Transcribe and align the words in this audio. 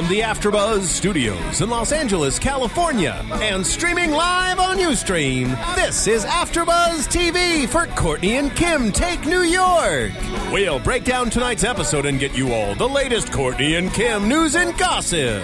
From 0.00 0.08
the 0.08 0.20
AfterBuzz 0.20 0.84
Studios 0.84 1.60
in 1.60 1.68
Los 1.68 1.92
Angeles, 1.92 2.38
California, 2.38 3.22
and 3.34 3.66
streaming 3.66 4.12
live 4.12 4.58
on 4.58 4.78
UStream, 4.78 5.48
this 5.74 6.06
is 6.06 6.24
AfterBuzz 6.24 7.06
TV 7.06 7.68
for 7.68 7.86
Kourtney 7.86 8.38
and 8.38 8.56
Kim 8.56 8.92
Take 8.92 9.26
New 9.26 9.42
York. 9.42 10.12
We'll 10.50 10.78
break 10.78 11.04
down 11.04 11.28
tonight's 11.28 11.64
episode 11.64 12.06
and 12.06 12.18
get 12.18 12.34
you 12.34 12.54
all 12.54 12.74
the 12.76 12.88
latest 12.88 13.28
Kourtney 13.28 13.76
and 13.76 13.92
Kim 13.92 14.26
news 14.26 14.56
and 14.56 14.74
gossip. 14.78 15.42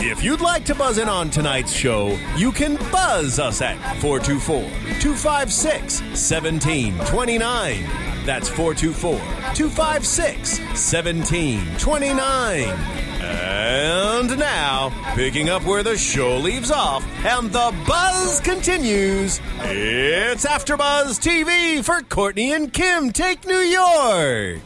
If 0.00 0.24
you'd 0.24 0.40
like 0.40 0.64
to 0.64 0.74
buzz 0.74 0.98
in 0.98 1.08
on 1.08 1.30
tonight's 1.30 1.72
show, 1.72 2.18
you 2.36 2.50
can 2.50 2.74
buzz 2.90 3.38
us 3.38 3.62
at 3.62 3.78
424 4.00 4.62
256 4.98 6.00
1729. 6.00 7.84
That's 8.26 8.48
424 8.48 9.12
256 9.54 10.58
1729. 10.58 13.11
And 13.22 14.38
now, 14.38 14.90
picking 15.14 15.48
up 15.48 15.64
where 15.64 15.82
the 15.82 15.96
show 15.96 16.36
leaves 16.38 16.70
off 16.70 17.04
and 17.24 17.52
the 17.52 17.72
buzz 17.86 18.40
continues, 18.40 19.40
it's 19.60 20.44
AfterBuzz 20.44 21.20
TV 21.20 21.84
for 21.84 22.00
Kourtney 22.00 22.54
and 22.54 22.72
Kim 22.72 23.12
Take 23.12 23.46
New 23.46 23.60
York. 23.60 24.60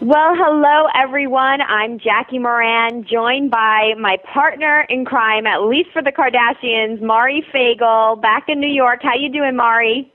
Well, 0.00 0.34
hello 0.36 0.88
everyone. 0.94 1.60
I'm 1.62 1.98
Jackie 1.98 2.38
Moran, 2.38 3.06
joined 3.10 3.50
by 3.50 3.94
my 3.98 4.18
partner 4.32 4.84
in 4.88 5.04
crime, 5.04 5.46
at 5.46 5.62
least 5.62 5.90
for 5.92 6.02
the 6.02 6.12
Kardashians, 6.12 7.00
Mari 7.00 7.46
Fagel, 7.54 8.20
back 8.20 8.48
in 8.48 8.60
New 8.60 8.72
York. 8.72 9.00
How 9.02 9.14
you 9.14 9.30
doing, 9.32 9.56
Mari? 9.56 10.12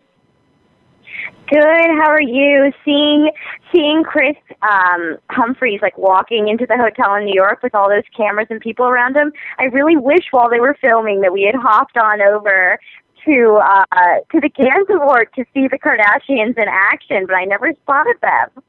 Good. 1.52 1.60
How 1.60 2.08
are 2.10 2.22
you? 2.22 2.72
Seeing 2.86 3.30
seeing 3.74 4.04
Kris 4.06 4.38
um, 4.62 5.18
Humphries 5.32 5.82
like 5.82 5.98
walking 5.98 6.48
into 6.48 6.66
the 6.66 6.78
hotel 6.78 7.14
in 7.16 7.26
New 7.26 7.34
York 7.34 7.62
with 7.62 7.76
all 7.76 7.90
those 7.90 8.06
cameras 8.16 8.48
and 8.50 8.62
people 8.62 8.86
around 8.86 9.18
him. 9.18 9.34
I 9.60 9.66
really 9.66 9.98
wish 9.98 10.28
while 10.32 10.50
they 10.50 10.62
were 10.62 10.78
filming 10.80 11.20
that 11.22 11.34
we 11.34 11.42
had 11.44 11.56
hopped 11.56 11.98
on 11.98 12.22
over 12.22 12.80
to 13.26 13.60
uh, 13.62 13.86
to 14.32 14.40
the 14.40 14.50
Gansevoort 14.50 15.34
to 15.34 15.44
see 15.54 15.68
the 15.68 15.78
Kardashians 15.78 16.58
in 16.58 16.70
action, 16.70 17.26
but 17.28 17.36
I 17.36 17.44
never 17.44 17.74
spotted 17.84 18.16
them. 18.22 18.64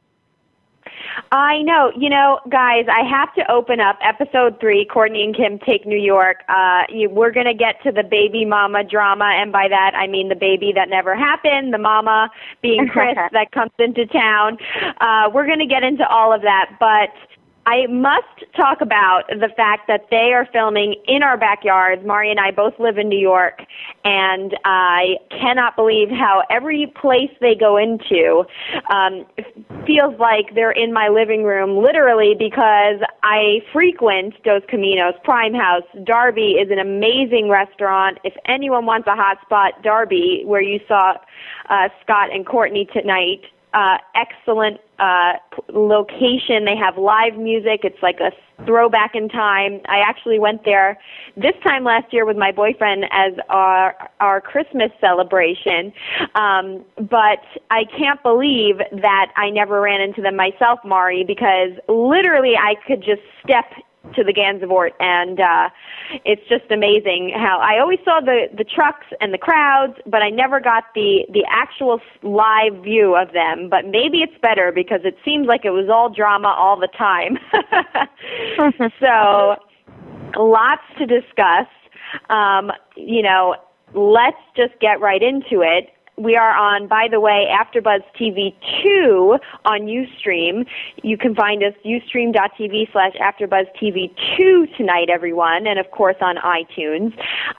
I 1.31 1.63
know. 1.63 1.93
You 1.97 2.09
know, 2.09 2.41
guys, 2.51 2.87
I 2.89 3.03
have 3.09 3.35
to 3.35 3.51
open 3.51 3.81
up 3.81 3.99
episode 4.03 4.59
three. 4.61 4.87
Kourtney 4.87 5.25
and 5.25 5.37
Kim 5.37 5.59
take 5.59 5.87
New 5.87 5.99
York. 5.99 6.39
Uh, 6.49 6.83
you, 6.89 7.11
we're 7.11 7.31
going 7.31 7.47
to 7.47 7.55
get 7.55 7.83
to 7.85 7.93
the 7.93 8.03
baby 8.03 8.45
mama 8.45 8.85
drama, 8.85 9.33
and 9.37 9.53
by 9.53 9.69
that 9.69 9.93
I 9.95 10.07
mean 10.07 10.29
the 10.29 10.37
baby 10.37 10.73
that 10.75 10.89
never 10.89 11.17
happened, 11.17 11.73
the 11.73 11.79
mama 11.79 12.31
being 12.61 12.89
Kris 12.93 13.17
that 13.33 13.53
comes 13.53 13.73
into 13.79 14.07
town. 14.07 14.59
Uh, 15.01 15.31
we're 15.33 15.47
going 15.47 15.59
to 15.59 15.67
get 15.67 15.83
into 15.83 16.07
all 16.09 16.33
of 16.33 16.43
that, 16.43 16.77
but 16.79 17.11
I 17.65 17.87
must 17.87 18.27
talk 18.57 18.81
about 18.81 19.23
the 19.29 19.49
fact 19.57 19.87
that 19.87 20.07
they 20.11 20.33
are 20.35 20.49
filming 20.53 20.97
in 21.07 21.23
our 21.23 21.37
backyards. 21.37 22.05
Mari 22.05 22.31
and 22.31 22.41
I 22.41 22.51
both 22.51 22.75
live 22.81 22.99
in 22.99 23.09
New 23.09 23.19
York, 23.19 23.63
and 24.05 24.57
I 24.65 25.17
cannot 25.31 25.77
believe 25.77 26.09
how 26.11 26.43
every 26.51 26.93
place 27.01 27.31
they 27.41 27.55
go 27.55 27.77
into 27.77 28.45
um, 28.93 29.25
feels 29.87 30.19
like 30.19 30.55
they're 30.55 30.73
in 30.73 30.93
my 30.93 31.09
living 31.09 31.45
room, 31.45 31.83
literally, 31.83 32.35
because 32.37 33.01
I 33.23 33.61
frequent 33.73 34.35
Dos 34.43 34.63
Caminos, 34.63 35.23
Prime 35.23 35.55
House. 35.55 35.85
Darby 36.05 36.53
is 36.53 36.71
an 36.71 36.81
amazing 36.81 37.49
restaurant. 37.49 38.19
If 38.25 38.35
anyone 38.47 38.87
wants 38.87 39.07
a 39.07 39.15
hot 39.15 39.39
spot, 39.43 39.83
Darby, 39.85 40.43
where 40.47 40.63
you 40.63 40.81
saw 40.89 41.15
uh, 41.71 41.89
Scott 42.03 42.33
and 42.33 42.45
Kourtney 42.45 42.91
tonight, 42.93 43.43
uh, 43.75 43.99
excellent 44.15 44.81
uh, 44.99 45.35
location. 45.73 46.65
They 46.65 46.77
have 46.77 46.97
live 46.99 47.37
music. 47.37 47.81
It's 47.85 48.03
like 48.03 48.21
a 48.21 48.31
throwback 48.65 49.15
in 49.15 49.29
time. 49.29 49.81
I 49.87 49.99
actually 49.99 50.39
went 50.39 50.65
there 50.65 50.99
this 51.37 51.55
time 51.65 51.85
last 51.85 52.13
year 52.13 52.25
with 52.25 52.37
my 52.37 52.53
boyfriend 52.53 53.05
as 53.11 53.33
our 53.49 54.11
our 54.21 54.41
Christmas 54.41 54.91
celebration. 55.01 55.93
Um, 56.35 56.85
but 56.97 57.43
I 57.71 57.85
can't 57.97 58.23
believe 58.23 58.79
that 58.93 59.33
I 59.37 59.51
never 59.51 59.81
ran 59.81 60.01
into 60.01 60.23
them 60.23 60.37
myself, 60.37 60.81
Mari, 60.85 61.25
because 61.25 61.71
literally 61.89 62.55
I 62.57 62.75
could 62.87 63.03
just 63.03 63.23
step 63.43 63.65
to 64.15 64.25
the 64.25 64.33
Gansevoort, 64.33 64.91
and 65.01 65.41
uh, 65.41 65.71
it's 66.25 66.43
just 66.49 66.71
amazing 66.71 67.33
how 67.35 67.59
I 67.61 67.81
always 67.81 67.99
saw 68.05 68.21
the 68.21 68.49
the 68.57 68.65
trucks 68.65 69.07
and 69.21 69.33
the 69.33 69.39
crowds, 69.39 69.95
but 70.07 70.23
I 70.23 70.31
never 70.31 70.61
got 70.61 70.85
the 70.95 71.25
the 71.33 71.45
actual 71.49 72.01
live 72.23 72.83
view 72.83 73.17
of 73.17 73.33
them. 73.33 73.69
But 73.71 73.87
maybe 73.87 74.19
it's 74.19 74.37
better 74.43 74.73
because 74.73 75.01
it 75.05 75.17
seems 75.25 75.47
like 75.47 75.65
it 75.65 75.71
was 75.71 75.89
all 75.89 76.11
drama 76.11 76.49
all 76.49 76.79
the 76.79 76.89
time. 76.99 77.39
so, 79.01 79.57
lots 80.37 80.83
to 80.99 81.07
discuss. 81.07 81.69
Um, 82.29 82.73
you 82.97 83.23
know, 83.23 83.57
let's 83.95 84.43
just 84.57 84.79
get 84.81 85.01
right 85.01 85.23
into 85.23 85.63
it 85.63 85.91
we 86.17 86.37
are 86.37 86.55
on, 86.55 86.89
by 86.89 87.09
the 87.11 87.21
way, 87.21 87.47
AfterBuzz 87.51 88.03
TV 88.21 88.55
2 88.83 89.39
on 89.65 89.81
Ustream. 89.83 90.67
You 91.03 91.17
can 91.17 91.35
find 91.35 91.63
us 91.63 91.73
ustream.tv 91.85 92.93
slash 92.93 93.13
AfterBuzz 93.15 93.67
TV 93.81 94.15
2 94.37 94.67
tonight, 94.77 95.09
everyone, 95.09 95.67
and 95.67 95.79
of 95.79 95.91
course 95.91 96.17
on 96.21 96.37
iTunes. 96.37 97.13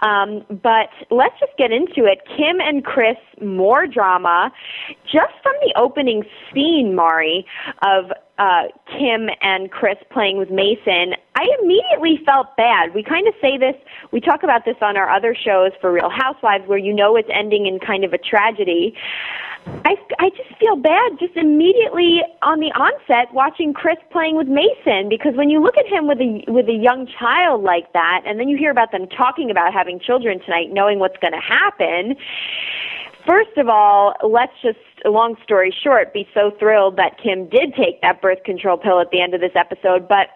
Um, 0.05 0.45
but 0.61 0.89
let's 1.09 1.33
just 1.39 1.53
get 1.57 1.71
into 1.71 2.05
it. 2.05 2.19
Kim 2.37 2.59
and 2.61 2.85
Kris, 2.85 3.17
more 3.41 3.87
drama. 3.87 4.51
Just 5.05 5.33
from 5.41 5.53
the 5.61 5.73
opening 5.77 6.23
scene, 6.53 6.95
Mari, 6.95 7.45
of 7.81 8.11
uh, 8.43 8.63
Kim 8.91 9.29
and 9.41 9.71
Kris 9.71 9.95
playing 10.11 10.37
with 10.37 10.51
Mason, 10.51 11.15
I 11.35 11.47
immediately 11.61 12.19
felt 12.25 12.55
bad. 12.57 12.93
We 12.93 13.01
kind 13.01 13.25
of 13.25 13.33
say 13.39 13.57
this, 13.57 13.75
we 14.11 14.19
talk 14.19 14.43
about 14.43 14.65
this 14.65 14.75
on 14.81 14.97
our 14.97 15.09
other 15.09 15.33
shows 15.33 15.71
for 15.79 15.93
Real 15.93 16.09
Housewives 16.09 16.67
where 16.67 16.77
you 16.77 16.93
know 16.93 17.15
it's 17.15 17.29
ending 17.33 17.67
in 17.67 17.79
kind 17.79 18.03
of 18.03 18.11
a 18.11 18.17
tragedy. 18.17 18.95
I, 19.85 19.95
I 20.19 20.29
just 20.31 20.59
feel 20.59 20.75
bad 20.75 21.13
just 21.19 21.37
immediately 21.37 22.19
on 22.41 22.59
the 22.59 22.71
onset 22.75 23.33
watching 23.33 23.73
Kris 23.73 23.95
playing 24.11 24.35
with 24.35 24.47
Mason 24.47 25.07
because 25.07 25.35
when 25.35 25.49
you 25.49 25.63
look 25.63 25.77
at 25.77 25.87
him 25.87 26.05
with 26.05 26.19
a 26.19 26.43
with 26.51 26.67
a 26.67 26.75
young 26.75 27.07
child 27.07 27.63
like 27.63 27.93
that 27.93 28.23
and 28.25 28.37
then 28.41 28.49
you 28.49 28.57
hear 28.57 28.71
about 28.71 28.91
them 28.91 29.07
talking 29.07 29.49
about 29.49 29.73
having 29.73 30.01
children 30.01 30.41
tonight 30.43 30.73
knowing 30.73 30.99
what's 30.99 31.15
going 31.21 31.31
to 31.31 31.39
happen 31.39 32.17
First 33.25 33.57
of 33.57 33.69
all, 33.69 34.16
let's 34.28 34.53
just, 34.61 34.79
long 35.06 35.35
story 35.44 35.73
short, 35.84 36.13
be 36.13 36.28
so 36.34 36.51
thrilled 36.59 36.97
that 36.97 37.17
Kim 37.22 37.47
did 37.47 37.73
take 37.75 38.01
that 38.01 38.22
birth 38.22 38.44
control 38.44 38.78
pill 38.78 39.00
at 39.00 39.11
the 39.11 39.22
end 39.22 39.34
of 39.34 39.39
this 39.39 39.56
episode. 39.56 40.07
But 40.07 40.28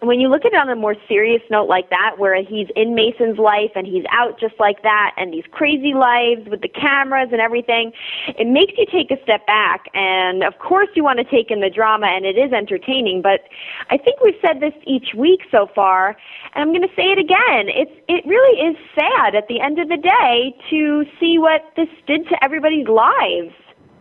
when 0.00 0.20
you 0.20 0.28
look 0.28 0.44
at 0.44 0.52
it 0.52 0.56
on 0.56 0.68
a 0.68 0.76
more 0.76 0.94
serious 1.08 1.42
note 1.50 1.68
like 1.68 1.88
that, 1.90 2.16
where 2.18 2.36
he's 2.42 2.68
in 2.76 2.94
Mason's 2.94 3.38
life 3.38 3.72
and 3.74 3.86
he's 3.86 4.04
out 4.12 4.38
just 4.38 4.54
like 4.60 4.82
that, 4.82 5.14
and 5.16 5.32
these 5.32 5.44
crazy 5.50 5.94
lives 5.94 6.48
with 6.48 6.60
the 6.60 6.68
cameras 6.68 7.28
and 7.32 7.40
everything, 7.40 7.92
it 8.38 8.46
makes 8.46 8.74
you 8.76 8.84
take 8.92 9.10
a 9.10 9.22
step 9.22 9.46
back. 9.46 9.86
And 9.94 10.44
of 10.44 10.58
course, 10.58 10.88
you 10.94 11.02
want 11.02 11.18
to 11.18 11.24
take 11.24 11.50
in 11.50 11.60
the 11.60 11.70
drama, 11.70 12.08
and 12.08 12.26
it 12.26 12.36
is 12.36 12.52
entertaining. 12.52 13.22
But 13.22 13.48
I 13.88 13.96
think 13.96 14.20
we've 14.20 14.38
said 14.44 14.60
this 14.60 14.74
each 14.86 15.14
week 15.16 15.40
so 15.50 15.68
far, 15.74 16.16
and 16.54 16.62
I'm 16.62 16.68
going 16.68 16.86
to 16.86 16.94
say 16.94 17.12
it 17.12 17.18
again. 17.18 17.68
It's 17.72 17.92
it 18.08 18.26
really 18.26 18.60
is 18.60 18.76
sad 18.94 19.34
at 19.34 19.48
the 19.48 19.60
end 19.60 19.78
of 19.78 19.88
the 19.88 19.96
day 19.96 20.54
to 20.70 21.04
see 21.18 21.38
what 21.38 21.62
this 21.76 21.88
did 22.06 22.28
to 22.28 22.44
everybody's 22.44 22.88
lives. 22.88 23.54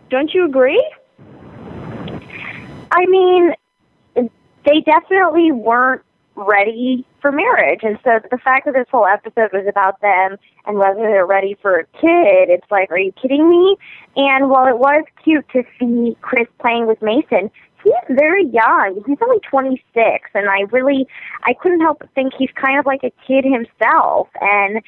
Don't 0.09 0.33
you 0.33 0.45
agree? 0.45 0.83
I 2.91 3.05
mean, 3.07 3.53
they 4.65 4.81
definitely 4.81 5.51
weren't 5.51 6.01
ready 6.35 7.05
for 7.21 7.31
marriage. 7.31 7.79
And 7.83 7.97
so 8.03 8.19
the 8.29 8.37
fact 8.37 8.65
that 8.65 8.73
this 8.73 8.87
whole 8.91 9.05
episode 9.05 9.51
was 9.53 9.65
about 9.69 10.01
them 10.01 10.37
and 10.65 10.77
whether 10.77 10.99
they're 10.99 11.25
ready 11.25 11.57
for 11.61 11.77
a 11.77 11.85
kid, 11.99 12.49
it's 12.49 12.69
like, 12.69 12.91
are 12.91 12.99
you 12.99 13.13
kidding 13.13 13.49
me? 13.49 13.77
And 14.15 14.49
while 14.49 14.67
it 14.67 14.77
was 14.77 15.05
cute 15.23 15.47
to 15.53 15.63
see 15.79 16.17
Kris 16.21 16.47
playing 16.59 16.87
with 16.87 17.01
Mason, 17.01 17.49
he's 17.83 17.93
very 18.09 18.45
young. 18.47 19.01
He's 19.07 19.17
only 19.21 19.39
26, 19.49 20.29
and 20.33 20.49
I 20.49 20.61
really, 20.71 21.07
I 21.43 21.53
couldn't 21.53 21.81
help 21.81 21.99
but 21.99 22.09
think 22.15 22.33
he's 22.37 22.51
kind 22.55 22.79
of 22.79 22.85
like 22.85 23.03
a 23.03 23.11
kid 23.25 23.45
himself. 23.45 24.27
And 24.41 24.81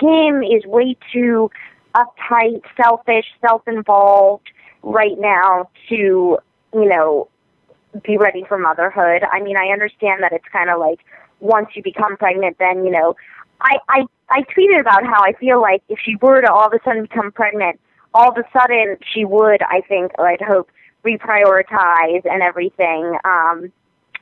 Kim 0.00 0.42
is 0.42 0.64
way 0.66 0.96
too 1.12 1.50
uptight, 1.94 2.62
selfish, 2.82 3.26
self-involved 3.40 4.50
right 4.82 5.18
now 5.18 5.70
to, 5.88 6.38
you 6.74 6.84
know, 6.88 7.28
be 8.02 8.16
ready 8.16 8.44
for 8.46 8.58
motherhood. 8.58 9.22
I 9.30 9.40
mean, 9.40 9.56
I 9.56 9.72
understand 9.72 10.22
that 10.22 10.32
it's 10.32 10.44
kind 10.52 10.70
of 10.70 10.78
like 10.78 11.00
once 11.40 11.68
you 11.74 11.82
become 11.82 12.16
pregnant, 12.16 12.58
then 12.58 12.84
you 12.84 12.90
know, 12.90 13.14
I 13.60 13.78
I 13.88 14.04
I 14.30 14.42
tweeted 14.42 14.80
about 14.80 15.04
how 15.04 15.22
I 15.22 15.32
feel 15.38 15.60
like 15.60 15.82
if 15.88 15.98
she 16.04 16.16
were 16.20 16.40
to 16.40 16.52
all 16.52 16.66
of 16.66 16.72
a 16.72 16.78
sudden 16.84 17.02
become 17.02 17.32
pregnant, 17.32 17.80
all 18.14 18.30
of 18.30 18.36
a 18.36 18.44
sudden 18.52 18.96
she 19.12 19.24
would, 19.24 19.62
I 19.62 19.80
think, 19.88 20.12
or 20.18 20.28
I'd 20.28 20.40
hope, 20.40 20.70
reprioritize 21.04 22.24
and 22.24 22.42
everything 22.42 23.16
um, 23.24 23.72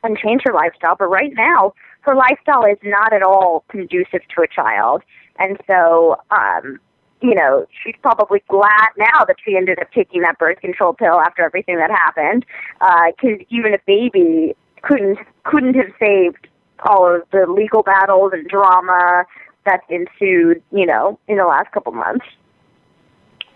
and 0.02 0.16
change 0.18 0.42
her 0.44 0.52
lifestyle. 0.52 0.96
But 0.96 1.08
right 1.08 1.32
now, 1.34 1.72
her 2.02 2.14
lifestyle 2.14 2.64
is 2.64 2.78
not 2.84 3.12
at 3.12 3.22
all 3.22 3.64
conducive 3.68 4.20
to 4.36 4.42
a 4.42 4.48
child. 4.48 5.02
And 5.38 5.58
so, 5.66 6.16
um, 6.30 6.78
you 7.20 7.34
know, 7.34 7.66
she's 7.82 7.94
probably 8.02 8.42
glad 8.48 8.88
now 8.98 9.24
that 9.26 9.36
she 9.44 9.56
ended 9.56 9.78
up 9.80 9.90
taking 9.92 10.22
that 10.22 10.38
birth 10.38 10.60
control 10.60 10.92
pill 10.92 11.20
after 11.20 11.42
everything 11.42 11.76
that 11.76 11.90
happened, 11.90 12.44
because 12.78 13.40
uh, 13.40 13.44
even 13.48 13.74
a 13.74 13.78
baby 13.86 14.54
couldn't 14.82 15.18
couldn't 15.44 15.74
have 15.74 15.92
saved 15.98 16.46
all 16.84 17.14
of 17.14 17.22
the 17.32 17.46
legal 17.50 17.82
battles 17.82 18.32
and 18.34 18.46
drama 18.48 19.24
that's 19.64 19.86
ensued, 19.88 20.62
you 20.72 20.86
know, 20.86 21.18
in 21.26 21.36
the 21.38 21.44
last 21.44 21.72
couple 21.72 21.92
months. 21.92 22.24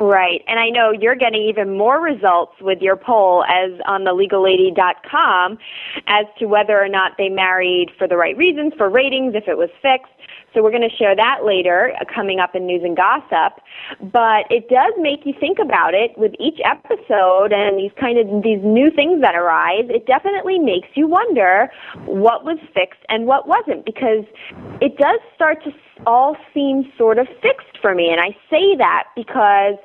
Right. 0.01 0.43
And 0.49 0.59
I 0.59 0.71
know 0.71 0.93
you're 0.99 1.15
getting 1.15 1.43
even 1.43 1.77
more 1.77 2.01
results 2.01 2.55
with 2.63 2.81
your 2.81 2.97
poll 2.97 3.45
as 3.45 3.71
on 3.87 4.05
the 4.05 4.13
legallady.com 4.13 5.59
as 6.07 6.25
to 6.39 6.47
whether 6.47 6.83
or 6.83 6.89
not 6.89 7.13
they 7.19 7.29
married 7.29 7.91
for 7.99 8.09
the 8.09 8.17
right 8.17 8.35
reasons, 8.35 8.73
for 8.79 8.89
ratings, 8.89 9.35
if 9.35 9.45
it 9.47 9.59
was 9.59 9.69
fixed. 9.83 10.11
So 10.55 10.63
we're 10.63 10.71
going 10.71 10.89
to 10.89 10.97
share 10.97 11.15
that 11.15 11.45
later, 11.45 11.93
uh, 12.01 12.05
coming 12.13 12.41
up 12.41 12.55
in 12.55 12.67
news 12.67 12.81
and 12.83 12.97
gossip. 12.97 13.61
But 14.01 14.49
it 14.49 14.71
does 14.71 14.95
make 14.99 15.27
you 15.27 15.35
think 15.39 15.59
about 15.59 15.93
it 15.93 16.17
with 16.17 16.33
each 16.41 16.59
episode 16.65 17.53
and 17.53 17.79
these 17.79 17.93
kind 18.01 18.19
of 18.19 18.43
these 18.43 18.59
new 18.65 18.91
things 18.91 19.21
that 19.21 19.35
arise. 19.35 19.85
It 19.91 20.07
definitely 20.07 20.59
makes 20.59 20.89
you 20.95 21.07
wonder 21.07 21.69
what 22.07 22.45
was 22.45 22.59
fixed 22.73 23.05
and 23.11 23.27
what 23.27 23.47
wasn't, 23.47 23.85
because 23.85 24.25
it 24.81 24.97
does 24.97 25.21
start 25.35 25.63
to 25.65 25.73
all 26.07 26.37
seem 26.55 26.91
sort 26.97 27.19
of 27.19 27.29
fixed 27.43 27.77
for 27.83 27.95
me. 27.95 28.09
And 28.11 28.19
I 28.19 28.31
say 28.49 28.75
that 28.79 29.05
because 29.15 29.77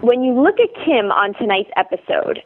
when 0.00 0.22
you 0.22 0.40
look 0.40 0.56
at 0.60 0.68
Kim 0.84 1.10
on 1.10 1.34
tonight's 1.34 1.70
episode, 1.76 2.40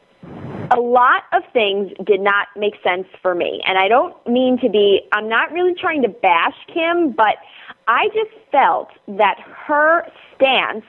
a 0.70 0.80
lot 0.80 1.24
of 1.32 1.42
things 1.52 1.92
did 2.06 2.20
not 2.20 2.48
make 2.56 2.74
sense 2.82 3.06
for 3.20 3.34
me. 3.34 3.60
And 3.66 3.76
I 3.76 3.88
don't 3.88 4.14
mean 4.26 4.58
to 4.62 4.70
be, 4.70 5.02
I'm 5.12 5.28
not 5.28 5.52
really 5.52 5.74
trying 5.78 6.02
to 6.02 6.08
bash 6.08 6.56
Kim, 6.72 7.12
but 7.12 7.36
I 7.88 8.08
just 8.08 8.30
felt 8.50 8.88
that 9.08 9.36
her 9.66 10.06
stance 10.34 10.84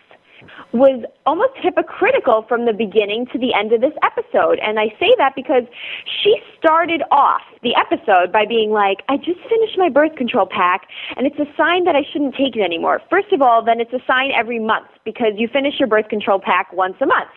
was 0.73 1.03
almost 1.25 1.53
hypocritical 1.55 2.45
from 2.47 2.65
the 2.65 2.73
beginning 2.73 3.25
to 3.33 3.39
the 3.39 3.53
end 3.53 3.73
of 3.73 3.81
this 3.81 3.93
episode. 4.03 4.59
And 4.59 4.79
I 4.79 4.89
say 4.99 5.13
that 5.17 5.33
because 5.35 5.63
she 6.05 6.37
started 6.57 7.03
off 7.11 7.41
the 7.61 7.75
episode 7.75 8.31
by 8.31 8.45
being 8.45 8.71
like, 8.71 9.03
I 9.09 9.17
just 9.17 9.39
finished 9.49 9.77
my 9.77 9.89
birth 9.89 10.15
control 10.15 10.45
pack, 10.45 10.87
and 11.15 11.27
it's 11.27 11.39
a 11.39 11.47
sign 11.55 11.85
that 11.85 11.95
I 11.95 12.03
shouldn't 12.11 12.35
take 12.35 12.55
it 12.55 12.61
anymore. 12.61 13.01
First 13.09 13.31
of 13.31 13.41
all, 13.41 13.63
then 13.63 13.79
it's 13.79 13.93
a 13.93 14.01
sign 14.05 14.31
every 14.35 14.59
month 14.59 14.87
because 15.05 15.33
you 15.37 15.47
finish 15.47 15.75
your 15.79 15.87
birth 15.87 16.09
control 16.09 16.39
pack 16.39 16.71
once 16.73 16.95
a 17.01 17.05
month 17.05 17.29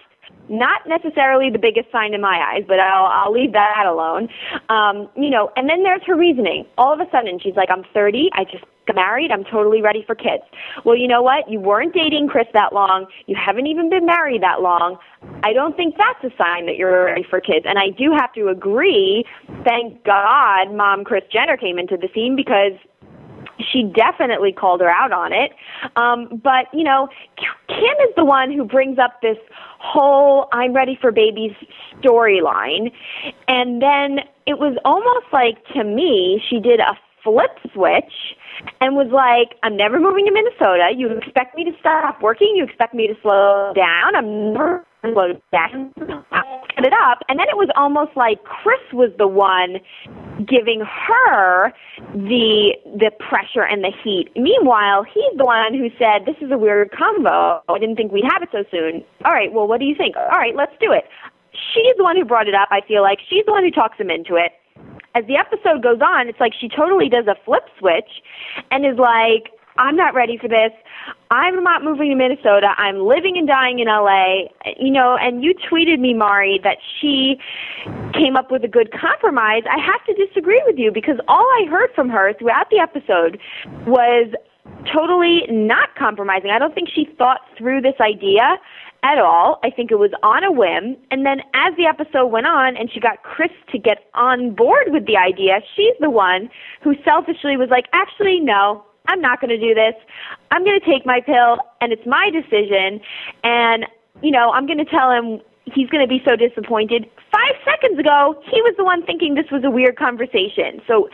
not 0.49 0.87
necessarily 0.87 1.51
the 1.51 1.59
biggest 1.59 1.91
sign 1.91 2.15
in 2.15 2.21
my 2.21 2.39
eyes, 2.53 2.65
but 2.67 2.79
I'll 2.79 3.07
I'll 3.07 3.33
leave 3.33 3.53
that 3.53 3.87
alone. 3.87 4.29
Um, 4.69 5.09
you 5.17 5.31
know, 5.31 5.51
and 5.57 5.69
then 5.69 5.83
there's 5.83 6.03
her 6.07 6.17
reasoning. 6.17 6.67
All 6.79 6.93
of 6.93 7.01
a 7.01 7.11
sudden, 7.11 7.39
she's 7.41 7.57
like, 7.57 7.71
"I'm 7.71 7.85
30. 7.93 8.31
I 8.35 8.45
just 8.45 8.65
got 8.87 8.97
married. 8.97 9.31
I'm 9.33 9.45
totally 9.45 9.83
ready 9.83 10.05
for 10.07 10.15
kids." 10.15 10.45
Well, 10.85 10.97
you 10.97 11.09
know 11.09 11.23
what? 11.23 11.51
You 11.51 11.61
weren't 11.61 11.95
dating 11.95 12.29
Kris 12.29 12.47
that 12.55 12.73
long. 12.73 13.07
You 13.27 13.37
haven't 13.37 13.67
even 13.67 13.91
been 13.91 14.07
married 14.07 14.43
that 14.43 14.63
long. 14.63 14.99
I 15.43 15.53
don't 15.53 15.77
think 15.77 15.97
that's 15.97 16.33
a 16.33 16.37
sign 16.37 16.67
that 16.67 16.77
you're 16.77 17.05
ready 17.07 17.25
for 17.29 17.41
kids. 17.41 17.67
And 17.69 17.79
I 17.79 17.91
do 17.91 18.13
have 18.17 18.33
to 18.35 18.49
agree. 18.49 19.25
Thank 19.65 20.05
God, 20.05 20.73
Mom 20.73 21.05
Kris 21.05 21.25
Jenner 21.33 21.57
came 21.57 21.79
into 21.79 21.97
the 21.97 22.09
scene 22.15 22.37
because 22.37 22.73
she 23.59 23.83
definitely 23.95 24.53
called 24.53 24.81
her 24.81 24.91
out 24.91 25.13
on 25.13 25.33
it. 25.33 25.53
Um, 25.97 26.41
but, 26.43 26.67
you 26.73 26.85
know, 26.85 27.09
Kim 27.69 28.09
is 28.09 28.15
the 28.17 28.25
one 28.25 28.53
who 28.53 28.65
brings 28.65 28.99
up 28.99 29.21
this 29.23 29.39
whole 29.79 30.49
I'm 30.53 30.73
ready 30.73 30.99
for 31.01 31.13
babies 31.13 31.53
storyline. 32.01 32.93
And 33.49 33.81
then 33.81 34.21
it 34.47 34.59
was 34.59 34.77
almost 34.85 35.27
like, 35.33 35.65
to 35.75 35.85
me, 35.85 36.43
she 36.49 36.61
did 36.61 36.81
a 36.81 36.97
flip 37.27 37.59
switch 37.75 38.15
and 38.81 38.95
was 38.95 39.11
like, 39.11 39.59
I'm 39.63 39.77
never 39.77 39.99
moving 39.99 40.27
to 40.27 40.33
Minnesota. 40.33 40.95
You 40.95 41.11
expect 41.11 41.57
me 41.57 41.65
to 41.65 41.73
stop 41.81 42.23
working? 42.23 42.55
You 42.55 42.63
expect 42.65 42.95
me 42.95 43.09
to 43.09 43.15
slow 43.21 43.73
down? 43.75 44.15
I'm 44.15 44.55
never 44.55 44.87
slow 45.03 45.35
down. 45.51 45.93
Set 45.99 46.85
it 46.87 46.93
up. 46.93 47.19
And 47.29 47.39
then 47.39 47.49
it 47.51 47.59
was 47.59 47.69
almost 47.75 48.17
like 48.17 48.45
Kris 48.45 48.81
was 48.93 49.11
the 49.19 49.27
one 49.27 49.83
giving 50.47 50.85
her 50.87 51.73
the 52.15 52.77
the 52.85 53.11
pressure 53.19 53.65
and 53.65 53.83
the 53.83 53.93
heat. 54.05 54.31
Meanwhile, 54.37 55.05
he's 55.05 55.37
the 55.37 55.45
one 55.45 55.75
who 55.75 55.89
said, 55.99 56.27
This 56.27 56.37
is 56.41 56.53
a 56.53 56.59
weird 56.59 56.93
combo. 56.93 57.63
I 57.69 57.79
didn't 57.79 57.97
think 57.97 58.13
we'd 58.13 58.29
have 58.31 58.43
it 58.43 58.51
so 58.53 58.63
soon. 58.71 59.03
All 59.25 59.33
right, 59.33 59.53
well 59.53 59.67
what 59.67 59.81
do 59.81 59.87
you 59.87 59.95
think? 59.97 60.17
All 60.17 60.39
right, 60.39 60.55
let's 60.55 60.75
do 60.81 60.93
it. 60.93 61.05
She's 61.73 61.97
the 61.97 62.05
one 62.05 62.17
who 62.17 62.25
brought 62.25 62.49
it 62.49 62.55
up, 62.55 62.69
I 62.71 62.83
feel 62.87 63.03
like. 63.03 63.19
She's 63.29 63.45
the 63.47 63.53
one 63.53 63.65
who 63.65 63.71
talks 63.71 63.99
him 63.99 64.11
into 64.11 64.37
it 64.37 64.53
as 65.17 65.25
the 65.27 65.37
episode 65.37 65.83
goes 65.83 66.01
on, 66.03 66.29
it's 66.29 66.41
like 66.41 66.53
she 66.53 66.69
totally 66.69 67.09
does 67.09 67.27
a 67.27 67.37
flip 67.45 67.65
switch 67.79 68.21
and 68.71 68.85
is 68.85 68.99
like, 68.99 69.53
I'm 69.79 69.97
not 69.97 70.15
ready 70.15 70.39
for 70.39 70.49
this. 70.49 70.73
I'm 71.31 71.63
not 71.63 71.85
moving 71.85 72.11
to 72.11 72.17
Minnesota. 72.17 72.73
I'm 72.77 73.07
living 73.07 73.37
and 73.37 73.47
dying 73.47 73.79
in 73.79 73.89
LA. 73.89 74.49
You 74.79 74.91
know, 74.91 75.17
and 75.21 75.43
you 75.43 75.55
tweeted 75.55 75.99
me, 76.01 76.15
Mari, 76.15 76.61
that 76.65 76.79
she 77.01 77.37
came 78.13 78.37
up 78.37 78.51
with 78.51 78.65
a 78.65 78.69
good 78.69 78.93
compromise. 78.93 79.63
I 79.71 79.79
have 79.79 80.05
to 80.07 80.27
disagree 80.27 80.63
with 80.67 80.79
you 80.79 80.91
because 80.93 81.17
all 81.29 81.47
I 81.61 81.67
heard 81.69 81.91
from 81.95 82.09
her 82.09 82.33
throughout 82.39 82.69
the 82.71 82.79
episode 82.79 83.39
was 83.87 84.33
totally 84.93 85.43
not 85.51 85.95
compromising. 85.97 86.51
I 86.51 86.59
don't 86.59 86.75
think 86.75 86.89
she 86.95 87.09
thought 87.19 87.41
through 87.59 87.83
this 87.83 87.97
idea 88.01 88.57
at 89.03 89.19
all. 89.19 89.59
I 89.63 89.71
think 89.71 89.91
it 89.91 89.99
was 89.99 90.11
on 90.23 90.45
a 90.45 90.53
whim. 90.53 90.97
And 91.11 91.25
then 91.25 91.41
as 91.55 91.75
the 91.77 91.87
episode 91.87 92.27
went 92.27 92.47
on 92.47 92.77
and 92.77 92.91
she 92.93 93.01
got 93.01 93.23
Kris 93.23 93.51
to 93.73 93.79
get 93.79 93.99
on 94.15 94.55
board 94.55 94.89
with 94.89 95.07
the 95.07 95.17
idea, 95.17 95.61
she's 95.75 95.95
the 96.01 96.11
one 96.11 96.49
who 96.83 96.95
selfishly 97.05 97.57
was 97.57 97.69
like, 97.71 97.87
actually, 97.93 98.41
no, 98.41 98.85
I'm 99.09 99.21
not 99.21 99.41
going 99.41 99.51
to 99.51 99.59
do 99.59 99.75
this. 99.75 99.95
I'm 100.51 100.65
going 100.65 100.79
to 100.79 100.87
take 100.87 101.07
my 101.07 101.21
pill 101.21 101.59
and 101.81 101.93
it's 101.93 102.07
my 102.07 102.31
decision. 102.31 103.01
And, 103.45 103.87
you 104.23 104.31
know, 104.31 104.51
I'm 104.51 104.67
going 104.67 104.79
to 104.79 104.85
tell 104.85 105.11
him 105.11 105.41
he's 105.65 105.89
going 105.89 106.03
to 106.03 106.09
be 106.09 106.23
so 106.25 106.37
disappointed. 106.37 107.09
Five 107.33 107.57
seconds 107.65 107.99
ago, 107.99 108.41
he 108.51 108.63
was 108.63 108.75
the 108.77 108.85
one 108.85 109.05
thinking 109.05 109.35
this 109.35 109.51
was 109.51 109.65
a 109.65 109.71
weird 109.71 109.97
conversation. 109.97 110.81
So 110.87 111.09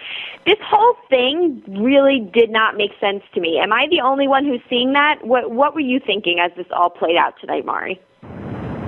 this 0.47 0.59
whole 0.62 0.97
thing 1.09 1.62
really 1.69 2.20
did 2.32 2.50
not 2.50 2.76
make 2.76 2.93
sense 3.00 3.23
to 3.35 3.41
me. 3.41 3.59
Am 3.59 3.73
I 3.73 3.87
the 3.91 4.00
only 4.00 4.29
one 4.29 4.44
who's 4.44 4.61
seeing 4.69 4.93
that? 4.93 5.25
What 5.26 5.50
What 5.50 5.75
were 5.75 5.81
you 5.81 6.00
thinking 6.05 6.38
as 6.38 6.53
this 6.56 6.67
all 6.70 6.91
played 6.91 7.17
out 7.17 7.35
tonight, 7.41 7.64
Mari? 7.64 8.00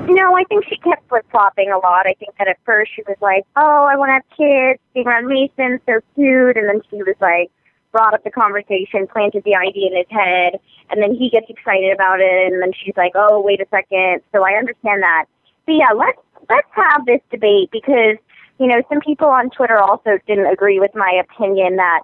No, 0.07 0.37
I 0.37 0.45
think 0.45 0.65
she 0.69 0.77
kept 0.77 1.09
flip 1.09 1.25
flopping 1.31 1.71
a 1.71 1.79
lot. 1.79 2.07
I 2.07 2.15
think 2.19 2.37
that 2.39 2.47
at 2.47 2.59
first 2.67 2.93
she 2.95 3.03
was 3.09 3.17
like, 3.23 3.45
"Oh, 3.57 3.89
I 3.91 3.97
want 3.97 4.11
to 4.11 4.21
have 4.21 4.29
kids, 4.37 4.81
being 4.93 5.07
around 5.07 5.27
Mason, 5.27 5.81
so 5.87 6.01
cute," 6.15 6.59
and 6.59 6.69
then 6.69 6.83
she 6.91 7.03
was 7.03 7.17
like, 7.23 7.51
brought 7.91 8.13
up 8.13 8.23
the 8.23 8.31
conversation, 8.31 9.07
planted 9.07 9.45
the 9.45 9.57
idea 9.57 9.87
in 9.87 9.97
his 9.97 10.11
head, 10.11 10.61
and 10.91 11.01
then 11.01 11.15
he 11.15 11.31
gets 11.31 11.47
excited 11.49 11.93
about 11.95 12.21
it, 12.21 12.53
and 12.53 12.61
then 12.61 12.73
she's 12.75 12.97
like, 12.97 13.13
"Oh, 13.15 13.41
wait 13.41 13.61
a 13.61 13.67
second. 13.71 14.21
So 14.33 14.45
I 14.45 14.59
understand 14.59 15.03
that 15.03 15.25
but 15.67 15.73
yeah, 15.73 15.93
let's 15.95 16.19
let's 16.49 16.69
have 16.73 17.07
this 17.07 17.21
debate 17.31 17.71
because 17.73 18.17
you 18.59 18.67
know 18.67 18.83
some 18.89 19.01
people 19.01 19.29
on 19.29 19.51
Twitter 19.51 19.79
also 19.79 20.19
didn't 20.27 20.47
agree 20.47 20.81
with 20.81 20.95
my 20.95 21.23
opinion 21.23 21.77
that 21.77 22.03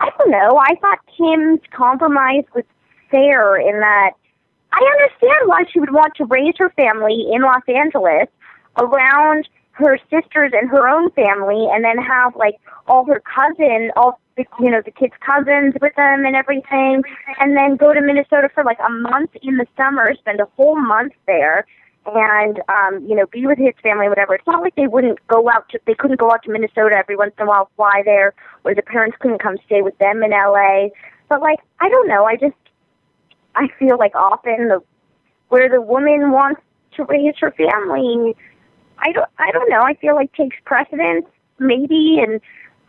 I 0.00 0.10
don't 0.18 0.30
know. 0.30 0.58
I 0.58 0.74
thought 0.80 0.98
Kim's 1.16 1.60
compromise 1.72 2.44
was 2.54 2.64
fair 3.10 3.56
in 3.56 3.80
that 3.80 4.12
I 4.72 4.98
understand 4.98 5.48
why 5.48 5.64
she 5.72 5.80
would 5.80 5.92
want 5.92 6.14
to 6.16 6.24
raise 6.26 6.54
her 6.58 6.70
family 6.70 7.26
in 7.32 7.42
Los 7.42 7.62
Angeles 7.68 8.28
around 8.78 9.48
her 9.72 9.98
sisters 10.10 10.52
and 10.54 10.70
her 10.70 10.88
own 10.88 11.10
family 11.10 11.68
and 11.70 11.84
then 11.84 11.98
have 11.98 12.34
like 12.36 12.56
all 12.86 13.04
her 13.04 13.20
cousins 13.20 13.92
all 13.96 14.18
the 14.36 14.44
you 14.58 14.70
know 14.70 14.80
the 14.82 14.90
kids 14.90 15.12
cousins 15.20 15.74
with 15.82 15.94
them 15.96 16.24
and 16.24 16.34
everything 16.34 17.02
and 17.40 17.56
then 17.56 17.76
go 17.76 17.92
to 17.92 18.00
minnesota 18.00 18.48
for 18.54 18.64
like 18.64 18.78
a 18.86 18.90
month 18.90 19.30
in 19.42 19.58
the 19.58 19.66
summer 19.76 20.14
spend 20.14 20.40
a 20.40 20.46
whole 20.56 20.76
month 20.80 21.12
there 21.26 21.66
and 22.14 22.60
um, 22.68 23.04
you 23.06 23.14
know, 23.16 23.26
be 23.26 23.46
with 23.46 23.58
his 23.58 23.74
family, 23.82 24.08
whatever. 24.08 24.34
It's 24.34 24.46
not 24.46 24.62
like 24.62 24.74
they 24.76 24.86
wouldn't 24.86 25.24
go 25.28 25.48
out 25.50 25.68
to 25.70 25.80
they 25.86 25.94
couldn't 25.94 26.20
go 26.20 26.30
out 26.30 26.42
to 26.44 26.50
Minnesota 26.50 26.96
every 26.96 27.16
once 27.16 27.32
in 27.38 27.44
a 27.44 27.48
while, 27.48 27.70
fly 27.76 28.02
there, 28.04 28.34
or 28.64 28.74
the 28.74 28.82
parents 28.82 29.16
couldn't 29.20 29.42
come 29.42 29.56
stay 29.66 29.82
with 29.82 29.96
them 29.98 30.22
in 30.22 30.30
LA. 30.30 30.88
But 31.28 31.40
like, 31.40 31.58
I 31.80 31.88
don't 31.88 32.08
know. 32.08 32.24
I 32.24 32.36
just 32.36 32.54
I 33.54 33.68
feel 33.78 33.98
like 33.98 34.14
often 34.14 34.68
the 34.68 34.82
where 35.48 35.68
the 35.68 35.80
woman 35.80 36.30
wants 36.32 36.60
to 36.96 37.04
raise 37.04 37.34
her 37.40 37.52
family, 37.52 38.34
I 38.98 39.12
don't 39.12 39.28
I 39.38 39.50
don't 39.52 39.70
know. 39.70 39.82
I 39.82 39.94
feel 39.94 40.14
like 40.14 40.32
takes 40.32 40.56
precedence 40.64 41.26
maybe, 41.58 42.18
and 42.20 42.40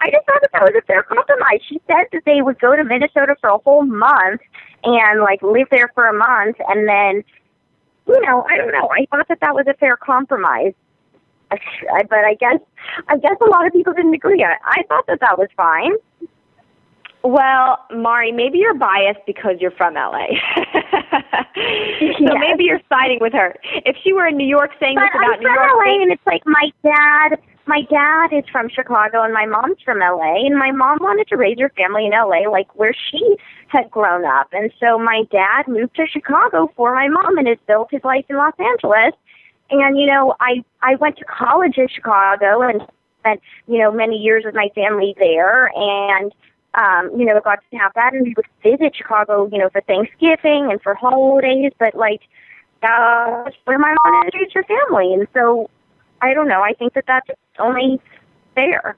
I 0.02 0.12
just 0.12 0.26
thought 0.26 0.42
that 0.42 0.52
that 0.54 0.62
was 0.62 0.74
a 0.78 0.86
fair 0.86 1.04
compromise. 1.04 1.62
She 1.68 1.82
said 1.88 2.06
that 2.12 2.24
they 2.26 2.42
would 2.42 2.60
go 2.60 2.76
to 2.76 2.84
Minnesota 2.84 3.36
for 3.42 3.50
a 3.50 3.58
whole 3.58 3.84
month 3.84 4.42
and 4.84 5.22
like 5.22 5.42
live 5.42 5.68
there 5.72 5.92
for 5.96 6.08
a 6.08 6.14
month, 6.14 6.58
and 6.68 6.88
then 6.88 7.24
you 8.08 8.22
know, 8.22 8.46
I 8.50 8.58
don't 8.58 8.72
know. 8.72 8.90
I 8.90 9.06
thought 9.12 9.28
that 9.30 9.40
that 9.42 9.54
was 9.54 9.66
a 9.68 9.74
fair 9.76 9.98
compromise. 9.98 10.74
But 11.50 12.26
I 12.26 12.36
guess, 12.40 12.60
I 13.08 13.18
guess 13.18 13.36
a 13.40 13.50
lot 13.50 13.66
of 13.66 13.72
people 13.74 13.94
didn't 13.94 14.14
agree. 14.14 14.44
I, 14.44 14.56
I 14.66 14.84
thought 14.90 15.08
that 15.08 15.20
that 15.22 15.38
was 15.38 15.48
fine. 15.56 15.94
Well, 17.24 17.86
Mari, 17.94 18.32
maybe 18.32 18.58
you're 18.60 18.74
biased 18.74 19.20
because 19.26 19.56
you're 19.60 19.72
from 19.72 19.96
LA. 19.96 20.28
so 20.56 20.64
Yes. 22.20 22.38
maybe 22.40 22.66
you're 22.66 22.82
siding 22.90 23.18
with 23.22 23.34
her. 23.34 23.56
If 23.86 23.96
she 24.04 24.14
were 24.14 24.28
in 24.28 24.38
New 24.38 24.48
York 24.48 24.72
saying 24.80 24.96
But 24.96 25.04
this 25.04 25.12
about 25.16 25.34
I'm 25.36 25.40
New 25.40 25.48
from 25.48 25.56
York, 25.56 25.72
LA, 25.86 26.02
and 26.04 26.12
it's 26.12 26.26
like 26.26 26.44
my 26.46 26.72
dad. 26.84 27.40
My 27.66 27.82
dad 27.90 28.32
is 28.32 28.46
from 28.50 28.70
Chicago, 28.70 29.24
and 29.24 29.34
my 29.34 29.46
mom's 29.46 29.78
from 29.84 30.00
LA. 30.00 30.46
And 30.46 30.58
my 30.58 30.72
mom 30.72 31.00
wanted 31.02 31.28
to 31.28 31.36
raise 31.36 31.60
her 31.60 31.70
family 31.76 32.06
in 32.06 32.12
LA, 32.12 32.50
like 32.50 32.74
where 32.76 32.94
she 33.12 33.36
had 33.70 33.90
grown 33.92 34.26
up. 34.26 34.48
And 34.52 34.72
so 34.80 34.98
my 34.98 35.24
dad 35.32 35.68
moved 35.68 35.96
to 35.96 36.08
Chicago 36.08 36.72
for 36.76 36.94
my 36.94 37.08
mom, 37.08 37.38
and 37.38 37.48
has 37.48 37.58
built 37.68 37.90
his 37.92 38.04
life 38.04 38.26
in 38.30 38.38
Los 38.38 38.54
Angeles. 38.60 39.14
And 39.70 40.00
you 40.00 40.08
know, 40.08 40.36
I 40.40 40.64
I 40.82 40.96
went 40.96 41.18
to 41.18 41.26
college 41.26 41.78
in 41.78 41.88
Chicago, 41.88 42.62
and 42.62 42.82
spent 43.20 43.42
you 43.68 43.80
know 43.80 43.92
many 43.92 44.18
years 44.18 44.44
with 44.46 44.56
my 44.56 44.70
family 44.76 45.16
there, 45.18 45.72
and 45.76 46.34
um, 46.78 47.12
you 47.18 47.26
know, 47.26 47.40
got 47.44 47.60
to 47.72 47.78
have 47.78 47.94
that, 47.96 48.14
and 48.14 48.24
we 48.24 48.34
would 48.36 48.46
visit 48.62 48.96
Chicago, 48.96 49.50
you 49.52 49.58
know, 49.58 49.70
for 49.70 49.82
Thanksgiving 49.82 50.70
and 50.72 50.82
for 50.82 50.94
holidays. 50.94 51.72
But 51.80 51.96
like, 51.96 52.22
that's 52.82 53.56
where 53.66 53.80
my 53.80 53.96
mom 54.04 54.26
introduced 54.26 54.54
her 54.54 54.64
family, 54.64 55.14
and 55.14 55.28
so 55.34 55.70
I 56.22 56.34
don't 56.34 56.48
know. 56.48 56.62
I 56.62 56.74
think 56.74 56.94
that 56.94 57.06
that's 57.08 57.30
only 57.60 58.00
fair. 58.56 58.96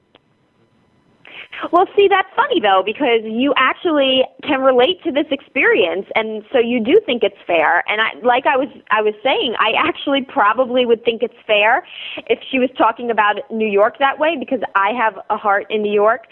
Well, 1.72 1.86
see, 1.94 2.08
that's 2.08 2.28
funny 2.34 2.60
though 2.60 2.82
because 2.84 3.20
you 3.24 3.52
actually 3.56 4.24
can 4.42 4.60
relate 4.60 5.02
to 5.04 5.12
this 5.12 5.26
experience, 5.30 6.06
and 6.14 6.42
so 6.52 6.58
you 6.58 6.82
do 6.82 7.00
think 7.04 7.22
it's 7.22 7.36
fair. 7.46 7.84
And 7.88 8.00
I, 8.00 8.12
like 8.22 8.46
I 8.46 8.56
was, 8.56 8.68
I 8.90 9.02
was 9.02 9.14
saying, 9.22 9.54
I 9.58 9.72
actually 9.76 10.22
probably 10.22 10.86
would 10.86 11.04
think 11.04 11.22
it's 11.22 11.34
fair 11.46 11.86
if 12.28 12.40
she 12.50 12.58
was 12.58 12.70
talking 12.76 13.10
about 13.10 13.36
New 13.50 13.68
York 13.68 13.98
that 13.98 14.18
way 14.18 14.36
because 14.38 14.60
I 14.74 14.92
have 14.92 15.18
a 15.28 15.36
heart 15.36 15.66
in 15.70 15.82
New 15.82 15.92
York, 15.92 16.26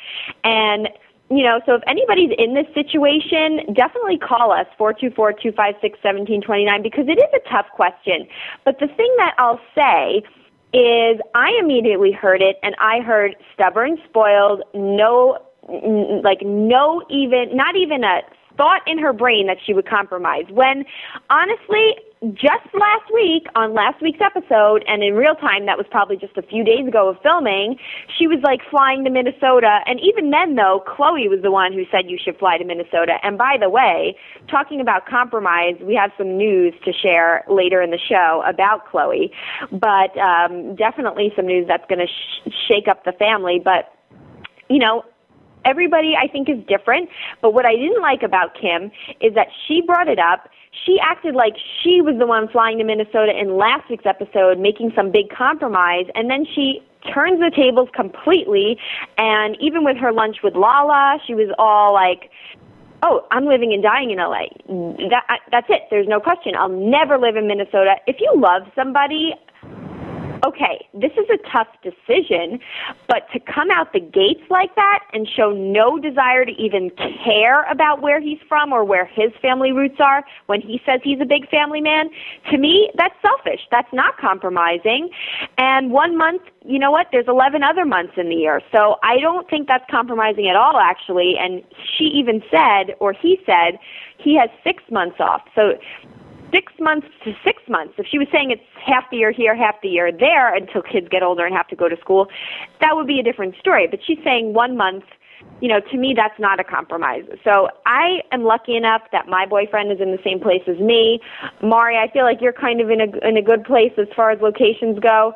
and 0.45 0.89
you 1.31 1.45
know, 1.45 1.61
so 1.67 1.75
if 1.75 1.83
anybody's 1.87 2.31
in 2.39 2.55
this 2.55 2.67
situation, 2.73 3.75
definitely 3.75 4.17
call 4.17 4.51
us 4.51 4.67
four 4.79 4.95
two 4.95 5.11
four 5.11 5.33
two 5.33 5.53
five 5.53 5.75
six 5.83 5.99
seventeen 6.03 6.41
twenty 6.41 6.65
nine 6.65 6.83
because 6.83 7.07
it 7.07 7.19
is 7.19 7.31
a 7.35 7.49
tough 7.51 7.67
question. 7.75 8.27
But 8.65 8.79
the 8.81 8.89
thing 8.89 9.15
that 9.19 9.35
I'll 9.37 9.61
say 9.75 10.23
is 10.73 11.21
I 11.35 11.51
immediately 11.61 12.13
heard 12.13 12.43
it 12.43 12.57
and 12.63 12.75
I 12.79 13.01
heard 13.01 13.37
stubborn, 13.55 13.99
spoiled, 14.09 14.63
no, 14.75 15.39
like 16.23 16.43
no 16.43 17.03
even, 17.11 17.57
not 17.57 17.77
even 17.77 18.05
a 18.05 18.21
thought 18.57 18.83
in 18.87 18.99
her 18.99 19.13
brain 19.13 19.47
that 19.47 19.59
she 19.65 19.73
would 19.73 19.89
compromise. 19.89 20.45
When 20.51 20.85
honestly, 21.31 21.97
just 22.35 22.67
last 22.75 23.07
week 23.15 23.47
on 23.55 23.75
last 23.75 24.03
week's 24.03 24.19
episode 24.21 24.85
and 24.89 25.03
in 25.03 25.15
real 25.15 25.35
time, 25.35 25.67
that 25.67 25.79
was 25.79 25.87
probably 25.91 26.17
just 26.17 26.37
a 26.37 26.43
few 26.43 26.65
days 26.65 26.87
ago 26.87 27.09
of 27.09 27.17
filming, 27.23 27.77
she 28.19 28.27
was 28.27 28.41
like 28.43 28.61
flying 28.71 29.05
to 29.05 29.11
Minnesota. 29.11 29.81
And 29.87 30.01
even 30.01 30.31
then 30.31 30.57
though, 30.57 30.83
Khloé 30.87 31.31
was 31.31 31.41
the 31.43 31.51
one 31.51 31.73
who 31.73 31.85
said 31.91 32.11
you 32.11 32.19
should 32.23 32.37
fly 32.39 32.59
to 32.59 32.65
Minnesota. 32.65 33.19
And 33.23 33.39
by 33.39 33.57
the 33.61 33.71
way, 33.71 34.17
talking 34.51 34.81
about 34.81 35.07
compromise, 35.07 35.75
we 35.81 35.95
have 35.95 36.11
some 36.19 36.37
news 36.37 36.75
to 36.85 36.93
share 36.93 37.45
later 37.49 37.81
in 37.83 37.91
the 37.91 37.99
show 37.99 38.43
about 38.47 38.87
Khloé, 38.91 39.31
but 39.71 40.17
um, 40.19 40.75
definitely 40.75 41.33
some 41.37 41.47
news 41.47 41.67
that's 41.69 41.87
going 41.89 42.01
to 42.01 42.07
sh- 42.07 42.53
shake 42.67 42.89
up 42.89 43.05
the 43.05 43.13
family. 43.13 43.61
But, 43.63 43.95
you 44.69 44.79
know, 44.79 45.05
everybody 45.65 46.15
I 46.17 46.29
think 46.29 46.49
is 46.49 46.59
different, 46.67 47.09
but 47.43 47.55
what 47.55 47.67
I 47.67 47.75
didn't 47.75 48.03
like 48.03 48.23
about 48.23 48.55
Kim 48.61 48.91
is 49.21 49.35
that 49.35 49.49
she 49.67 49.83
brought 49.83 50.09
it 50.09 50.19
up. 50.19 50.49
She 50.85 50.99
acted 51.03 51.35
like 51.35 51.55
she 51.83 52.01
was 52.01 52.17
the 52.19 52.27
one 52.27 52.49
flying 52.49 52.79
to 52.79 52.85
Minnesota 52.85 53.33
in 53.39 53.57
last 53.57 53.89
week's 53.91 54.07
episode, 54.07 54.59
making 54.59 54.93
some 54.95 55.11
big 55.11 55.31
compromise, 55.31 56.07
and 56.15 56.31
then 56.31 56.47
she 56.55 56.83
turns 57.13 57.41
the 57.41 57.51
tables 57.55 57.89
completely. 57.95 58.79
And 59.17 59.57
even 59.61 59.85
with 59.85 59.97
her 59.97 60.13
lunch 60.13 60.39
with 60.43 60.55
Lala, 60.55 61.19
she 61.27 61.35
was 61.35 61.53
all 61.59 61.93
like, 61.93 62.31
"Oh, 63.03 63.27
I'm 63.31 63.47
living 63.47 63.73
and 63.73 63.83
dying 63.83 64.11
in 64.11 64.19
LA. 64.19 64.47
That 65.09 65.25
I, 65.29 65.39
that's 65.51 65.67
it. 65.69 65.83
There's 65.91 66.09
no 66.09 66.21
question. 66.21 66.55
I'll 66.57 66.69
never 66.69 67.19
live 67.19 67.37
in 67.37 67.47
Minnesota." 67.47 67.97
If 68.07 68.17
you 68.21 68.33
love 68.37 68.63
somebody, 68.75 69.35
okay, 70.45 70.87
this 70.95 71.13
is 71.13 71.27
a 71.31 71.39
tough 71.51 71.69
decision, 71.83 72.61
but 73.07 73.27
to 73.33 73.41
come 73.41 73.71
out 73.71 73.93
the 73.93 74.01
gates 74.01 74.43
like 74.51 74.75
that 74.75 75.01
and 75.13 75.29
show 75.29 75.53
no 75.53 75.99
desire 75.99 76.45
to 76.45 76.53
even 76.53 76.91
care 77.25 77.63
about 77.71 78.03
where 78.03 78.21
he's 78.21 78.39
from 78.49 78.73
or 78.73 78.85
where 78.85 79.05
his 79.05 79.31
family 79.41 79.73
roots 79.73 80.01
are 80.01 80.25
when 80.47 80.61
he 80.61 80.81
says 80.85 81.01
he's 81.03 81.21
a 81.21 81.27
big 81.27 81.49
family 81.49 81.81
man, 81.81 82.11
to 82.51 82.59
me, 82.59 82.91
that's 82.97 83.15
selfish. 83.23 83.61
That's 83.71 83.93
not 83.93 84.17
compromising. 84.19 85.11
And 85.57 85.91
one 85.91 86.17
month, 86.17 86.43
you 86.65 86.79
know 86.79 86.91
what? 86.91 87.09
There's 87.13 87.29
11 87.29 87.63
other 87.63 87.85
months 87.85 88.15
in 88.17 88.29
the 88.29 88.35
year. 88.35 88.61
So 88.73 88.97
I 89.03 89.19
don't 89.21 89.49
think 89.49 89.69
that's 89.69 89.85
compromising 89.91 90.49
at 90.49 90.57
all, 90.57 90.79
actually. 90.79 91.35
And 91.39 91.63
she 91.97 92.05
even 92.05 92.43
said, 92.51 92.95
or 93.01 93.13
he 93.13 93.39
said, 93.47 93.79
he 94.19 94.37
has 94.37 94.51
six 94.65 94.83
months 94.91 95.17
off. 95.21 95.43
So 95.55 95.79
six 96.53 96.73
months 96.81 97.07
to 97.25 97.33
six 97.45 97.63
months. 97.69 97.95
If 97.99 98.07
she 98.07 98.19
was 98.19 98.29
saying 98.33 98.51
it's 98.51 98.63
half 98.85 99.05
the 99.11 99.19
year 99.19 99.33
here, 99.33 99.55
half 99.57 99.81
the 99.83 99.89
year 99.89 100.11
there 100.13 100.55
until 100.55 100.83
kids 100.83 101.09
get 101.11 101.23
older 101.23 101.45
and 101.45 101.55
have 101.55 101.69
to 101.69 101.77
go 101.77 101.89
to 101.89 101.97
school, 102.01 102.29
that 102.81 102.95
would 102.97 103.07
be 103.07 103.21
a 103.21 103.23
different 103.23 103.57
story. 103.59 103.87
But 103.87 104.01
she's 104.07 104.19
saying 104.25 104.55
one 104.55 104.77
month. 104.77 105.05
You 105.61 105.69
know, 105.69 105.79
to 105.81 105.97
me, 105.97 106.15
that's 106.17 106.39
not 106.41 106.59
a 106.59 106.65
compromise. 106.65 107.23
So 107.45 107.69
I 107.87 108.23
am 108.33 108.43
lucky 108.43 108.77
enough 108.77 109.03
that 109.13 109.29
my 109.29 109.47
boyfriend 109.47 109.93
is 109.93 110.01
in 110.01 110.11
the 110.11 110.19
same 110.25 110.41
place 110.41 110.63
as 110.67 110.79
me. 110.79 111.21
Mari, 111.63 111.97
I 111.97 112.11
feel 112.13 112.25
like 112.25 112.39
you're 112.41 112.53
kind 112.53 112.81
of 112.81 112.91
in 112.91 113.01
a 113.01 113.27
in 113.27 113.37
a 113.37 113.43
good 113.43 113.65
place 113.65 113.93
as 113.99 114.09
far 114.17 114.31
as 114.33 114.41
locations 114.41 114.99
go. 114.99 115.35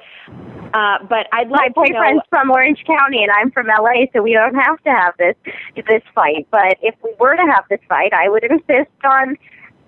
Uh, 0.74 0.98
but 1.08 1.26
I'd 1.32 1.50
My 1.50 1.58
like 1.58 1.74
to 1.74 1.80
know. 1.80 1.84
boyfriend's 1.86 2.22
from 2.30 2.50
Orange 2.50 2.82
County, 2.84 3.22
and 3.22 3.30
I'm 3.30 3.50
from 3.52 3.66
LA, 3.68 4.06
so 4.12 4.22
we 4.22 4.32
don't 4.32 4.54
have 4.54 4.82
to 4.82 4.90
have 4.90 5.14
this 5.18 5.36
this 5.76 6.02
fight. 6.14 6.48
But 6.50 6.78
if 6.82 6.94
we 7.04 7.12
were 7.20 7.36
to 7.36 7.46
have 7.54 7.64
this 7.70 7.80
fight, 7.88 8.12
I 8.12 8.28
would 8.28 8.42
insist 8.44 8.90
on 9.04 9.36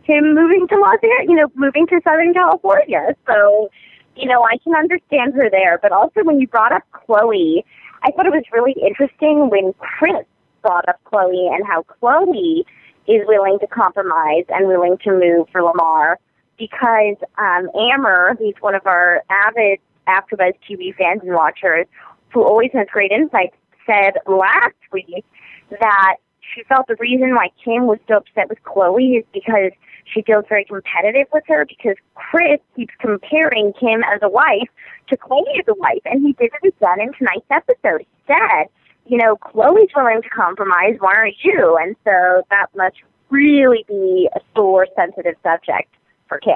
him 0.04 0.34
moving 0.34 0.66
to 0.68 0.76
Los 0.76 0.98
Angeles, 1.02 1.28
you 1.28 1.36
know, 1.36 1.50
moving 1.54 1.86
to 1.88 2.00
Southern 2.04 2.32
California. 2.34 3.14
So, 3.26 3.70
you 4.16 4.28
know, 4.28 4.42
I 4.42 4.58
can 4.58 4.74
understand 4.74 5.34
her 5.34 5.50
there. 5.50 5.78
But 5.80 5.92
also, 5.92 6.22
when 6.22 6.40
you 6.40 6.46
brought 6.46 6.72
up 6.72 6.82
Khloé, 6.92 7.64
I 8.02 8.10
thought 8.12 8.26
it 8.26 8.32
was 8.32 8.44
really 8.52 8.74
interesting 8.80 9.50
when 9.50 9.72
Kris 9.78 10.24
brought 10.62 10.88
up 10.88 11.00
Khloé 11.10 11.54
and 11.54 11.66
how 11.66 11.84
Khloé 11.84 12.64
is 13.06 13.22
willing 13.26 13.58
to 13.60 13.66
compromise 13.66 14.44
and 14.48 14.68
willing 14.68 14.96
to 15.04 15.12
move 15.12 15.48
for 15.52 15.62
Lamar 15.62 16.18
because 16.58 17.16
um, 17.38 17.68
Amber, 17.74 18.36
who's 18.38 18.54
one 18.60 18.74
of 18.74 18.86
our 18.86 19.22
avid 19.28 19.80
AfterBuzz 20.08 20.54
TV 20.68 20.94
fans 20.96 21.20
and 21.22 21.34
watchers, 21.34 21.86
who 22.32 22.42
always 22.42 22.70
has 22.72 22.86
great 22.92 23.10
insights, 23.10 23.56
said 23.86 24.14
last 24.26 24.76
week 24.92 25.24
that 25.70 26.16
she 26.54 26.62
felt 26.64 26.86
the 26.86 26.96
reason 26.98 27.34
why 27.34 27.48
Kim 27.62 27.86
was 27.86 27.98
so 28.08 28.16
upset 28.16 28.48
with 28.48 28.62
Khloé 28.64 29.18
is 29.18 29.24
because 29.32 29.72
she 30.04 30.22
feels 30.22 30.44
very 30.48 30.64
competitive 30.64 31.26
with 31.32 31.44
her 31.48 31.66
because 31.66 31.96
Kris 32.14 32.60
keeps 32.76 32.94
comparing 33.00 33.72
Kim 33.78 34.02
as 34.04 34.20
a 34.22 34.28
wife 34.28 34.68
to 35.08 35.16
Khloé 35.16 35.58
as 35.58 35.66
a 35.68 35.74
wife, 35.74 36.02
and 36.04 36.26
he 36.26 36.32
did 36.34 36.50
it 36.62 36.68
again 36.68 37.00
in 37.00 37.12
tonight's 37.14 37.46
episode. 37.50 38.00
He 38.00 38.06
said, 38.26 38.68
you 39.06 39.18
know, 39.18 39.36
Khloé's 39.36 39.92
willing 39.94 40.22
to 40.22 40.28
compromise, 40.28 40.96
why 40.98 41.14
aren't 41.14 41.36
you? 41.42 41.78
And 41.80 41.96
so 42.04 42.42
that 42.50 42.66
must 42.76 42.96
really 43.30 43.84
be 43.88 44.28
a 44.34 44.40
sore, 44.54 44.86
sensitive 44.96 45.34
subject 45.42 45.94
for 46.28 46.38
Kim. 46.38 46.54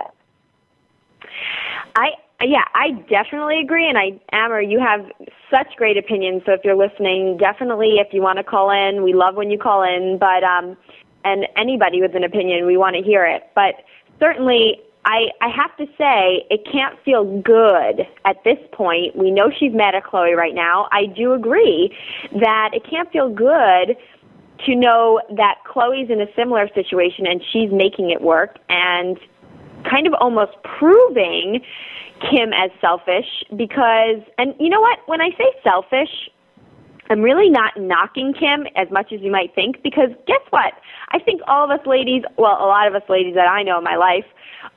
I 1.97 2.11
yeah, 2.40 2.64
I 2.75 2.93
definitely 3.11 3.59
agree, 3.61 3.88
and 3.88 3.99
I 3.99 4.21
Amber, 4.31 4.62
you 4.62 4.78
have 4.78 5.11
such 5.50 5.75
great 5.76 5.97
opinions. 5.97 6.43
So 6.47 6.52
if 6.52 6.61
you're 6.62 6.76
listening, 6.76 7.37
definitely 7.37 7.97
if 7.99 8.12
you 8.12 8.23
want 8.23 8.38
to 8.38 8.45
call 8.45 8.71
in, 8.71 9.02
we 9.02 9.12
love 9.12 9.35
when 9.35 9.50
you 9.50 9.59
call 9.59 9.83
in. 9.83 10.19
But 10.19 10.45
um, 10.45 10.76
and 11.25 11.47
anybody 11.57 12.01
with 12.01 12.15
an 12.15 12.25
opinion, 12.25 12.67
we 12.67 12.77
want 12.77 12.97
to 12.97 13.03
hear 13.03 13.25
it. 13.27 13.45
But 13.55 13.75
certainly, 14.19 14.81
I 15.05 15.29
I 15.41 15.49
have 15.49 15.77
to 15.79 15.87
say, 15.97 16.47
it 16.51 16.67
can't 16.71 16.99
feel 17.05 17.41
good 17.43 18.07
at 18.25 18.43
this 18.45 18.59
point. 18.73 19.17
We 19.17 19.31
know 19.31 19.51
she's 19.51 19.73
mad 19.73 19.95
at 19.95 20.05
Khloé 20.05 20.37
right 20.37 20.55
now. 20.55 20.89
I 20.93 21.07
do 21.07 21.33
agree 21.33 21.97
that 22.33 22.71
it 22.73 22.83
can't 22.89 23.11
feel 23.11 23.29
good 23.29 23.97
to 24.67 24.75
know 24.75 25.21
that 25.37 25.57
Khloé's 25.67 26.11
in 26.11 26.21
a 26.21 26.27
similar 26.35 26.69
situation 26.75 27.27
and 27.27 27.41
she's 27.53 27.71
making 27.73 28.11
it 28.11 28.21
work 28.21 28.59
and 28.69 29.17
kind 29.89 30.07
of 30.07 30.15
almost 30.21 30.53
proving 30.79 31.61
Kim 32.21 32.53
as 32.53 32.71
selfish 32.81 33.45
because, 33.57 34.21
and 34.37 34.55
you 34.59 34.69
know 34.69 34.81
what? 34.81 34.99
When 35.07 35.21
I 35.21 35.31
say 35.39 35.53
selfish, 35.63 36.11
I'm 37.11 37.23
really 37.23 37.49
not 37.49 37.73
knocking 37.77 38.35
Kim 38.35 38.67
as 38.77 38.88
much 38.91 39.12
as 39.12 39.21
you 39.21 39.31
might 39.31 39.55
think 39.55 39.83
because 39.83 40.11
guess 40.27 40.43
what? 40.50 40.75
I 41.11 41.19
think 41.19 41.41
all 41.47 41.65
of 41.65 41.71
us 41.71 41.87
ladies, 41.87 42.23
well, 42.37 42.57
a 42.61 42.67
lot 42.67 42.87
of 42.87 42.95
us 42.95 43.09
ladies 43.09 43.35
that 43.35 43.49
I 43.49 43.62
know 43.62 43.79
in 43.79 43.85
my 43.85 43.97
life, 43.97 44.25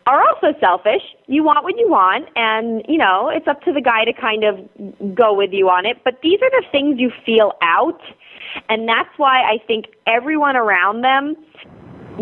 are 0.08 0.22
also 0.22 0.58
selfish. 0.60 1.02
You 1.28 1.44
want 1.44 1.64
what 1.64 1.78
you 1.78 1.90
want, 1.90 2.30
and 2.36 2.84
you 2.88 2.98
know 2.98 3.30
it's 3.30 3.48
up 3.48 3.62
to 3.64 3.74
the 3.74 3.82
guy 3.82 4.06
to 4.06 4.14
kind 4.14 4.44
of 4.44 5.16
go 5.16 5.34
with 5.34 5.52
you 5.52 5.70
on 5.70 5.86
it. 5.86 5.98
But 6.04 6.20
these 6.22 6.40
are 6.42 6.50
the 6.50 6.64
things 6.72 7.00
you 7.00 7.12
feel 7.26 7.54
out, 7.62 8.00
and 8.70 8.88
that's 8.88 9.10
why 9.18 9.42
I 9.42 9.58
think 9.68 9.86
everyone 10.08 10.56
around 10.56 11.02
them 11.02 11.36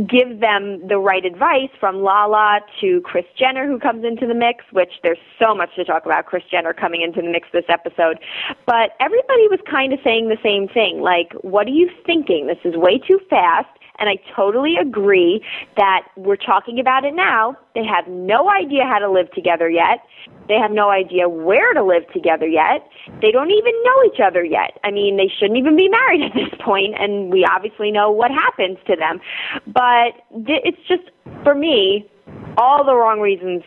give 0.08 0.40
them 0.40 0.86
the 0.88 0.98
right 0.98 1.26
advice 1.26 1.70
from 1.80 2.02
Lala 2.02 2.60
to 2.82 3.02
Kris 3.02 3.26
Jenner 3.38 3.68
who 3.68 3.80
comes 3.80 4.06
into 4.06 4.28
the 4.28 4.34
mix, 4.34 4.64
which 4.72 4.94
there's 5.04 5.20
so 5.40 5.56
much 5.56 5.70
to 5.76 5.86
talk 5.86 6.06
about 6.06 6.26
Kris 6.26 6.44
Jenner 6.50 6.74
coming 6.74 7.02
into 7.02 7.22
the 7.22 7.30
mix 7.30 7.48
this 7.52 7.66
episode. 7.70 8.20
But 8.66 8.92
everybody 9.00 9.48
was 9.48 9.60
kind 9.70 9.94
of 9.94 10.00
saying 10.04 10.30
the 10.30 10.38
same 10.44 10.68
thing, 10.68 11.02
like, 11.02 11.34
what 11.42 11.68
are 11.68 11.72
you 11.72 11.90
thinking? 12.06 12.48
This 12.48 12.60
is 12.64 12.76
way 12.76 13.00
too 13.00 13.20
fast. 13.30 13.70
And 14.00 14.10
I 14.10 14.18
totally 14.36 14.76
agree 14.80 15.44
that 15.76 16.08
we're 16.16 16.38
talking 16.38 16.80
about 16.80 17.06
it 17.06 17.14
now. 17.14 17.58
They 17.76 17.86
have 17.86 18.08
no 18.08 18.50
idea 18.50 18.84
how 18.86 19.00
to 19.00 19.10
live 19.10 19.32
together 19.32 19.70
yet. 19.70 20.00
They 20.48 20.56
have 20.56 20.72
no 20.72 20.90
idea 20.90 21.30
where 21.30 21.74
to 21.74 21.84
live 21.84 22.04
together 22.14 22.48
yet. 22.48 22.88
They 23.22 23.32
don't 23.32 23.52
even 23.52 23.74
know 23.84 24.04
each 24.06 24.20
other 24.20 24.44
yet. 24.44 24.80
I 24.84 24.92
mean, 24.92 25.18
they 25.18 25.32
shouldn't 25.40 25.60
even 25.60 25.76
be 25.76 25.90
married 26.00 26.22
at 26.24 26.34
this 26.34 26.60
point, 26.64 26.96
and 27.00 27.32
we 27.32 27.46
obviously 27.46 27.92
know 27.92 28.10
what 28.10 28.32
happens 28.32 28.78
to 28.88 28.96
them. 28.96 29.20
But 29.68 30.16
it's 30.32 30.82
just, 30.88 31.12
for 31.44 31.54
me, 31.54 32.10
all 32.58 32.84
the 32.84 32.96
wrong 32.96 33.20
reasons 33.20 33.64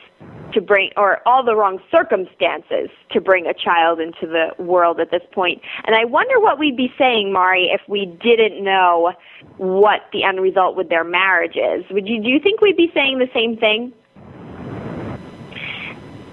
to 0.53 0.61
bring, 0.61 0.91
or 0.97 1.21
all 1.27 1.45
the 1.45 1.55
wrong 1.55 1.81
circumstances 1.91 2.91
to 3.11 3.21
bring 3.21 3.47
a 3.47 3.55
child 3.55 4.01
into 4.01 4.27
the 4.27 4.51
world 4.63 5.01
at 5.01 5.11
this 5.11 5.23
point. 5.33 5.61
And 5.85 5.97
I 5.97 6.05
wonder 6.05 6.39
what 6.41 6.59
we'd 6.59 6.77
be 6.77 6.93
saying, 6.99 7.33
Mari, 7.33 7.71
if 7.73 7.81
we 7.89 8.07
didn't 8.07 8.63
know 8.63 9.13
what 9.57 10.03
the 10.13 10.25
end 10.25 10.41
result 10.41 10.77
with 10.77 10.89
their 10.89 11.05
marriage 11.05 11.57
is. 11.57 11.85
Would 11.91 12.09
you, 12.09 12.23
do 12.23 12.29
you 12.29 12.41
think 12.41 12.61
we'd 12.61 12.77
be 12.77 12.91
saying 12.95 13.19
the 13.19 13.31
same 13.35 13.57
thing? 13.57 13.93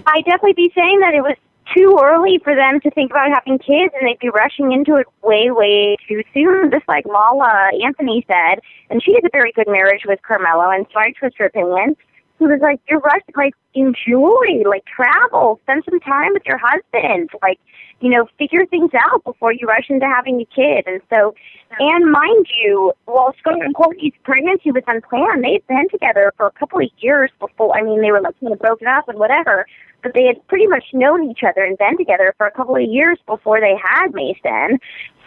I'd 0.06 0.26
definitely 0.26 0.54
be 0.54 0.72
saying 0.76 1.00
that 1.02 1.14
it 1.14 1.22
was 1.22 1.36
too 1.76 1.98
early 2.02 2.40
for 2.44 2.56
them 2.56 2.80
to 2.82 2.90
think 2.92 3.12
about 3.12 3.30
having 3.30 3.60
kids 3.60 3.94
and 4.00 4.08
they'd 4.08 4.20
be 4.20 4.30
rushing 4.30 4.72
into 4.72 4.96
it 4.96 5.06
way, 5.24 5.52
way 5.52 5.98
too 6.08 6.24
soon, 6.34 6.72
just 6.74 6.88
like 6.88 7.06
Lala 7.06 7.72
Anthony 7.84 8.26
said. 8.28 8.60
And 8.90 9.04
she 9.04 9.14
has 9.14 9.24
a 9.24 9.30
very 9.32 9.52
good 9.52 9.68
marriage 9.68 10.02
with 10.06 10.20
Carmelo, 10.24 10.70
and 10.70 10.86
so 10.92 11.00
I 11.00 11.14
trust 11.18 11.36
her 11.38 11.46
opinion 11.46 11.96
he 12.40 12.48
was 12.48 12.60
like, 12.62 12.80
"You're 12.90 13.00
rushing, 13.00 13.36
like 13.36 13.54
enjoy, 13.74 14.64
like 14.68 14.86
travel, 14.86 15.60
spend 15.64 15.84
some 15.90 16.00
time 16.00 16.34
with 16.34 16.44
your 16.46 16.58
husband, 16.58 17.30
like 17.42 17.60
you 18.00 18.10
know, 18.10 18.28
figure 18.38 18.66
things 18.66 18.92
out 18.94 19.24
before 19.26 19.52
you 19.52 19.68
rush 19.68 19.90
into 19.90 20.08
having 20.08 20.40
a 20.42 20.46
kid." 20.46 20.86
And 20.88 21.02
so, 21.14 21.36
and 21.80 22.12
mind 22.12 22.48
you, 22.64 22.94
while 23.06 23.36
Scott 23.40 23.62
and 23.62 23.76
Kourtney's 23.76 24.14
pregnancy 24.24 24.72
was 24.72 24.84
unplanned, 24.88 25.44
they 25.44 25.54
had 25.54 25.68
been 25.68 25.90
together 25.90 26.34
for 26.38 26.48
a 26.48 26.52
couple 26.52 26.80
of 26.80 26.90
years 27.00 27.30
before. 27.40 27.78
I 27.78 27.82
mean, 27.84 28.02
they 28.02 28.12
were 28.12 28.22
like 28.22 28.40
kind 28.40 28.54
of 28.54 28.60
broken 28.60 28.88
up 28.88 29.10
and 29.10 29.20
whatever, 29.20 29.68
but 30.02 30.14
they 30.14 30.26
had 30.26 30.46
pretty 30.48 30.68
much 30.68 30.86
known 30.94 31.30
each 31.30 31.44
other 31.44 31.64
and 31.64 31.78
been 31.78 31.98
together 31.98 32.34
for 32.38 32.48
a 32.48 32.52
couple 32.52 32.76
of 32.76 32.84
years 32.84 33.20
before 33.28 33.60
they 33.60 33.76
had 33.76 34.14
Mason. 34.14 34.80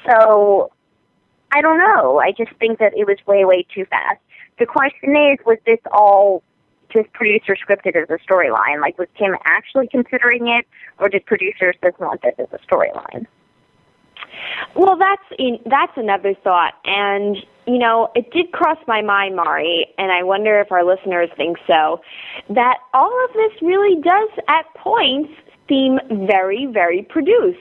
So, 0.06 0.72
I 1.52 1.60
don't 1.60 1.78
know. 1.78 2.18
I 2.18 2.32
just 2.32 2.52
think 2.58 2.78
that 2.78 2.96
it 2.96 3.06
was 3.06 3.18
way, 3.26 3.44
way 3.44 3.66
too 3.74 3.84
fast. 3.84 4.18
The 4.58 4.66
question 4.66 5.16
is, 5.16 5.38
was 5.44 5.58
this 5.66 5.78
all 5.92 6.42
just 6.92 7.12
producer 7.12 7.56
scripted 7.56 7.96
as 7.96 8.10
a 8.10 8.18
storyline? 8.28 8.80
Like, 8.80 8.98
was 8.98 9.08
Kim 9.16 9.36
actually 9.44 9.88
considering 9.88 10.48
it, 10.48 10.66
or 10.98 11.08
did 11.08 11.24
producers 11.26 11.76
just 11.82 11.98
want 11.98 12.22
this 12.22 12.34
as 12.38 12.48
a 12.52 12.58
storyline? 12.66 13.26
Well, 14.74 14.96
that's 14.96 15.22
in, 15.38 15.58
that's 15.66 15.92
another 15.96 16.34
thought, 16.42 16.74
and 16.84 17.36
you 17.66 17.78
know, 17.78 18.10
it 18.14 18.32
did 18.32 18.50
cross 18.52 18.78
my 18.88 19.02
mind, 19.02 19.36
Mari, 19.36 19.86
and 19.98 20.10
I 20.10 20.22
wonder 20.22 20.60
if 20.60 20.72
our 20.72 20.84
listeners 20.84 21.28
think 21.36 21.58
so. 21.66 22.00
That 22.48 22.78
all 22.92 23.24
of 23.24 23.32
this 23.34 23.62
really 23.62 24.00
does, 24.02 24.30
at 24.48 24.64
points, 24.74 25.32
seem 25.68 25.98
very, 26.26 26.66
very 26.66 27.02
produced. 27.02 27.58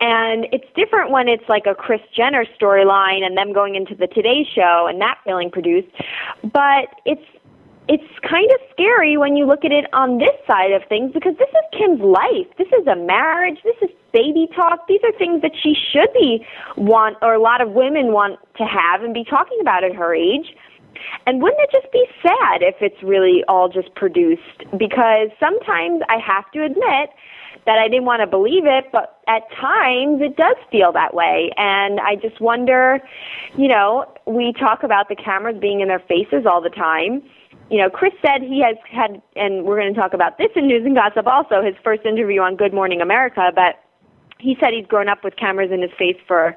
And 0.00 0.46
it's 0.52 0.66
different 0.74 1.10
when 1.10 1.28
it's 1.28 1.48
like 1.48 1.66
a 1.66 1.74
Kris 1.74 2.00
Jenner 2.16 2.44
storyline 2.60 3.22
and 3.24 3.36
them 3.36 3.52
going 3.52 3.74
into 3.74 3.94
the 3.94 4.06
Today 4.06 4.46
Show 4.54 4.86
and 4.88 5.00
that 5.00 5.18
feeling 5.24 5.50
produced. 5.50 5.88
But 6.42 6.88
it's 7.04 7.24
it's 7.88 8.04
kind 8.28 8.50
of 8.52 8.60
scary 8.70 9.16
when 9.16 9.34
you 9.34 9.46
look 9.46 9.64
at 9.64 9.72
it 9.72 9.86
on 9.94 10.18
this 10.18 10.36
side 10.46 10.72
of 10.72 10.82
things 10.88 11.10
because 11.12 11.34
this 11.38 11.48
is 11.48 11.64
Kim's 11.72 12.00
life. 12.00 12.46
This 12.58 12.68
is 12.68 12.86
a 12.86 12.94
marriage. 12.94 13.58
This 13.64 13.76
is 13.80 13.88
baby 14.12 14.46
talk. 14.54 14.86
These 14.88 15.00
are 15.04 15.12
things 15.16 15.40
that 15.40 15.52
she 15.56 15.74
should 15.74 16.12
be 16.12 16.44
want 16.76 17.16
or 17.22 17.34
a 17.34 17.40
lot 17.40 17.62
of 17.62 17.70
women 17.70 18.12
want 18.12 18.38
to 18.58 18.64
have 18.64 19.02
and 19.02 19.14
be 19.14 19.24
talking 19.24 19.58
about 19.60 19.84
at 19.84 19.94
her 19.94 20.14
age. 20.14 20.54
And 21.26 21.40
wouldn't 21.40 21.60
it 21.62 21.70
just 21.72 21.90
be 21.92 22.04
sad 22.22 22.60
if 22.60 22.76
it's 22.80 23.02
really 23.02 23.42
all 23.48 23.68
just 23.68 23.94
produced? 23.94 24.64
Because 24.76 25.30
sometimes 25.40 26.02
I 26.08 26.18
have 26.18 26.50
to 26.52 26.64
admit 26.64 27.10
that 27.64 27.78
I 27.78 27.88
didn't 27.88 28.04
want 28.04 28.20
to 28.20 28.26
believe 28.26 28.64
it, 28.66 28.86
but 28.92 29.20
at 29.28 29.42
times 29.60 30.20
it 30.20 30.36
does 30.36 30.56
feel 30.70 30.92
that 30.92 31.14
way. 31.14 31.52
And 31.56 32.00
I 32.00 32.16
just 32.16 32.40
wonder, 32.40 33.00
you 33.56 33.68
know, 33.68 34.12
we 34.26 34.52
talk 34.58 34.82
about 34.82 35.08
the 35.08 35.16
cameras 35.16 35.56
being 35.60 35.80
in 35.80 35.88
their 35.88 36.00
faces 36.00 36.44
all 36.44 36.60
the 36.60 36.70
time 36.70 37.22
you 37.70 37.78
know, 37.78 37.90
Kris 37.90 38.12
said 38.24 38.42
he 38.42 38.62
has 38.62 38.76
had, 38.90 39.20
and 39.36 39.64
we're 39.64 39.78
going 39.78 39.92
to 39.92 40.00
talk 40.00 40.14
about 40.14 40.38
this 40.38 40.48
in 40.56 40.66
News 40.66 40.84
and 40.86 40.94
Gossip 40.94 41.26
also, 41.26 41.62
his 41.62 41.74
first 41.84 42.06
interview 42.06 42.40
on 42.40 42.56
Good 42.56 42.72
Morning 42.72 43.00
America, 43.00 43.50
but 43.54 43.82
he 44.38 44.56
said 44.60 44.72
he's 44.72 44.86
grown 44.86 45.08
up 45.08 45.24
with 45.24 45.36
cameras 45.36 45.70
in 45.70 45.82
his 45.82 45.90
face 45.98 46.16
for, 46.26 46.56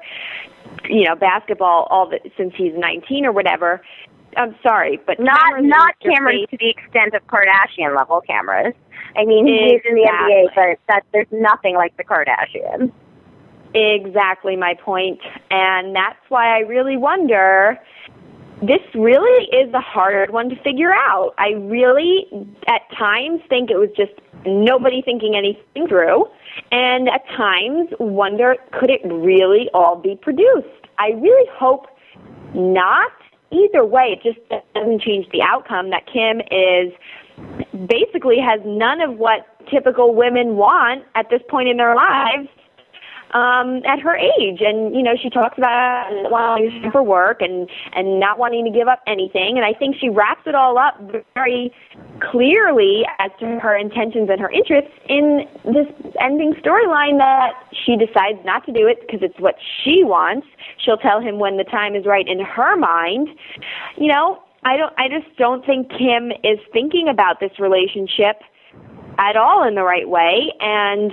you 0.88 1.04
know, 1.04 1.14
basketball 1.14 1.86
all 1.90 2.08
the, 2.08 2.18
since 2.36 2.54
he's 2.56 2.72
19 2.76 3.26
or 3.26 3.32
whatever. 3.32 3.82
I'm 4.36 4.54
sorry, 4.62 4.98
but 5.06 5.20
not 5.20 5.62
not 5.62 5.94
cameras 6.00 6.46
to 6.50 6.56
the 6.56 6.70
extent 6.70 7.12
of 7.14 7.26
Kardashian 7.26 7.94
level 7.94 8.22
cameras. 8.22 8.72
I 9.14 9.26
mean, 9.26 9.46
he's 9.46 9.82
in 9.86 9.94
the 9.94 10.08
NBA, 10.10 10.54
but 10.54 10.78
that 10.88 11.02
there's 11.12 11.26
nothing 11.30 11.74
like 11.74 11.94
the 11.98 12.04
Kardashians. 12.04 12.90
Exactly 13.74 14.56
my 14.56 14.72
point, 14.74 15.20
and 15.50 15.94
that's 15.94 16.18
why 16.30 16.56
I 16.56 16.60
really 16.60 16.96
wonder 16.96 17.78
this 18.62 18.80
really 18.94 19.46
is 19.46 19.72
a 19.74 19.80
hard 19.80 20.30
one 20.30 20.48
to 20.48 20.56
figure 20.62 20.92
out. 20.92 21.34
I 21.36 21.50
really, 21.50 22.26
at 22.68 22.82
times, 22.96 23.40
think 23.48 23.70
it 23.70 23.76
was 23.76 23.90
just 23.96 24.12
nobody 24.46 25.02
thinking 25.02 25.34
anything 25.36 25.88
through, 25.88 26.26
and 26.70 27.08
at 27.08 27.26
times 27.36 27.90
wonder 27.98 28.56
could 28.72 28.90
it 28.90 29.00
really 29.04 29.68
all 29.74 29.96
be 29.96 30.16
produced? 30.20 30.68
I 30.98 31.10
really 31.10 31.48
hope 31.52 31.86
not. 32.54 33.10
Either 33.50 33.84
way, 33.84 34.16
it 34.16 34.22
just 34.22 34.38
doesn't 34.74 35.02
change 35.02 35.26
the 35.30 35.42
outcome 35.42 35.90
that 35.90 36.06
Kim 36.06 36.40
is 36.50 36.92
basically 37.86 38.38
has 38.38 38.60
none 38.64 39.00
of 39.00 39.18
what 39.18 39.46
typical 39.68 40.14
women 40.14 40.56
want 40.56 41.04
at 41.14 41.28
this 41.30 41.42
point 41.50 41.68
in 41.68 41.76
their 41.76 41.94
lives 41.94 42.48
um, 43.32 43.82
at 43.84 44.00
her 44.00 44.16
age. 44.16 44.60
And 44.60 44.94
you 44.94 45.02
know, 45.02 45.14
she 45.20 45.30
talks 45.30 45.58
about 45.58 46.08
wanting 46.30 46.90
for 46.92 47.02
work 47.02 47.40
and 47.40 47.68
and 47.94 48.20
not 48.20 48.38
wanting 48.38 48.64
to 48.64 48.70
give 48.70 48.88
up 48.88 49.00
anything. 49.06 49.56
And 49.56 49.64
I 49.64 49.72
think 49.72 49.96
she 50.00 50.08
wraps 50.08 50.42
it 50.46 50.54
all 50.54 50.78
up 50.78 50.94
very 51.34 51.72
clearly 52.20 53.02
as 53.18 53.30
to 53.40 53.58
her 53.60 53.76
intentions 53.76 54.28
and 54.30 54.40
her 54.40 54.50
interests 54.50 54.92
in 55.08 55.46
this 55.64 55.86
ending 56.20 56.54
storyline 56.64 57.18
that 57.18 57.52
she 57.84 57.96
decides 57.96 58.38
not 58.44 58.64
to 58.66 58.72
do 58.72 58.86
it 58.86 59.00
because 59.00 59.20
it's 59.22 59.38
what 59.38 59.56
she 59.82 60.04
wants. 60.04 60.46
She'll 60.78 60.98
tell 60.98 61.20
him 61.20 61.38
when 61.38 61.56
the 61.56 61.64
time 61.64 61.94
is 61.94 62.06
right 62.06 62.26
in 62.26 62.40
her 62.40 62.76
mind. 62.76 63.28
You 63.96 64.08
know, 64.08 64.42
I 64.64 64.76
don't. 64.76 64.92
I 64.98 65.08
just 65.08 65.36
don't 65.36 65.64
think 65.66 65.90
Kim 65.90 66.30
is 66.44 66.58
thinking 66.72 67.08
about 67.08 67.40
this 67.40 67.58
relationship 67.58 68.36
at 69.18 69.36
all 69.36 69.66
in 69.66 69.74
the 69.74 69.82
right 69.82 70.08
way 70.08 70.52
and 70.60 71.12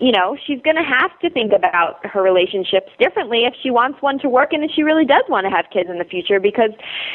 you 0.00 0.12
know, 0.12 0.36
she's 0.46 0.60
going 0.62 0.76
to 0.76 0.82
have 0.82 1.16
to 1.20 1.28
think 1.28 1.52
about 1.52 2.04
her 2.06 2.22
relationships 2.22 2.90
differently 2.98 3.44
if 3.44 3.54
she 3.62 3.70
wants 3.70 4.00
one 4.00 4.18
to 4.20 4.28
work 4.28 4.52
and 4.52 4.64
if 4.64 4.70
she 4.74 4.82
really 4.82 5.04
does 5.04 5.22
want 5.28 5.44
to 5.44 5.50
have 5.50 5.66
kids 5.72 5.90
in 5.90 5.98
the 5.98 6.04
future 6.04 6.40
because, 6.40 6.70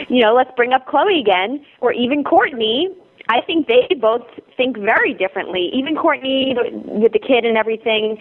you 0.08 0.22
know, 0.22 0.36
let's 0.36 0.52
bring 0.56 0.72
up 0.72 0.88
Khloé 0.88 1.20
again 1.20 1.66
or 1.82 1.92
even 1.92 2.24
Kourtney. 2.24 2.86
I 3.28 3.42
think 3.42 3.68
they 3.68 3.96
both 4.00 4.22
think 4.56 4.78
very 4.78 5.16
differently. 5.16 5.72
Even 5.74 5.96
Kourtney, 5.96 6.54
with 6.86 7.12
the 7.12 7.20
kid 7.20 7.44
and 7.44 7.58
everything, 7.58 8.20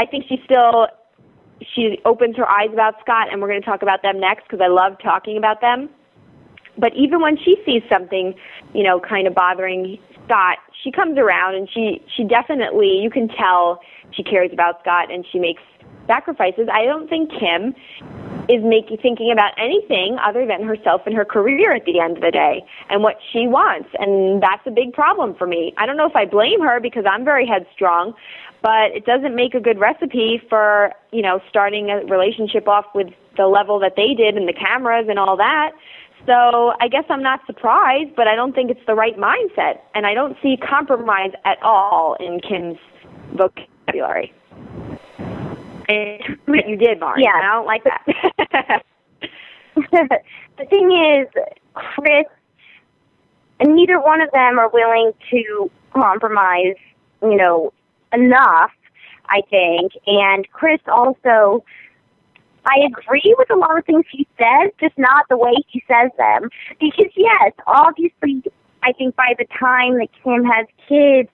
I 0.00 0.06
think 0.06 0.24
she 0.28 0.40
still 0.44 0.88
she 1.74 1.98
opens 2.04 2.36
her 2.36 2.48
eyes 2.48 2.70
about 2.72 2.94
Scott 3.00 3.28
and 3.30 3.40
we're 3.40 3.48
going 3.48 3.60
to 3.60 3.66
talk 3.66 3.82
about 3.82 4.02
them 4.02 4.18
next 4.18 4.44
because 4.44 4.60
I 4.62 4.68
love 4.68 4.96
talking 5.02 5.36
about 5.36 5.60
them. 5.60 5.88
But 6.78 6.92
even 6.96 7.20
when 7.20 7.36
she 7.36 7.56
sees 7.66 7.82
something, 7.90 8.34
you 8.74 8.82
know, 8.82 8.98
kind 8.98 9.26
of 9.26 9.34
bothering 9.34 9.98
Scott, 10.30 10.58
she 10.84 10.92
comes 10.92 11.18
around 11.18 11.56
and 11.56 11.68
she 11.68 12.00
she 12.16 12.22
definitely 12.22 13.00
you 13.02 13.10
can 13.10 13.26
tell 13.26 13.80
she 14.12 14.22
cares 14.22 14.50
about 14.52 14.80
Scott 14.80 15.12
and 15.12 15.26
she 15.32 15.40
makes 15.40 15.62
sacrifices. 16.06 16.68
I 16.72 16.84
don't 16.84 17.08
think 17.08 17.30
Kim 17.30 17.74
is 18.48 18.62
making 18.62 18.98
thinking 19.02 19.30
about 19.32 19.52
anything 19.58 20.18
other 20.22 20.46
than 20.46 20.62
herself 20.62 21.02
and 21.06 21.16
her 21.16 21.24
career 21.24 21.74
at 21.74 21.84
the 21.84 21.98
end 21.98 22.16
of 22.16 22.22
the 22.22 22.30
day 22.30 22.62
and 22.88 23.02
what 23.02 23.16
she 23.32 23.46
wants 23.46 23.88
and 23.98 24.40
that's 24.40 24.62
a 24.66 24.70
big 24.70 24.92
problem 24.92 25.34
for 25.34 25.48
me. 25.48 25.74
I 25.76 25.86
don't 25.86 25.96
know 25.96 26.06
if 26.06 26.14
I 26.14 26.26
blame 26.26 26.60
her 26.60 26.78
because 26.78 27.04
I'm 27.10 27.24
very 27.24 27.46
headstrong, 27.46 28.14
but 28.62 28.92
it 28.94 29.04
doesn't 29.04 29.34
make 29.34 29.54
a 29.54 29.60
good 29.60 29.80
recipe 29.80 30.40
for, 30.48 30.92
you 31.12 31.22
know, 31.22 31.40
starting 31.48 31.90
a 31.90 32.04
relationship 32.06 32.68
off 32.68 32.86
with 32.94 33.08
the 33.36 33.46
level 33.46 33.80
that 33.80 33.94
they 33.96 34.14
did 34.14 34.36
and 34.36 34.46
the 34.46 34.52
cameras 34.52 35.06
and 35.08 35.18
all 35.18 35.36
that. 35.36 35.72
So 36.26 36.74
I 36.80 36.88
guess 36.88 37.04
I'm 37.08 37.22
not 37.22 37.40
surprised, 37.46 38.14
but 38.14 38.28
I 38.28 38.34
don't 38.34 38.54
think 38.54 38.70
it's 38.70 38.84
the 38.86 38.94
right 38.94 39.16
mindset 39.16 39.80
and 39.94 40.06
I 40.06 40.14
don't 40.14 40.36
see 40.42 40.56
compromise 40.56 41.32
at 41.44 41.62
all 41.62 42.16
in 42.20 42.40
Kim's 42.40 42.78
vocabulary. 43.34 44.32
And 45.88 46.38
you 46.68 46.76
did, 46.76 47.00
Mark. 47.00 47.18
Yeah. 47.20 47.32
I 47.34 47.42
don't 47.42 47.66
like 47.66 47.84
that. 47.84 48.82
the 50.58 50.64
thing 50.66 50.92
is, 50.92 51.28
Kris 51.74 52.26
and 53.60 53.74
neither 53.74 54.00
one 54.00 54.20
of 54.20 54.30
them 54.32 54.58
are 54.58 54.70
willing 54.70 55.12
to 55.30 55.70
compromise, 55.92 56.76
you 57.22 57.36
know, 57.36 57.72
enough, 58.12 58.72
I 59.28 59.42
think. 59.50 59.92
And 60.06 60.50
Kris 60.52 60.80
also 60.88 61.62
I 62.66 62.86
agree 62.86 63.34
with 63.38 63.50
a 63.50 63.56
lot 63.56 63.78
of 63.78 63.84
things 63.84 64.04
he 64.10 64.26
says, 64.38 64.70
just 64.80 64.96
not 64.98 65.26
the 65.28 65.36
way 65.36 65.52
he 65.68 65.82
says 65.88 66.10
them. 66.18 66.50
Because 66.78 67.12
yes, 67.16 67.52
obviously 67.66 68.42
I 68.82 68.92
think 68.92 69.16
by 69.16 69.34
the 69.38 69.46
time 69.58 69.98
that 69.98 70.08
Kim 70.22 70.44
has 70.44 70.66
kids, 70.88 71.28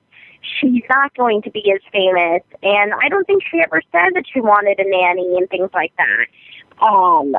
she's 0.60 0.82
not 0.88 1.14
going 1.16 1.42
to 1.42 1.50
be 1.50 1.72
as 1.72 1.80
famous. 1.92 2.42
And 2.62 2.92
I 2.94 3.08
don't 3.08 3.26
think 3.26 3.42
she 3.50 3.60
ever 3.60 3.82
said 3.92 4.14
that 4.14 4.24
she 4.32 4.40
wanted 4.40 4.78
a 4.78 4.88
nanny 4.88 5.36
and 5.36 5.48
things 5.48 5.70
like 5.74 5.92
that. 5.96 6.84
Um, 6.84 7.34